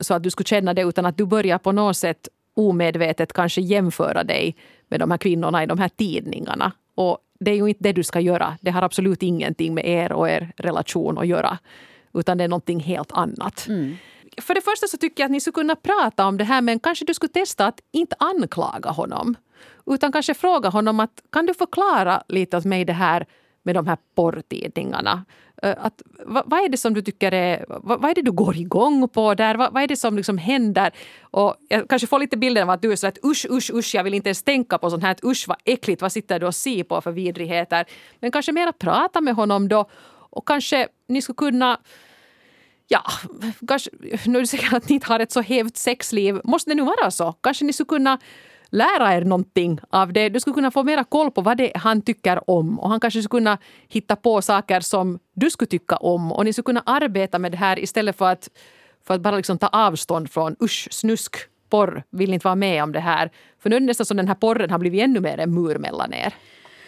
så 0.00 0.14
att 0.14 0.22
du 0.22 0.30
skulle 0.30 0.46
känna 0.46 0.74
det 0.74 0.82
utan 0.82 1.06
att 1.06 1.18
du 1.18 1.26
börjar 1.26 1.58
på 1.58 1.72
något 1.72 1.96
sätt 1.96 2.28
omedvetet 2.54 3.32
kanske 3.32 3.60
jämföra 3.60 4.24
dig 4.24 4.56
med 4.88 5.00
de 5.00 5.10
här 5.10 5.18
kvinnorna 5.18 5.62
i 5.62 5.66
de 5.66 5.78
här 5.78 5.88
tidningarna. 5.88 6.72
Och 6.94 7.18
det 7.40 7.50
är 7.50 7.56
ju 7.56 7.66
inte 7.68 7.82
det 7.82 7.92
du 7.92 8.02
ska 8.02 8.20
göra. 8.20 8.58
Det 8.60 8.70
har 8.70 8.82
absolut 8.82 9.22
ingenting 9.22 9.74
med 9.74 9.86
er 9.86 10.12
och 10.12 10.28
er 10.28 10.52
relation 10.56 11.18
att 11.18 11.26
göra. 11.26 11.58
Utan 12.14 12.38
det 12.38 12.44
är 12.44 12.48
någonting 12.48 12.80
helt 12.80 13.12
annat. 13.12 13.66
Mm 13.68 13.96
för 14.40 14.54
det 14.54 14.60
första 14.60 14.86
så 14.86 14.96
tycker 14.96 15.22
jag 15.22 15.26
att 15.26 15.32
ni 15.32 15.40
skulle 15.40 15.52
kunna 15.52 15.76
prata 15.76 16.26
om 16.26 16.38
det 16.38 16.44
här 16.44 16.60
men 16.60 16.78
kanske 16.78 17.04
du 17.04 17.14
skulle 17.14 17.32
testa 17.32 17.66
att 17.66 17.80
inte 17.92 18.16
anklaga 18.18 18.90
honom. 18.90 19.36
Utan 19.86 20.12
kanske 20.12 20.34
fråga 20.34 20.68
honom 20.68 21.00
att 21.00 21.22
kan 21.32 21.46
du 21.46 21.54
förklara 21.54 22.22
lite 22.28 22.56
åt 22.56 22.64
mig 22.64 22.84
det 22.84 22.92
här 22.92 23.26
med 23.62 23.74
de 23.74 23.86
här 23.86 23.96
porrtidningarna. 24.14 25.24
Eh, 25.62 25.74
att, 25.78 26.02
vad, 26.24 26.42
vad, 26.46 26.60
är 26.64 26.68
det 26.68 26.76
som 26.76 26.94
du 26.94 27.02
tycker 27.02 27.34
är... 27.34 27.64
Vad, 27.68 28.00
vad 28.00 28.10
är 28.10 28.14
det 28.14 28.22
du 28.22 28.32
går 28.32 28.56
igång 28.56 29.08
på 29.08 29.34
där? 29.34 29.54
Vad, 29.54 29.72
vad, 29.72 29.82
är 29.82 29.88
det 29.88 29.96
som 29.96 30.16
liksom 30.16 30.38
händer? 30.38 30.90
Och 31.20 31.56
jag 31.68 31.88
kanske 31.88 32.06
får 32.06 32.18
lite 32.18 32.36
bilden 32.36 32.62
av 32.62 32.70
att 32.70 32.82
du 32.82 32.92
är 32.92 32.96
så 32.96 33.06
att 33.06 33.18
usch, 33.24 33.46
usch, 33.50 33.70
usch, 33.74 33.94
jag 33.94 34.04
vill 34.04 34.14
inte 34.14 34.28
ens 34.28 34.42
tänka 34.42 34.78
på 34.78 34.90
sånt 34.90 35.02
här. 35.02 35.16
Usch, 35.24 35.44
vad 35.48 35.56
äckligt, 35.64 36.02
vad 36.02 36.12
sitter 36.12 36.40
du 36.40 36.46
och 36.46 36.54
ser 36.54 36.84
på 36.84 37.00
för 37.00 37.12
vidrigheter? 37.12 37.84
Men 38.20 38.30
kanske 38.30 38.52
mera 38.52 38.72
prata 38.72 39.20
med 39.20 39.34
honom 39.34 39.68
då 39.68 39.88
och 40.30 40.48
kanske 40.48 40.88
ni 41.08 41.22
skulle 41.22 41.36
kunna 41.36 41.78
ja, 42.88 43.02
kanske, 43.68 43.90
nu 44.26 44.38
är 44.38 44.40
det 44.40 44.46
säkert 44.46 44.72
att 44.72 44.88
ni 44.88 44.94
inte 44.94 45.06
har 45.06 45.20
ett 45.20 45.32
så 45.32 45.40
hävt 45.40 45.76
sexliv. 45.76 46.40
Måste 46.44 46.70
det 46.70 46.74
nu 46.74 46.82
vara 46.82 47.10
så? 47.10 47.32
Kanske 47.32 47.64
ni 47.64 47.72
skulle 47.72 47.88
kunna 47.88 48.18
lära 48.72 49.14
er 49.14 49.24
någonting 49.24 49.80
av 49.90 50.12
det. 50.12 50.28
Du 50.28 50.40
skulle 50.40 50.54
kunna 50.54 50.70
få 50.70 50.82
mera 50.82 51.04
koll 51.04 51.30
på 51.30 51.40
vad 51.40 51.56
det 51.56 51.76
är 51.76 51.78
han 51.78 52.02
tycker 52.02 52.50
om. 52.50 52.80
Och 52.80 52.90
han 52.90 53.00
kanske 53.00 53.22
skulle 53.22 53.40
kunna 53.40 53.58
hitta 53.88 54.16
på 54.16 54.42
saker 54.42 54.80
som 54.80 55.18
du 55.34 55.50
skulle 55.50 55.68
tycka 55.68 55.96
om. 55.96 56.32
Och 56.32 56.44
ni 56.44 56.52
skulle 56.52 56.64
kunna 56.64 56.82
arbeta 56.86 57.38
med 57.38 57.52
det 57.52 57.58
här 57.58 57.78
istället 57.78 58.18
för 58.18 58.32
att, 58.32 58.48
för 59.06 59.14
att 59.14 59.20
bara 59.20 59.36
liksom 59.36 59.58
ta 59.58 59.66
avstånd 59.66 60.30
från 60.30 60.56
usch, 60.62 60.88
snusk, 60.90 61.36
porr. 61.70 62.04
Vill 62.10 62.34
inte 62.34 62.44
vara 62.44 62.54
med 62.54 62.82
om 62.82 62.92
det 62.92 63.00
här. 63.00 63.30
För 63.58 63.70
nu 63.70 63.76
är 63.76 63.80
det 63.80 63.86
nästan 63.86 64.06
som 64.06 64.16
den 64.16 64.28
här 64.28 64.34
porren 64.34 64.70
har 64.70 64.78
blivit 64.78 65.02
ännu 65.02 65.20
mer 65.20 65.38
en 65.38 65.54
mur 65.54 65.78
mellan 65.78 66.14
er. 66.14 66.34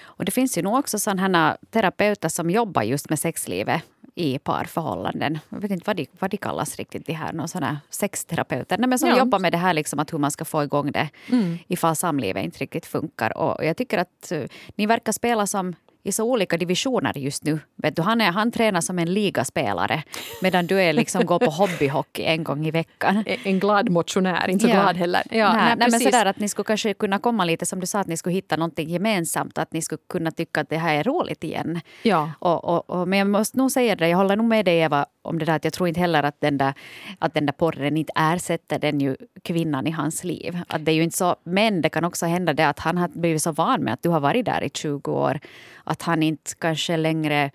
Och 0.05 0.25
det 0.25 0.33
finns 0.33 0.59
ju 0.59 0.63
nog 0.63 0.75
också 0.79 0.99
sådana 0.99 1.57
terapeuter 1.71 2.29
som 2.29 2.51
jobbar 2.51 2.83
just 2.83 3.11
med 3.11 3.19
sexlivet 3.19 3.83
i 4.15 4.39
parförhållanden. 4.39 5.39
Jag 5.49 5.61
vet 5.61 5.71
inte 5.71 5.85
vad 5.87 5.97
de, 5.97 6.07
vad 6.19 6.31
de 6.31 6.37
kallas 6.37 6.77
riktigt, 6.77 7.07
de 7.07 7.13
här 7.13 7.33
någon 7.33 7.49
såna 7.49 7.81
sexterapeuter. 7.91 8.79
Nej, 8.79 8.89
men 8.89 8.99
som 8.99 9.09
ja. 9.09 9.19
jobbar 9.19 9.39
med 9.39 9.53
det 9.53 9.59
här, 9.59 9.75
liksom, 9.75 9.99
att 9.99 10.13
hur 10.13 10.19
man 10.19 10.31
ska 10.31 10.45
få 10.45 10.63
igång 10.63 10.93
det 10.93 11.09
mm. 11.31 11.59
ifall 11.69 11.97
samlivet 11.97 12.45
inte 12.45 12.59
riktigt 12.59 12.87
funkar. 12.87 13.39
Och 13.39 13.65
jag 13.65 13.77
tycker 13.77 13.99
att 13.99 14.33
uh, 14.33 14.45
ni 14.75 14.87
verkar 14.87 15.13
spela 15.13 15.47
som 15.47 15.75
i 16.05 16.13
så 16.13 16.25
olika 16.25 16.57
divisioner 16.57 17.19
just 17.19 17.45
nu. 17.45 17.59
Vet 17.77 17.97
du, 17.97 18.03
han, 18.03 18.21
är, 18.21 18.33
han 18.33 18.53
tränar 18.53 18.81
som 18.81 18.99
en 18.99 19.15
ligaspelare 19.15 20.03
medan 20.43 20.67
du 20.67 20.81
är 20.81 20.93
liksom 20.93 21.27
går 21.27 21.39
på 21.39 21.51
hobbyhockey 21.51 22.23
en 22.23 22.45
gång 22.45 22.67
i 22.67 22.71
veckan. 22.71 23.25
En 23.27 23.61
glad 23.61 23.91
motionär, 23.91 24.49
inte 24.49 24.63
så 24.63 24.71
ja. 24.71 24.75
glad 24.75 24.97
heller. 24.97 25.23
Ja, 25.31 25.53
nej, 25.53 25.65
nej, 25.65 25.77
nej 25.79 25.89
men 25.91 26.01
sådär 26.01 26.27
att 26.27 26.39
ni 26.39 26.49
skulle 26.49 26.65
kanske 26.65 26.95
kunna 26.95 27.19
komma 27.19 27.45
lite 27.45 27.67
som 27.67 27.81
du 27.81 27.87
sa, 27.87 28.01
att 28.01 28.07
ni 28.07 28.17
skulle 28.17 28.35
hitta 28.35 28.57
någonting 28.57 28.89
gemensamt. 28.89 29.59
Att 29.59 29.73
ni 29.73 29.83
skulle 29.83 30.01
kunna 30.09 30.31
tycka 30.31 30.61
att 30.61 30.69
det 30.69 30.79
här 30.79 30.95
är 30.95 31.05
roligt 31.05 31.45
igen. 31.45 31.81
Ja. 32.03 32.31
Och, 32.39 32.65
och, 32.65 32.91
och, 32.91 33.09
men 33.09 33.19
jag 33.19 33.29
måste 33.29 33.59
nog 33.59 33.71
säga 33.71 33.97
det, 33.97 34.09
jag 34.09 34.19
håller 34.19 34.37
nog 34.37 34.47
med 34.47 34.65
dig 34.65 34.79
Eva 34.79 35.07
om 35.25 35.39
det 35.39 35.45
där 35.45 35.57
att 35.57 35.65
jag 35.65 35.73
tror 35.73 35.89
inte 35.89 36.01
heller 36.01 36.23
att 36.23 36.41
den 36.41 36.59
där, 36.59 36.75
att 37.19 37.35
den 37.35 37.47
där 37.47 37.53
porren 37.53 37.97
inte 37.97 38.13
ersätter 38.17 38.79
den 38.79 39.01
ju 39.01 39.17
kvinnan 39.43 39.87
i 39.87 39.91
hans 39.91 40.25
liv. 40.25 40.59
Att 40.69 40.85
det 40.85 40.93
är 40.93 40.95
ju 40.95 41.03
inte 41.03 41.17
så, 41.17 41.37
men 41.45 41.81
det 41.81 41.89
kan 41.89 42.05
också 42.05 42.27
hända 42.27 42.53
det 42.53 42.69
att 42.69 42.79
han 42.79 42.99
har 42.99 43.09
blivit 43.09 43.43
så 43.43 43.53
van 43.53 43.81
med 43.81 43.95
att 43.95 44.03
du 44.03 44.09
har 44.09 44.21
varit 44.21 44.45
där 44.45 44.65
i 44.65 44.71
20 44.71 45.13
år 45.13 45.41
att 45.85 46.03
han 46.03 46.23
inte 46.23 46.51
kanske 46.59 46.97
längre 46.97 47.51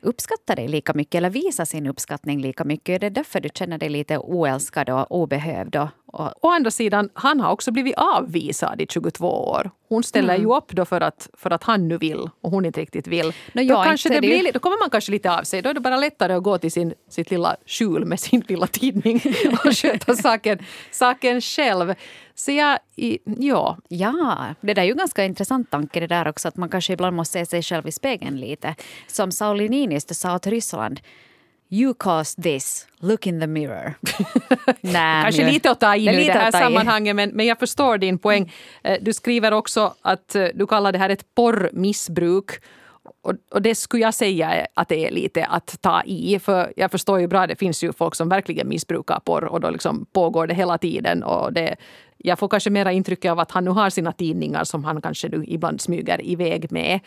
uppskattar 0.00 0.56
dig 0.56 0.68
lika 0.68 0.94
mycket 0.94 1.14
eller 1.14 1.30
visar 1.30 1.64
sin 1.64 1.86
uppskattning 1.86 2.40
lika 2.40 2.64
mycket. 2.64 2.94
Är 2.94 2.98
Det 2.98 3.10
därför 3.10 3.40
du 3.40 3.48
känner 3.54 3.78
dig 3.78 3.88
lite 3.88 4.18
oälskad 4.18 4.90
och 4.90 5.12
obehövd 5.22 5.76
och, 5.76 5.88
Å 6.12 6.50
andra 6.50 6.70
sidan, 6.70 7.08
han 7.14 7.40
har 7.40 7.52
också 7.52 7.70
blivit 7.70 7.94
avvisad 7.96 8.80
i 8.80 8.86
22 8.86 9.26
år. 9.26 9.70
Hon 9.88 10.02
ställer 10.02 10.34
mm. 10.34 10.46
ju 10.46 10.56
upp 10.56 10.72
då 10.72 10.84
för 10.84 11.00
att, 11.00 11.28
för 11.32 11.50
att 11.50 11.62
han 11.62 11.88
nu 11.88 11.98
vill 11.98 12.30
och 12.40 12.50
hon 12.50 12.64
inte 12.64 12.80
riktigt 12.80 13.06
vill. 13.06 13.32
No, 13.52 13.64
då, 13.64 13.82
kanske 13.82 14.08
det 14.08 14.20
blir, 14.20 14.52
då 14.52 14.58
kommer 14.58 14.78
man 14.82 14.90
kanske 14.90 15.12
lite 15.12 15.38
av 15.38 15.42
sig. 15.42 15.62
Då 15.62 15.70
är 15.70 15.74
det 15.74 15.80
bara 15.80 15.96
lättare 15.96 16.32
att 16.32 16.42
gå 16.42 16.58
till 16.58 16.72
sin, 16.72 16.94
sitt 17.08 17.30
lilla 17.30 17.56
skjul 17.66 18.04
med 18.04 18.20
sin 18.20 18.44
lilla 18.48 18.66
tidning 18.66 19.16
och 19.64 19.76
sköta 19.76 20.14
saken, 20.14 20.58
saken 20.90 21.40
själv. 21.40 21.94
Så 22.34 22.52
jag, 22.52 22.78
ja. 23.24 23.78
Ja, 23.88 24.46
det 24.60 24.74
där 24.74 24.82
är 24.82 24.86
ju 24.86 24.92
en 24.92 24.98
ganska 24.98 25.24
intressant 25.24 25.70
tanke 25.70 26.00
det 26.00 26.06
där 26.06 26.28
också 26.28 26.48
att 26.48 26.56
man 26.56 26.68
kanske 26.68 26.92
ibland 26.92 27.16
måste 27.16 27.32
se 27.38 27.46
sig 27.46 27.62
själv 27.62 27.88
i 27.88 27.92
spegeln 27.92 28.36
lite. 28.36 28.74
Som 29.06 29.32
Sauli 29.32 29.68
Niinistö 29.68 30.14
sa 30.14 30.38
till 30.38 30.52
Ryssland 30.52 31.00
You 31.68 31.94
caused 31.94 32.42
this, 32.42 32.86
look 33.00 33.26
in 33.26 33.40
the 33.40 33.46
mirror. 33.46 33.94
Nä, 34.80 35.22
Kanske 35.22 35.44
nu. 35.44 35.52
lite 35.52 35.70
att 35.70 35.80
ta 35.80 35.96
i 35.96 36.04
det 36.04 36.32
här 36.32 36.50
sammanhanget 36.50 37.16
men, 37.16 37.30
men 37.30 37.46
jag 37.46 37.58
förstår 37.58 37.98
din 37.98 38.18
poäng. 38.18 38.52
Eh, 38.82 38.98
du 39.00 39.12
skriver 39.12 39.52
också 39.52 39.94
att 40.02 40.34
eh, 40.34 40.46
du 40.54 40.66
kallar 40.66 40.92
det 40.92 40.98
här 40.98 41.10
ett 41.10 41.34
porrmissbruk. 41.34 42.50
Och, 43.22 43.32
och 43.50 43.62
det 43.62 43.74
skulle 43.74 44.02
jag 44.02 44.14
säga 44.14 44.66
att 44.74 44.88
det 44.88 45.06
är 45.06 45.10
lite 45.10 45.44
att 45.44 45.76
ta 45.80 46.02
i. 46.02 46.38
För 46.38 46.72
jag 46.76 46.90
förstår 46.90 47.20
ju 47.20 47.26
bra, 47.26 47.46
det 47.46 47.56
finns 47.56 47.84
ju 47.84 47.92
folk 47.92 48.14
som 48.14 48.28
verkligen 48.28 48.68
missbrukar 48.68 49.20
porr 49.20 49.44
och 49.44 49.60
då 49.60 49.70
liksom 49.70 50.06
pågår 50.12 50.46
det 50.46 50.54
hela 50.54 50.78
tiden. 50.78 51.22
Och 51.22 51.52
det, 51.52 51.76
jag 52.16 52.38
får 52.38 52.48
kanske 52.48 52.70
mera 52.70 52.92
intryck 52.92 53.24
av 53.24 53.38
att 53.38 53.50
han 53.50 53.64
nu 53.64 53.70
har 53.70 53.90
sina 53.90 54.12
tidningar 54.12 54.64
som 54.64 54.84
han 54.84 55.02
kanske 55.02 55.28
nu 55.28 55.44
ibland 55.46 55.80
smyger 55.80 56.24
iväg 56.24 56.72
med. 56.72 57.00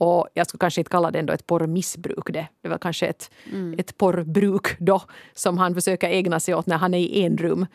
Och 0.00 0.28
jag 0.34 0.46
skulle 0.46 0.58
kanske 0.58 0.80
inte 0.80 0.90
kalla 0.90 1.10
det 1.10 1.18
ändå 1.18 1.32
ett 1.32 1.46
porrmissbruk. 1.46 2.32
Det, 2.32 2.48
det 2.62 2.68
var 2.68 2.78
kanske 2.78 3.06
ett, 3.06 3.30
mm. 3.52 3.78
ett 3.78 3.98
porrbruk 3.98 4.78
då 4.78 5.02
som 5.34 5.58
han 5.58 5.74
försöker 5.74 6.08
ägna 6.08 6.40
sig 6.40 6.54
åt 6.54 6.66
när 6.66 6.76
han 6.76 6.94
är 6.94 6.98
i 6.98 7.24
enrum. 7.24 7.66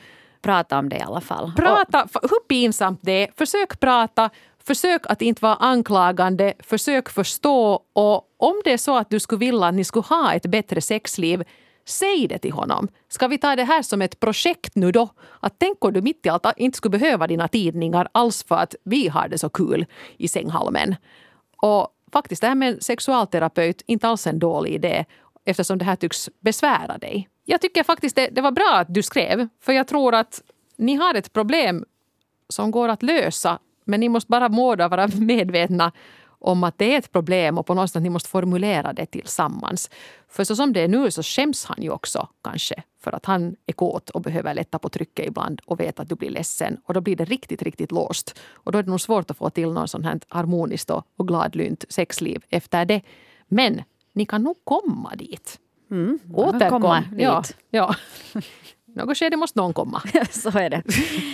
Prata 0.41 0.79
om 0.79 0.89
det 0.89 0.97
i 0.97 1.01
alla 1.01 1.21
fall. 1.21 1.51
Prata, 1.55 2.07
hur 2.21 2.47
pinsamt 2.47 2.99
det 3.03 3.11
är. 3.11 3.29
Försök 3.37 3.79
prata, 3.79 4.29
försök 4.63 5.01
att 5.09 5.21
inte 5.21 5.41
vara 5.41 5.55
anklagande, 5.55 6.53
försök 6.59 7.09
förstå. 7.09 7.79
Och 7.93 8.21
om 8.37 8.61
det 8.63 8.73
är 8.73 8.77
så 8.77 8.97
att 8.97 9.09
du 9.09 9.19
skulle 9.19 9.39
vilja 9.39 9.65
att 9.65 9.73
ni 9.73 9.83
skulle 9.83 10.05
ha 10.09 10.33
ett 10.33 10.45
bättre 10.45 10.81
sexliv 10.81 11.43
Säg 11.87 12.27
det 12.27 12.37
till 12.37 12.51
honom. 12.51 12.87
Ska 13.09 13.27
vi 13.27 13.37
ta 13.37 13.55
det 13.55 13.63
här 13.63 13.81
som 13.81 14.01
ett 14.01 14.19
projekt 14.19 14.75
nu 14.75 14.91
då? 14.91 15.09
Att 15.39 15.55
tänk 15.57 15.85
om 15.85 15.93
du 15.93 16.01
mitt 16.01 16.25
i 16.25 16.29
allt 16.29 16.45
inte 16.57 16.77
skulle 16.77 16.99
behöva 16.99 17.27
dina 17.27 17.47
tidningar 17.47 18.07
alls 18.11 18.43
för 18.43 18.55
att 18.55 18.75
vi 18.83 19.07
har 19.07 19.27
det 19.27 19.37
så 19.37 19.49
kul 19.49 19.85
i 20.17 20.27
sänghalmen. 20.27 20.95
Och 21.61 21.87
faktiskt 22.15 22.41
det 22.41 22.47
här 22.47 22.55
med 22.55 22.73
en 22.73 22.81
sexualterapeut 22.81 23.81
inte 23.85 24.07
alls 24.07 24.27
en 24.27 24.39
dålig 24.39 24.73
idé 24.73 25.05
eftersom 25.45 25.77
det 25.77 25.85
här 25.85 25.95
tycks 25.95 26.29
besvära 26.39 26.97
dig. 26.97 27.29
Jag 27.45 27.61
tycker 27.61 27.83
faktiskt 27.83 28.15
det, 28.15 28.29
det 28.31 28.41
var 28.41 28.51
bra 28.51 28.75
att 28.75 28.93
du 28.93 29.03
skrev 29.03 29.47
för 29.61 29.73
jag 29.73 29.87
tror 29.87 30.15
att 30.15 30.41
ni 30.77 30.95
har 30.95 31.15
ett 31.15 31.33
problem 31.33 31.85
som 32.49 32.71
går 32.71 32.89
att 32.89 33.03
lösa 33.03 33.59
men 33.85 33.99
ni 33.99 34.09
måste 34.09 34.31
bara 34.31 34.49
måda 34.49 34.87
vara 34.87 35.07
medvetna 35.19 35.91
om 36.45 36.63
att 36.63 36.77
det 36.77 36.93
är 36.93 36.97
ett 36.97 37.11
problem 37.11 37.57
och 37.57 37.65
på 37.65 37.73
något 37.73 37.89
sätt 37.89 37.95
att 37.95 38.03
ni 38.03 38.09
måste 38.09 38.29
formulera 38.29 38.93
det 38.93 39.05
tillsammans. 39.05 39.89
För 40.27 40.43
så 40.43 40.55
som 40.55 40.73
det 40.73 40.81
är 40.81 40.87
nu 40.87 41.11
så 41.11 41.23
skäms 41.23 41.65
han 41.65 41.77
ju 41.81 41.89
också 41.89 42.27
kanske 42.43 42.83
för 43.03 43.11
att 43.11 43.25
han 43.25 43.55
är 43.65 43.73
kåt 43.73 44.09
och 44.09 44.21
behöver 44.21 44.53
lätta 44.53 44.79
på 44.79 44.89
trycket 44.89 45.27
ibland 45.27 45.61
och 45.65 45.79
vet 45.79 45.99
att 45.99 46.09
du 46.09 46.15
blir 46.15 46.29
ledsen. 46.29 46.77
Och 46.85 46.93
då 46.93 47.01
blir 47.01 47.15
det 47.15 47.25
riktigt, 47.25 47.61
riktigt 47.61 47.91
låst. 47.91 48.39
Och 48.53 48.71
då 48.71 48.79
är 48.79 48.83
det 48.83 48.89
nog 48.89 49.01
svårt 49.01 49.31
att 49.31 49.37
få 49.37 49.49
till 49.49 49.71
något 49.71 49.89
sånt 49.89 50.05
här 50.05 50.19
harmoniskt 50.27 50.89
och 50.89 51.27
gladlynt 51.27 51.85
sexliv 51.89 52.43
efter 52.49 52.85
det. 52.85 53.01
Men 53.47 53.81
ni 54.13 54.25
kan 54.25 54.43
nog 54.43 54.55
komma 54.63 55.15
dit. 55.15 55.59
Mm, 55.91 56.19
Återkom. 56.33 57.03
Dit. 57.11 57.21
Ja, 57.21 57.43
ja. 57.69 57.95
Något 58.95 59.17
skede 59.17 59.37
måste 59.37 59.59
någon 59.59 59.73
komma. 59.73 60.01
Så 60.31 60.49
är 60.59 60.69
det. 60.69 60.83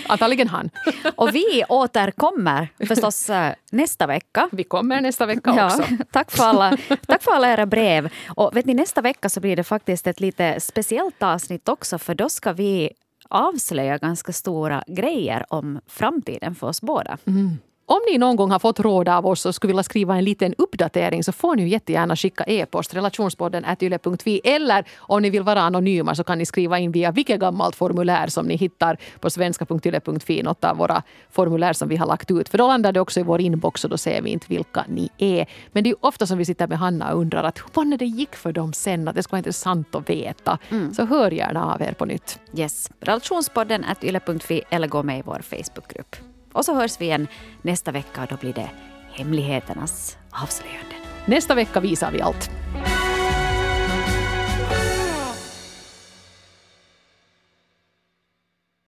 Antagligen 0.08 0.48
han. 0.48 0.70
Och 1.16 1.36
vi 1.36 1.64
återkommer 1.70 2.68
förstås 2.88 3.30
eh, 3.30 3.54
nästa 3.72 4.08
vecka. 4.08 4.50
Vi 4.52 4.64
kommer 4.64 5.02
nästa 5.02 5.26
vecka 5.26 5.52
också. 5.66 5.84
Ja, 5.90 5.98
tack, 6.12 6.32
för 6.32 6.44
alla, 6.44 6.78
tack 7.08 7.24
för 7.24 7.32
alla 7.32 7.54
era 7.54 7.66
brev. 7.66 8.10
Och 8.28 8.56
vet 8.56 8.66
ni, 8.66 8.74
nästa 8.74 9.02
vecka 9.02 9.30
så 9.30 9.40
blir 9.40 9.56
det 9.56 9.64
faktiskt 9.64 10.08
ett 10.08 10.20
lite 10.20 10.60
speciellt 10.60 11.24
avsnitt 11.24 11.70
också 11.70 11.98
för 11.98 12.16
då 12.16 12.30
ska 12.30 12.54
vi 12.54 12.90
avslöja 13.30 13.98
ganska 13.98 14.34
stora 14.34 14.84
grejer 14.88 15.46
om 15.50 15.80
framtiden 15.88 16.56
för 16.56 16.68
oss 16.68 16.82
båda. 16.82 17.18
Mm. 17.28 17.58
Om 17.86 18.00
ni 18.12 18.18
någon 18.18 18.36
gång 18.36 18.52
har 18.52 18.60
fått 18.60 18.80
råd 18.80 19.10
av 19.10 19.26
oss 19.26 19.46
och 19.46 19.56
skulle 19.56 19.72
vilja 19.72 19.84
skriva 19.84 20.18
en 20.18 20.24
liten 20.24 20.54
uppdatering 20.58 21.24
så 21.24 21.32
får 21.32 21.56
ni 21.56 21.68
jättegärna 21.68 22.16
skicka 22.16 22.44
e-post 22.44 22.94
relationspodden 22.94 23.66
yle.fi 23.80 24.42
eller 24.44 24.86
om 24.98 25.22
ni 25.22 25.30
vill 25.30 25.44
vara 25.44 25.62
anonyma 25.62 26.16
så 26.16 26.24
kan 26.24 26.38
ni 26.38 26.46
skriva 26.46 26.80
in 26.80 26.92
via 26.92 27.12
vilket 27.12 27.40
gammalt 27.40 27.76
formulär 27.76 28.28
som 28.28 28.46
ni 28.46 28.56
hittar 28.56 28.98
på 29.20 29.30
svenska.yle.fi, 29.30 30.44
något 30.44 30.64
av 30.64 30.78
våra 30.78 31.04
formulär 31.30 31.74
som 31.74 31.90
vi 31.90 31.96
har 31.96 32.08
lagt 32.08 32.32
ut. 32.32 32.50
För 32.50 32.58
då 32.58 32.68
landar 32.68 32.92
det 32.92 33.00
också 33.00 33.20
i 33.20 33.24
vår 33.24 33.42
inbox 33.42 33.84
och 33.84 33.90
då 33.90 33.98
ser 33.98 34.22
vi 34.22 34.30
inte 34.30 34.46
vilka 34.50 34.86
ni 34.88 35.10
är. 35.18 35.46
Men 35.72 35.84
det 35.84 35.90
är 35.90 35.96
ofta 36.06 36.28
som 36.28 36.38
vi 36.38 36.46
sitter 36.46 36.68
med 36.68 36.80
Hanna 36.80 37.14
och 37.14 37.20
undrar 37.20 37.44
att 37.44 37.60
hur 37.60 37.98
det 37.98 38.06
gick 38.06 38.36
för 38.36 38.52
dem 38.52 38.74
sen, 38.74 39.08
att 39.08 39.16
det 39.16 39.24
skulle 39.24 39.34
vara 39.34 39.40
intressant 39.40 39.96
att 39.96 40.10
veta. 40.10 40.58
Mm. 40.70 40.94
Så 40.94 41.06
hör 41.06 41.32
gärna 41.32 41.74
av 41.74 41.82
er 41.82 41.94
på 41.94 42.06
nytt. 42.06 42.40
Yes, 42.56 42.90
relationspodden 43.00 43.86
yle.fi 44.02 44.62
eller 44.70 44.88
gå 44.88 45.04
med 45.04 45.20
i 45.20 45.22
vår 45.26 45.42
Facebookgrupp. 45.42 46.16
Och 46.52 46.66
så 46.66 46.74
hörs 46.76 47.02
vi 47.02 47.06
igen 47.06 47.28
nästa 47.62 47.92
vecka 47.92 48.22
och 48.22 48.28
då 48.28 48.36
blir 48.36 48.54
det 48.54 48.70
hemligheternas 49.12 50.18
avslöjanden. 50.32 50.98
Nästa 51.26 51.56
vecka 51.56 51.80
visar 51.80 52.12
vi 52.12 52.22
allt. 52.22 52.50